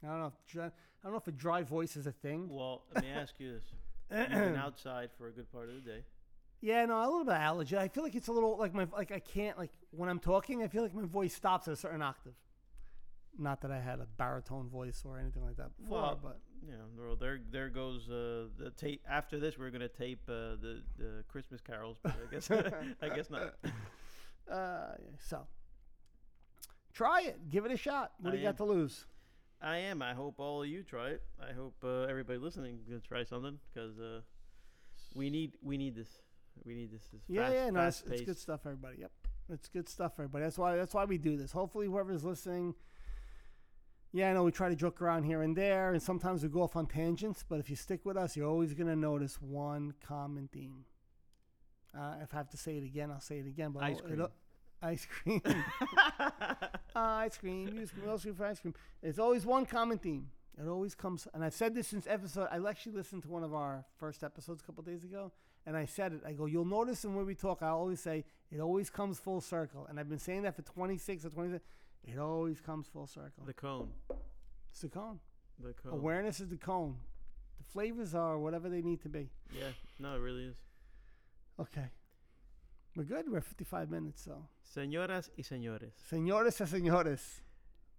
I 0.04 0.06
don't 0.08 0.20
know. 0.20 0.26
If 0.26 0.52
dry, 0.52 0.66
I 0.66 0.70
don't 1.02 1.12
know 1.12 1.18
if 1.18 1.28
a 1.28 1.32
dry 1.32 1.62
voice 1.62 1.96
is 1.96 2.06
a 2.06 2.12
thing. 2.12 2.48
Well, 2.50 2.82
let 2.94 3.04
me 3.04 3.10
ask 3.14 3.34
you 3.38 3.52
this: 3.54 3.64
You've 4.10 4.28
been 4.28 4.56
outside 4.56 5.10
for 5.16 5.28
a 5.28 5.32
good 5.32 5.50
part 5.50 5.68
of 5.70 5.76
the 5.76 5.80
day. 5.80 6.04
Yeah, 6.60 6.84
no, 6.84 6.98
a 6.98 7.04
little 7.04 7.24
bit 7.24 7.34
of 7.34 7.40
allergy. 7.40 7.76
I 7.78 7.88
feel 7.88 8.02
like 8.02 8.14
it's 8.14 8.28
a 8.28 8.32
little 8.32 8.58
like 8.58 8.74
my 8.74 8.86
like 8.92 9.12
I 9.12 9.20
can't 9.20 9.56
like 9.56 9.72
when 9.92 10.10
I'm 10.10 10.18
talking. 10.20 10.62
I 10.62 10.68
feel 10.68 10.82
like 10.82 10.94
my 10.94 11.06
voice 11.06 11.34
stops 11.34 11.66
at 11.68 11.72
a 11.72 11.76
certain 11.76 12.02
octave. 12.02 12.34
Not 13.38 13.60
that 13.62 13.70
I 13.70 13.80
had 13.80 14.00
a 14.00 14.06
baritone 14.16 14.68
voice 14.68 15.02
or 15.04 15.18
anything 15.18 15.44
like 15.44 15.56
that 15.56 15.70
before, 15.78 15.98
Well, 15.98 16.18
but 16.22 16.40
know, 16.70 16.84
well, 17.06 17.16
there 17.16 17.40
there 17.50 17.68
goes 17.68 18.08
uh, 18.08 18.48
the 18.58 18.70
tape. 18.76 19.02
After 19.08 19.38
this, 19.38 19.58
we're 19.58 19.70
gonna 19.70 19.88
tape 19.88 20.20
uh, 20.28 20.56
the 20.60 20.82
the 20.98 21.24
Christmas 21.28 21.60
carols, 21.60 21.98
but 22.02 22.12
I 22.12 22.32
guess 22.32 22.50
I 23.02 23.08
guess 23.08 23.30
not. 23.30 23.54
uh, 24.50 24.94
so 25.18 25.46
try 26.92 27.22
it. 27.22 27.50
Give 27.50 27.64
it 27.64 27.72
a 27.72 27.76
shot. 27.76 28.12
What 28.20 28.30
do 28.32 28.36
I 28.36 28.40
you 28.40 28.46
got 28.46 28.56
to 28.58 28.64
lose? 28.64 29.06
I 29.62 29.78
am. 29.78 30.00
I 30.00 30.14
hope 30.14 30.36
all 30.38 30.62
of 30.62 30.68
you 30.68 30.82
try 30.82 31.10
it. 31.10 31.22
I 31.40 31.52
hope 31.52 31.74
uh, 31.84 32.02
everybody 32.02 32.38
listening 32.38 32.78
gonna 32.88 33.00
try 33.00 33.24
something 33.24 33.58
because 33.72 33.98
uh, 33.98 34.20
we 35.14 35.30
need 35.30 35.52
we 35.62 35.76
need 35.76 35.94
this. 35.94 36.08
We 36.64 36.74
need 36.74 36.92
this. 36.92 37.02
It's 37.12 37.24
Yeah, 37.28 37.42
fast, 37.42 37.54
yeah, 37.54 37.70
no, 37.70 37.86
it's, 37.86 38.02
it's 38.06 38.22
good 38.22 38.38
stuff, 38.38 38.60
everybody. 38.64 38.98
Yep, 39.00 39.12
it's 39.50 39.68
good 39.68 39.88
stuff, 39.88 40.12
everybody. 40.18 40.44
That's 40.44 40.58
why 40.58 40.76
that's 40.76 40.94
why 40.94 41.04
we 41.04 41.18
do 41.18 41.36
this. 41.36 41.52
Hopefully, 41.52 41.86
whoever's 41.86 42.24
listening. 42.24 42.74
Yeah, 44.12 44.30
I 44.30 44.32
know 44.32 44.42
we 44.42 44.50
try 44.50 44.68
to 44.68 44.74
joke 44.74 45.00
around 45.00 45.22
here 45.22 45.42
and 45.42 45.56
there, 45.56 45.92
and 45.92 46.02
sometimes 46.02 46.42
we 46.42 46.48
go 46.48 46.62
off 46.62 46.74
on 46.74 46.86
tangents. 46.86 47.44
But 47.48 47.60
if 47.60 47.70
you 47.70 47.76
stick 47.76 48.04
with 48.04 48.16
us, 48.16 48.36
you're 48.36 48.48
always 48.48 48.74
gonna 48.74 48.96
notice 48.96 49.40
one 49.40 49.94
common 50.06 50.48
theme. 50.52 50.84
Uh, 51.96 52.14
if 52.22 52.34
I 52.34 52.38
have 52.38 52.50
to 52.50 52.56
say 52.56 52.76
it 52.76 52.84
again, 52.84 53.10
I'll 53.10 53.20
say 53.20 53.38
it 53.38 53.46
again. 53.46 53.70
But 53.70 53.84
Ice 53.84 54.00
cream. 54.00 54.26
ice 54.82 55.06
cream. 55.06 55.42
ice 56.96 57.38
cream. 57.38 57.68
Use 57.68 57.92
ice 58.08 58.22
cream 58.22 58.34
for 58.34 58.46
ice 58.46 58.60
cream. 58.60 58.74
It's 59.02 59.18
always 59.18 59.46
one 59.46 59.64
common 59.66 59.98
theme. 59.98 60.30
It 60.60 60.66
always 60.68 60.94
comes, 60.94 61.26
and 61.32 61.44
I've 61.44 61.54
said 61.54 61.74
this 61.74 61.88
since 61.88 62.06
episode. 62.08 62.48
I 62.50 62.58
actually 62.68 62.96
listened 62.96 63.22
to 63.22 63.28
one 63.28 63.44
of 63.44 63.54
our 63.54 63.84
first 63.98 64.24
episodes 64.24 64.60
a 64.60 64.64
couple 64.64 64.82
days 64.82 65.04
ago, 65.04 65.32
and 65.64 65.76
I 65.76 65.84
said 65.86 66.12
it. 66.12 66.20
I 66.26 66.32
go, 66.32 66.46
you'll 66.46 66.64
notice, 66.66 67.04
in 67.04 67.14
when 67.14 67.24
we 67.24 67.34
talk, 67.34 67.62
I 67.62 67.68
always 67.68 68.00
say 68.00 68.24
it 68.50 68.60
always 68.60 68.90
comes 68.90 69.18
full 69.18 69.40
circle, 69.40 69.86
and 69.88 69.98
I've 69.98 70.08
been 70.08 70.18
saying 70.18 70.42
that 70.42 70.56
for 70.56 70.62
26 70.62 71.24
or 71.24 71.30
27. 71.30 71.60
It 72.04 72.18
always 72.18 72.60
comes 72.60 72.86
full 72.88 73.06
circle. 73.06 73.44
the 73.46 73.52
cone. 73.52 73.90
It's 74.70 74.80
the 74.80 74.88
cone. 74.88 75.20
The 75.58 75.74
cone. 75.74 75.92
Awareness 75.92 76.40
is 76.40 76.48
the 76.48 76.56
cone. 76.56 76.96
The 77.58 77.64
flavors 77.72 78.14
are 78.14 78.38
whatever 78.38 78.68
they 78.68 78.82
need 78.82 79.00
to 79.02 79.08
be. 79.08 79.28
Yeah. 79.52 79.72
No, 79.98 80.14
it 80.14 80.20
really 80.20 80.46
is. 80.46 80.56
Okay. 81.58 81.90
We're 82.96 83.04
good. 83.04 83.28
We're 83.30 83.40
55 83.42 83.90
minutes, 83.90 84.22
so. 84.22 84.48
Señoras 84.62 85.30
y 85.36 85.42
señores. 85.42 85.92
Señores 86.08 86.60
y 86.60 86.66
señores, 86.66 87.42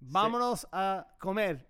vámonos 0.02 0.66
a 0.74 1.06
comer. 1.20 1.68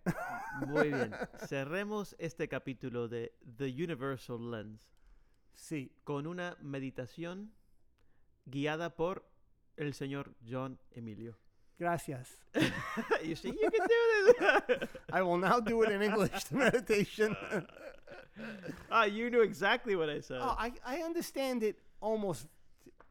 Muy 0.67 0.89
bien. 0.89 1.13
Cerremos 1.47 2.15
este 2.17 2.47
capítulo 2.47 3.07
de 3.07 3.33
The 3.57 3.65
Universal 3.67 4.49
Lens 4.51 4.87
Sí. 5.53 5.91
con 6.03 6.25
una 6.27 6.55
meditación 6.61 7.51
guiada 8.45 8.95
por 8.95 9.23
el 9.77 9.93
señor 9.93 10.33
John 10.49 10.79
Emilio. 10.91 11.37
Gracias. 11.79 12.27
you 13.23 13.35
see, 13.35 13.49
you 13.49 13.69
can 13.71 13.87
do 13.87 14.33
this. 14.67 14.89
I 15.13 15.21
will 15.21 15.37
now 15.37 15.59
do 15.59 15.81
it 15.83 15.91
in 15.91 16.01
English, 16.01 16.43
the 16.45 16.55
meditation. 16.57 17.35
ah, 18.91 19.05
you 19.05 19.29
knew 19.29 19.41
exactly 19.41 19.95
what 19.95 20.09
I 20.09 20.19
said. 20.19 20.39
oh, 20.41 20.55
I, 20.57 20.73
I 20.85 20.97
understand 20.97 21.63
it 21.63 21.77
almost 22.01 22.47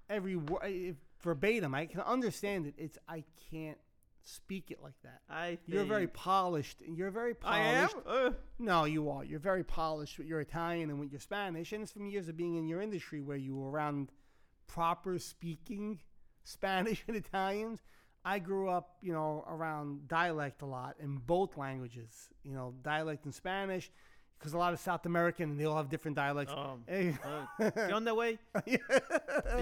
every 0.09 0.37
word 0.37 0.97
verbatim. 1.23 1.75
I 1.75 1.87
can 1.87 2.01
understand 2.01 2.67
it. 2.67 2.75
It's 2.79 2.99
I 3.09 3.25
can't 3.51 3.79
speak 4.23 4.71
it 4.71 4.79
like 4.83 5.01
that. 5.03 5.21
I 5.29 5.57
think 5.57 5.61
You're 5.67 5.85
very 5.85 6.07
polished. 6.07 6.83
You're 6.87 7.11
very 7.11 7.35
polished. 7.35 7.97
I 8.07 8.11
am. 8.21 8.27
Uh, 8.27 8.31
No, 8.59 8.85
you 8.85 9.11
are. 9.11 9.25
You're 9.25 9.41
very 9.41 9.65
polished 9.65 10.19
with 10.19 10.27
your 10.27 10.41
Italian 10.41 10.91
and 10.91 11.01
with 11.01 11.11
your 11.11 11.21
Spanish, 11.21 11.73
and 11.73 11.83
it's 11.83 11.93
from 11.93 12.07
years 12.07 12.29
of 12.29 12.37
being 12.37 12.57
in 12.57 12.69
your 12.69 12.81
industry 12.81 13.21
where 13.21 13.37
you 13.37 13.57
were 13.57 13.71
around 13.71 14.13
proper 14.67 15.19
speaking 15.19 16.01
Spanish 16.45 17.05
and 17.09 17.17
Italians. 17.17 17.81
I 18.25 18.39
grew 18.39 18.69
up, 18.69 18.97
you 19.01 19.13
know, 19.13 19.45
around 19.49 20.09
dialect 20.09 20.63
a 20.63 20.67
lot 20.67 20.97
in 21.01 21.17
both 21.17 21.57
languages. 21.57 22.29
You 22.45 22.55
know, 22.55 22.75
dialect 22.83 23.25
in 23.27 23.33
Spanish, 23.33 23.91
because 24.39 24.53
a 24.53 24.59
lot 24.59 24.73
of 24.73 24.81
South 24.81 25.07
American 25.07 25.51
and 25.51 25.61
they 25.61 25.65
all 25.65 25.77
have 25.77 25.89
different 25.89 26.17
dialects. 26.17 26.53
um, 26.55 26.85
Hey, 26.89 27.17
uh, 27.25 27.47
¿Qué 27.71 27.93
onda, 27.93 28.13
güey? 28.13 28.39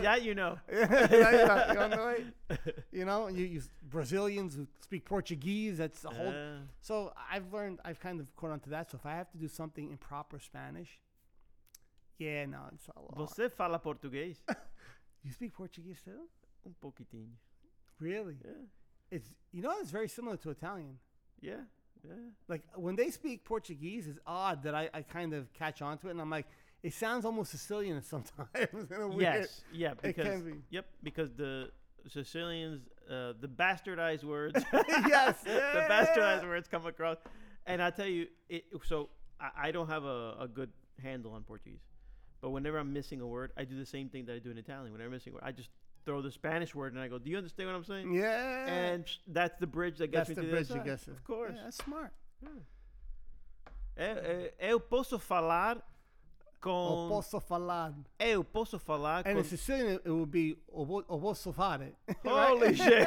Yeah, 0.03 0.17
you 0.17 0.35
know. 0.35 0.59
yeah, 0.73 0.89
yeah, 1.13 1.73
you 1.73 1.89
know, 1.89 2.17
you 2.93 3.05
know, 3.05 3.29
you, 3.29 3.45
you 3.45 3.63
Brazilians 3.89 4.55
who 4.57 4.67
speak 4.81 5.05
Portuguese. 5.05 5.79
That's 5.79 6.05
a 6.05 6.11
whole 6.11 6.29
Uh, 6.29 6.59
so 6.81 7.13
I've 7.31 7.53
learned, 7.53 7.79
I've 7.85 8.01
kind 8.01 8.21
of 8.21 8.27
caught 8.37 8.51
on 8.51 8.61
to 8.61 8.71
that. 8.71 8.91
So 8.91 8.97
if 8.99 9.07
I 9.07 9.15
have 9.17 9.31
to 9.33 9.39
do 9.39 9.49
something 9.49 9.91
in 9.91 9.97
proper 9.99 10.39
Spanish, 10.41 10.99
yeah, 12.19 12.47
no, 12.47 12.59
it's 12.73 12.89
a 12.89 13.01
lot. 13.01 13.15
você 13.17 13.49
fala 13.49 13.79
português? 13.79 14.43
You 15.25 15.33
speak 15.33 15.53
Portuguese 15.55 16.03
too? 16.03 16.29
Um 16.67 16.75
pouquitinho. 16.81 17.37
Really? 18.01 18.37
Yeah. 18.45 18.51
It's 19.11 19.29
you 19.53 19.63
know 19.63 19.73
it's 19.81 19.91
very 19.91 20.09
similar 20.09 20.37
to 20.39 20.51
Italian. 20.51 20.99
Yeah. 21.41 21.55
Yeah. 22.07 22.15
Like 22.49 22.63
when 22.77 22.97
they 22.97 23.11
speak 23.11 23.45
Portuguese, 23.45 24.07
it's 24.07 24.19
odd 24.27 24.63
that 24.65 24.75
I, 24.75 24.89
I 24.95 25.03
kind 25.03 25.33
of 25.35 25.53
catch 25.53 25.83
on 25.83 25.99
to 25.99 26.09
it, 26.09 26.13
and 26.13 26.21
I'm 26.21 26.31
like, 26.31 26.47
it 26.83 26.95
sounds 26.95 27.25
almost 27.25 27.51
Sicilian 27.51 28.01
sometimes. 28.15 28.49
in 28.55 29.01
a 29.01 29.09
weird, 29.09 29.21
Yes. 29.21 29.61
Yeah. 29.73 29.95
Because 30.01 30.43
be. 30.43 30.53
yep. 30.71 30.87
Because 31.03 31.33
the 31.33 31.71
Sicilians, 32.07 32.83
uh, 33.11 33.33
the 33.41 33.49
bastardized 33.49 34.25
words, 34.25 34.63
yes, 34.73 35.41
the 35.45 35.87
bastardized 35.91 36.45
words 36.45 36.69
come 36.69 36.87
across, 36.87 37.19
and 37.67 37.83
I 37.83 37.91
tell 37.91 38.07
you, 38.07 38.27
it. 38.49 38.65
So 38.87 39.09
I, 39.41 39.69
I 39.69 39.71
don't 39.73 39.89
have 39.89 40.05
a, 40.05 40.37
a 40.41 40.49
good 40.49 40.71
handle 41.03 41.33
on 41.33 41.43
Portuguese, 41.43 41.81
but 42.41 42.51
whenever 42.51 42.79
I'm 42.79 42.93
missing 42.93 43.21
a 43.21 43.27
word, 43.27 43.51
I 43.57 43.65
do 43.65 43.77
the 43.77 43.85
same 43.87 44.09
thing 44.09 44.25
that 44.27 44.35
I 44.37 44.39
do 44.39 44.51
in 44.51 44.59
Italian. 44.59 44.93
Whenever 44.93 45.09
I'm 45.09 45.13
missing 45.15 45.33
a 45.33 45.35
word, 45.35 45.43
I 45.45 45.53
just 45.53 45.69
throw 46.09 46.23
the 46.23 46.31
Spanish 46.31 46.75
word 46.75 46.95
and 46.95 47.03
I 47.03 47.09
go, 47.09 47.19
"Do 47.19 47.29
you 47.31 47.37
understand 47.37 47.69
what 47.69 47.77
I'm 47.77 47.85
saying?" 47.85 48.15
Yeah, 48.15 48.67
And 48.67 49.05
that's 49.27 49.57
the 49.61 49.67
bridge 49.67 49.99
that 49.99 50.09
gets 50.11 50.29
that's 50.29 50.31
me 50.31 50.35
the 50.37 50.43
to 50.43 50.49
bridge 50.55 50.69
the 50.69 50.79
guess. 50.79 51.07
Of 51.07 51.23
course. 51.23 51.53
yeah, 51.55 51.65
that's 51.65 51.77
smart. 51.85 52.13
É, 53.97 54.53
é, 54.59 54.71
eu 54.71 54.81
posso 54.81 55.19
falar 55.19 55.83
com. 56.61 56.71
O 56.71 57.09
posso 57.09 57.41
falar. 57.41 57.93
Eu 58.19 58.45
posso 58.45 58.79
falar 58.79 59.27
And 59.27 59.35
com. 59.35 59.39
in 59.41 59.45
Sicilian, 59.45 59.95
it 59.97 60.09
would 60.09 60.31
be 60.31 60.57
o 60.69 60.87
posso 61.21 61.53
fare. 61.53 61.95
Holy 62.25 62.75
shit! 62.85 63.07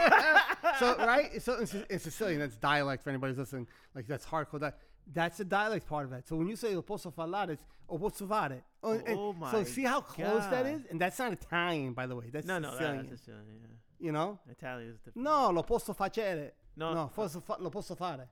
so 0.79 0.95
right, 0.97 1.41
so 1.41 1.53
in, 1.59 1.67
in 1.89 1.99
Sicilian, 1.99 2.39
that's 2.39 2.57
dialect 2.57 3.03
for 3.03 3.09
anybody 3.09 3.31
who's 3.33 3.39
listening. 3.39 3.67
Like 3.95 4.05
that's 4.07 4.25
hardcore. 4.25 4.59
That 4.59 4.77
that's 5.13 5.37
the 5.37 5.45
dialect 5.45 5.87
part 5.87 6.05
of 6.05 6.13
it. 6.13 6.27
So 6.27 6.35
when 6.35 6.47
you 6.47 6.55
say 6.55 6.75
"o 6.75 6.81
posso 6.81 7.09
falar," 7.09 7.49
it's 7.49 7.63
"o 7.87 7.97
posso 7.97 8.27
fare." 8.27 8.63
Oh, 8.83 8.91
and- 8.93 9.03
Oh 9.09 9.35
So 9.51 9.63
see 9.63 9.83
how 9.83 10.01
close 10.01 10.43
that 10.45 10.63
God. 10.63 10.73
is, 10.75 10.85
and 10.89 10.99
that's 10.99 11.19
not 11.19 11.31
Italian, 11.33 11.93
by 11.93 12.07
the 12.07 12.15
way. 12.15 12.29
That's 12.31 12.47
no, 12.47 12.57
no, 12.59 12.71
Sicilian. 12.71 13.07
that's 13.07 13.21
Sicilian. 13.21 13.45
Yeah. 13.61 14.05
you 14.05 14.11
know? 14.11 14.39
Italian 14.49 14.89
is 14.89 14.97
different. 14.99 15.23
No, 15.23 15.51
lo 15.51 15.61
posso 15.63 15.93
facere. 15.93 16.51
No, 16.75 16.93
No, 16.93 17.07
posso 17.13 17.41
fa- 17.41 17.57
lo 17.59 17.69
posso 17.69 17.95
fare. 17.95 18.27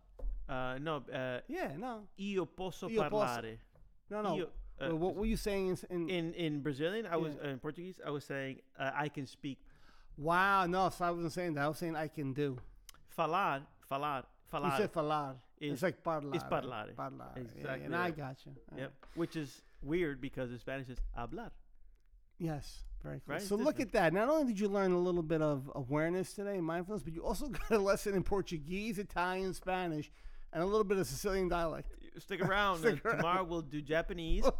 uh, 0.48 0.78
no. 0.80 1.04
Uh, 1.12 1.42
Yeah, 1.48 1.76
no, 1.78 2.08
io 2.18 2.46
posso 2.48 2.88
Io 2.90 3.08
posso- 3.10 3.42
no, 4.10 4.22
no. 4.22 4.36
Io, 4.36 4.50
uh, 4.82 4.96
what 4.96 5.14
were 5.16 5.26
you 5.28 5.38
saying 5.38 5.78
in? 5.92 6.10
in, 6.10 6.34
in 6.34 6.62
Brazilian, 6.62 7.06
I 7.06 7.18
was 7.18 7.36
Yeah. 7.36 7.50
uh, 7.50 7.52
in 7.52 7.60
Portuguese. 7.60 8.00
I 8.04 8.10
was 8.10 8.24
saying 8.26 8.62
uh, 8.80 8.92
I 8.96 9.10
can 9.10 9.28
speak. 9.28 9.60
wow, 10.18 10.66
no, 10.66 10.90
so 10.90 11.06
I 11.06 11.12
wasn't 11.12 11.34
saying 11.34 11.54
that. 11.56 11.66
I 11.66 11.68
was 11.68 11.78
saying 11.78 11.96
I 11.96 12.08
can 12.08 12.34
do. 12.34 12.58
Falar, 13.16 13.62
falar, 13.90 14.24
falar. 14.52 14.72
You 14.72 14.78
said 14.78 14.92
falar. 14.94 15.36
is- 15.60 15.74
it's 15.74 15.84
like 15.84 16.02
parlare. 16.04 16.36
is 16.36 16.44
parlare. 16.44 16.96
Parlare. 16.96 17.36
Yeah, 17.36 17.42
Exactly 17.58 17.86
and 17.86 17.96
I 17.96 18.12
got 18.12 18.46
you. 18.46 18.56
Yep. 18.78 18.94
Which 19.16 19.36
is 19.36 19.62
weird 19.82 20.22
because 20.22 20.52
in 20.52 20.60
Spanish 20.60 20.90
it's 20.90 21.02
hablar. 21.16 21.52
Yes, 22.38 22.84
very 23.04 23.22
cool. 23.26 23.36
Right? 23.36 23.42
So 23.42 23.56
look 23.56 23.80
at 23.80 23.92
that. 23.94 24.14
Not 24.14 24.30
only 24.30 24.46
did 24.54 24.60
you 24.60 24.70
learn 24.70 24.92
a 24.92 25.00
little 25.00 25.24
bit 25.24 25.42
of 25.42 25.70
awareness 25.76 26.34
today, 26.34 26.60
mindfulness, 26.62 27.04
but 27.04 27.14
you 27.14 27.24
also 27.26 27.48
got 27.50 27.72
a 27.72 27.80
lesson 27.80 28.16
in 28.16 28.24
Portuguese, 28.24 28.98
Italian, 28.98 29.54
Spanish, 29.54 30.12
and 30.54 30.64
a 30.64 30.66
little 30.66 30.86
bit 30.86 30.98
of 30.98 31.08
Sicilian 31.08 31.50
dialect. 31.50 31.92
Stick 32.18 32.42
around. 32.42 32.78
Stick 32.80 33.06
uh, 33.06 33.10
around. 33.10 33.18
Tomorrow 33.18 33.44
we'll 33.44 33.62
do 33.62 33.82
Japanese. 33.82 34.46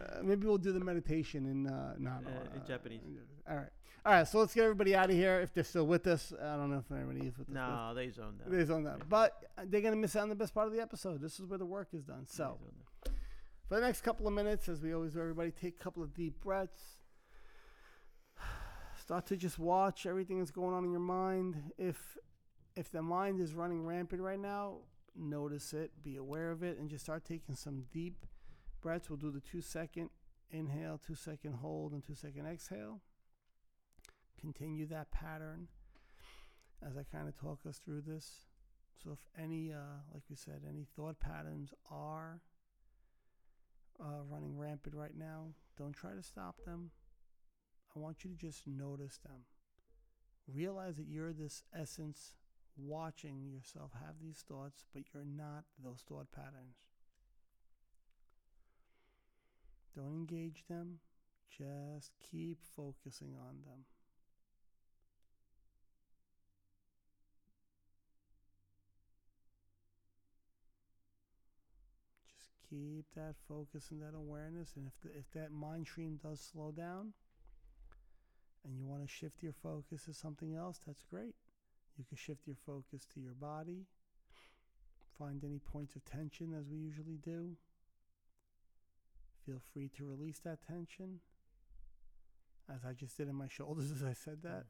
Uh, 0.00 0.22
maybe 0.22 0.46
we'll 0.46 0.58
do 0.58 0.72
the 0.72 0.80
meditation 0.80 1.46
in 1.46 1.66
uh, 1.66 1.94
no, 1.98 2.10
no, 2.10 2.28
Uh, 2.28 2.54
in 2.54 2.60
uh, 2.60 2.66
Japanese. 2.66 3.00
All 3.48 3.56
right, 3.56 3.68
all 4.04 4.12
right. 4.12 4.26
So 4.26 4.38
let's 4.38 4.54
get 4.54 4.64
everybody 4.64 4.94
out 4.94 5.10
of 5.10 5.16
here. 5.16 5.40
If 5.40 5.52
they're 5.54 5.64
still 5.64 5.86
with 5.86 6.06
us, 6.06 6.32
I 6.40 6.56
don't 6.56 6.70
know 6.70 6.82
if 6.84 6.96
anybody 6.96 7.26
is 7.26 7.38
with 7.38 7.48
us. 7.48 7.54
no, 7.54 7.92
they 7.94 8.10
zone 8.10 8.34
but 8.38 8.50
that. 8.50 8.56
It 8.56 8.62
is 8.62 8.70
on 8.70 8.84
that, 8.84 9.08
but 9.08 9.44
they're 9.64 9.80
gonna 9.80 9.96
miss 9.96 10.16
out 10.16 10.22
on 10.22 10.28
the 10.28 10.34
best 10.34 10.54
part 10.54 10.66
of 10.66 10.72
the 10.72 10.80
episode. 10.80 11.20
This 11.20 11.38
is 11.38 11.46
where 11.46 11.58
the 11.58 11.66
work 11.66 11.88
is 11.92 12.04
done. 12.04 12.26
So. 12.26 12.58
For 13.70 13.76
the 13.76 13.82
next 13.82 14.00
couple 14.00 14.26
of 14.26 14.32
minutes, 14.32 14.68
as 14.68 14.82
we 14.82 14.92
always 14.92 15.12
do, 15.12 15.20
everybody 15.20 15.52
take 15.52 15.76
a 15.80 15.84
couple 15.84 16.02
of 16.02 16.12
deep 16.12 16.40
breaths. 16.40 16.82
Start 19.00 19.26
to 19.26 19.36
just 19.36 19.60
watch 19.60 20.06
everything 20.06 20.40
that's 20.40 20.50
going 20.50 20.74
on 20.74 20.84
in 20.84 20.90
your 20.90 20.98
mind. 20.98 21.54
If 21.78 22.18
if 22.74 22.90
the 22.90 23.00
mind 23.00 23.40
is 23.40 23.54
running 23.54 23.86
rampant 23.86 24.22
right 24.22 24.40
now, 24.40 24.78
notice 25.14 25.72
it, 25.72 25.92
be 26.02 26.16
aware 26.16 26.50
of 26.50 26.64
it, 26.64 26.78
and 26.78 26.90
just 26.90 27.04
start 27.04 27.24
taking 27.24 27.54
some 27.54 27.84
deep 27.92 28.26
breaths. 28.80 29.08
We'll 29.08 29.18
do 29.18 29.30
the 29.30 29.40
two 29.40 29.60
second 29.60 30.10
inhale, 30.50 30.98
two 30.98 31.14
second 31.14 31.54
hold, 31.54 31.92
and 31.92 32.04
two 32.04 32.16
second 32.16 32.46
exhale. 32.46 33.00
Continue 34.40 34.86
that 34.86 35.10
pattern 35.10 35.68
as 36.86 36.96
I 36.96 37.02
kind 37.02 37.28
of 37.28 37.38
talk 37.38 37.58
us 37.68 37.78
through 37.78 38.02
this. 38.02 38.46
So 39.02 39.12
if 39.12 39.18
any, 39.42 39.72
uh, 39.72 40.00
like 40.12 40.22
we 40.30 40.36
said, 40.36 40.62
any 40.68 40.86
thought 40.96 41.20
patterns 41.20 41.72
are 41.90 42.40
uh, 44.00 44.22
running 44.30 44.58
rampant 44.58 44.94
right 44.94 45.16
now, 45.16 45.48
don't 45.76 45.92
try 45.92 46.12
to 46.12 46.22
stop 46.22 46.56
them. 46.64 46.90
I 47.94 47.98
want 47.98 48.24
you 48.24 48.30
to 48.30 48.36
just 48.36 48.66
notice 48.66 49.18
them. 49.18 49.44
Realize 50.46 50.96
that 50.96 51.08
you're 51.08 51.32
this 51.32 51.62
essence 51.78 52.34
watching 52.76 53.50
yourself 53.50 53.90
have 53.94 54.14
these 54.22 54.44
thoughts, 54.46 54.84
but 54.94 55.02
you're 55.12 55.24
not 55.24 55.64
those 55.82 56.02
thought 56.08 56.32
patterns. 56.32 56.76
Don't 59.94 60.14
engage 60.14 60.64
them, 60.68 61.00
just 61.50 62.12
keep 62.22 62.58
focusing 62.76 63.34
on 63.38 63.62
them. 63.66 63.84
Just 72.38 72.50
keep 72.70 73.06
that 73.16 73.34
focus 73.48 73.88
and 73.90 74.00
that 74.00 74.16
awareness. 74.16 74.70
And 74.76 74.86
if 74.86 75.00
the, 75.02 75.18
if 75.18 75.30
that 75.32 75.52
mind 75.52 75.86
stream 75.86 76.18
does 76.22 76.40
slow 76.40 76.70
down, 76.70 77.12
and 78.64 78.76
you 78.76 78.86
want 78.86 79.02
to 79.02 79.08
shift 79.08 79.42
your 79.42 79.54
focus 79.62 80.04
to 80.04 80.14
something 80.14 80.54
else, 80.54 80.78
that's 80.86 81.02
great. 81.02 81.34
You 81.96 82.04
can 82.04 82.16
shift 82.16 82.46
your 82.46 82.56
focus 82.66 83.06
to 83.14 83.20
your 83.20 83.34
body. 83.34 83.86
Find 85.18 85.42
any 85.44 85.58
points 85.58 85.96
of 85.96 86.04
tension, 86.04 86.54
as 86.58 86.68
we 86.68 86.78
usually 86.78 87.18
do. 87.22 87.56
Feel 89.44 89.60
free 89.72 89.90
to 89.96 90.04
release 90.04 90.38
that 90.44 90.58
tension, 90.66 91.20
as 92.72 92.84
I 92.86 92.92
just 92.92 93.16
did 93.16 93.28
in 93.28 93.34
my 93.34 93.48
shoulders 93.48 93.90
as 93.94 94.02
I 94.02 94.12
said 94.12 94.42
that. 94.42 94.64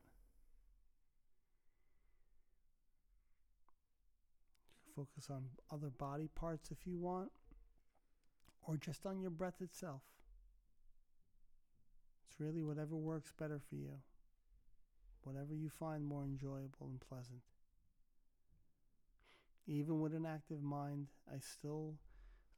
Focus 4.95 5.29
on 5.31 5.45
other 5.73 5.91
body 5.91 6.29
parts 6.35 6.71
if 6.71 6.87
you 6.87 6.99
want, 6.99 7.31
or 8.67 8.77
just 8.77 9.07
on 9.07 9.21
your 9.21 9.31
breath 9.31 9.61
itself. 9.61 10.03
It's 12.29 12.41
really 12.41 12.63
whatever 12.63 12.97
works 12.97 13.33
better 13.39 13.61
for 13.69 13.75
you, 13.75 13.99
whatever 15.23 15.55
you 15.55 15.69
find 15.69 16.05
more 16.05 16.25
enjoyable 16.25 16.87
and 16.89 17.01
pleasant. 17.01 17.43
Even 19.67 20.01
with 20.01 20.15
an 20.15 20.27
active 20.27 20.63
mind, 20.63 21.09
I 21.33 21.39
still 21.39 21.95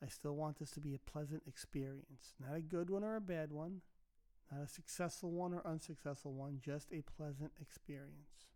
I 0.03 0.09
still 0.09 0.35
want 0.35 0.59
this 0.59 0.73
to 0.73 0.81
be 0.81 0.95
a 0.95 1.11
pleasant 1.11 1.43
experience. 1.47 2.35
Not 2.41 2.57
a 2.57 2.61
good 2.61 2.91
one 2.91 3.05
or 3.05 3.17
a 3.17 3.21
bad 3.21 3.53
one, 3.53 3.83
not 4.51 4.63
a 4.63 4.69
successful 4.69 5.31
one 5.31 5.55
or 5.55 5.65
unsuccessful 5.65 6.33
one, 6.33 6.61
just 6.61 6.93
a 6.93 7.03
pleasant 7.03 7.53
experience. 7.61 8.52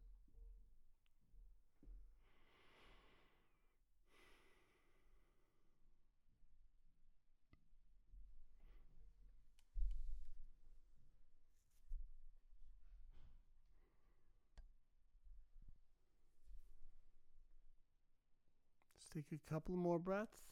Take 19.17 19.33
a 19.33 19.51
couple 19.51 19.75
more 19.77 19.99
breaths. 19.99 20.43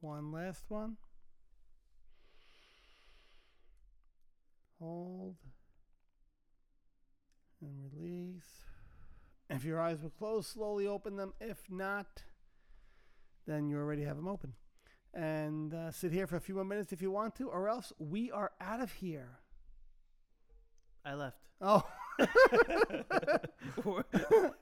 One 0.00 0.32
last 0.32 0.64
one. 0.68 0.96
Hold 4.80 5.36
and 7.60 7.92
release. 7.92 8.64
If 9.50 9.64
your 9.64 9.80
eyes 9.80 10.02
were 10.02 10.10
closed, 10.10 10.48
slowly 10.48 10.86
open 10.86 11.16
them. 11.16 11.32
If 11.40 11.70
not, 11.70 12.22
then 13.46 13.68
you 13.68 13.76
already 13.76 14.04
have 14.04 14.16
them 14.16 14.28
open. 14.28 14.54
And 15.14 15.72
uh, 15.72 15.90
sit 15.92 16.12
here 16.12 16.26
for 16.26 16.36
a 16.36 16.40
few 16.40 16.56
more 16.56 16.64
minutes 16.64 16.92
if 16.92 17.00
you 17.00 17.10
want 17.10 17.36
to, 17.36 17.48
or 17.48 17.68
else 17.68 17.92
we 17.98 18.30
are 18.32 18.50
out 18.60 18.80
of 18.80 18.92
here. 18.92 19.38
I 21.04 21.14
left. 21.14 21.38
Oh. 21.60 21.82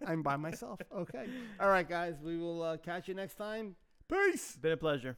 I'm 0.07 0.23
by 0.23 0.37
myself. 0.37 0.79
Okay. 0.95 1.27
All 1.59 1.69
right, 1.69 1.89
guys. 1.89 2.15
We 2.23 2.39
will 2.39 2.63
uh, 2.63 2.77
catch 2.77 3.09
you 3.09 3.15
next 3.15 3.35
time. 3.35 3.75
Peace. 4.09 4.57
Been 4.57 4.73
a 4.73 4.77
pleasure. 4.77 5.17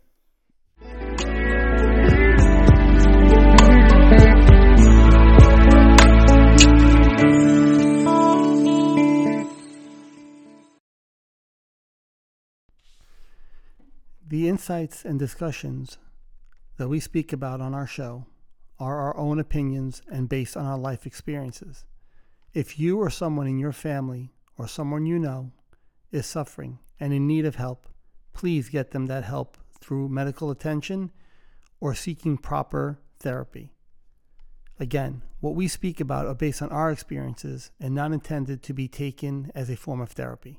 The 14.35 14.49
insights 14.49 15.05
and 15.05 15.17
discussions 15.17 15.97
that 16.77 16.89
we 16.89 16.99
speak 16.99 17.33
about 17.33 17.61
on 17.61 17.73
our 17.73 17.87
show 17.87 18.27
are 18.81 18.99
our 18.99 19.17
own 19.17 19.39
opinions 19.39 20.03
and 20.11 20.29
based 20.29 20.57
on 20.57 20.67
our 20.67 20.77
life 20.77 21.07
experiences. 21.07 21.85
If 22.53 22.77
you 22.77 22.99
or 22.99 23.11
someone 23.11 23.47
in 23.47 23.61
your 23.61 23.71
family 23.71 24.33
or 24.59 24.67
someone 24.67 25.07
you 25.07 25.21
know 25.21 25.53
is 26.11 26.27
suffering 26.27 26.81
and 26.99 27.13
in 27.13 27.29
need 27.29 27.47
of 27.47 27.55
help, 27.55 27.87
please 28.33 28.71
get 28.71 28.91
them 28.91 29.07
that 29.07 29.23
help 29.23 29.57
through 29.79 30.09
medical 30.09 30.51
attention 30.51 31.13
or 31.79 31.95
seeking 31.95 32.37
proper 32.37 32.99
therapy. 33.21 33.73
Again, 34.81 35.23
what 35.39 35.55
we 35.55 35.69
speak 35.69 36.01
about 36.01 36.27
are 36.27 36.35
based 36.35 36.61
on 36.61 36.71
our 36.71 36.91
experiences 36.91 37.71
and 37.79 37.95
not 37.95 38.11
intended 38.11 38.65
to 38.65 38.73
be 38.73 38.89
taken 38.89 39.53
as 39.55 39.71
a 39.71 39.77
form 39.77 40.01
of 40.01 40.11
therapy. 40.11 40.59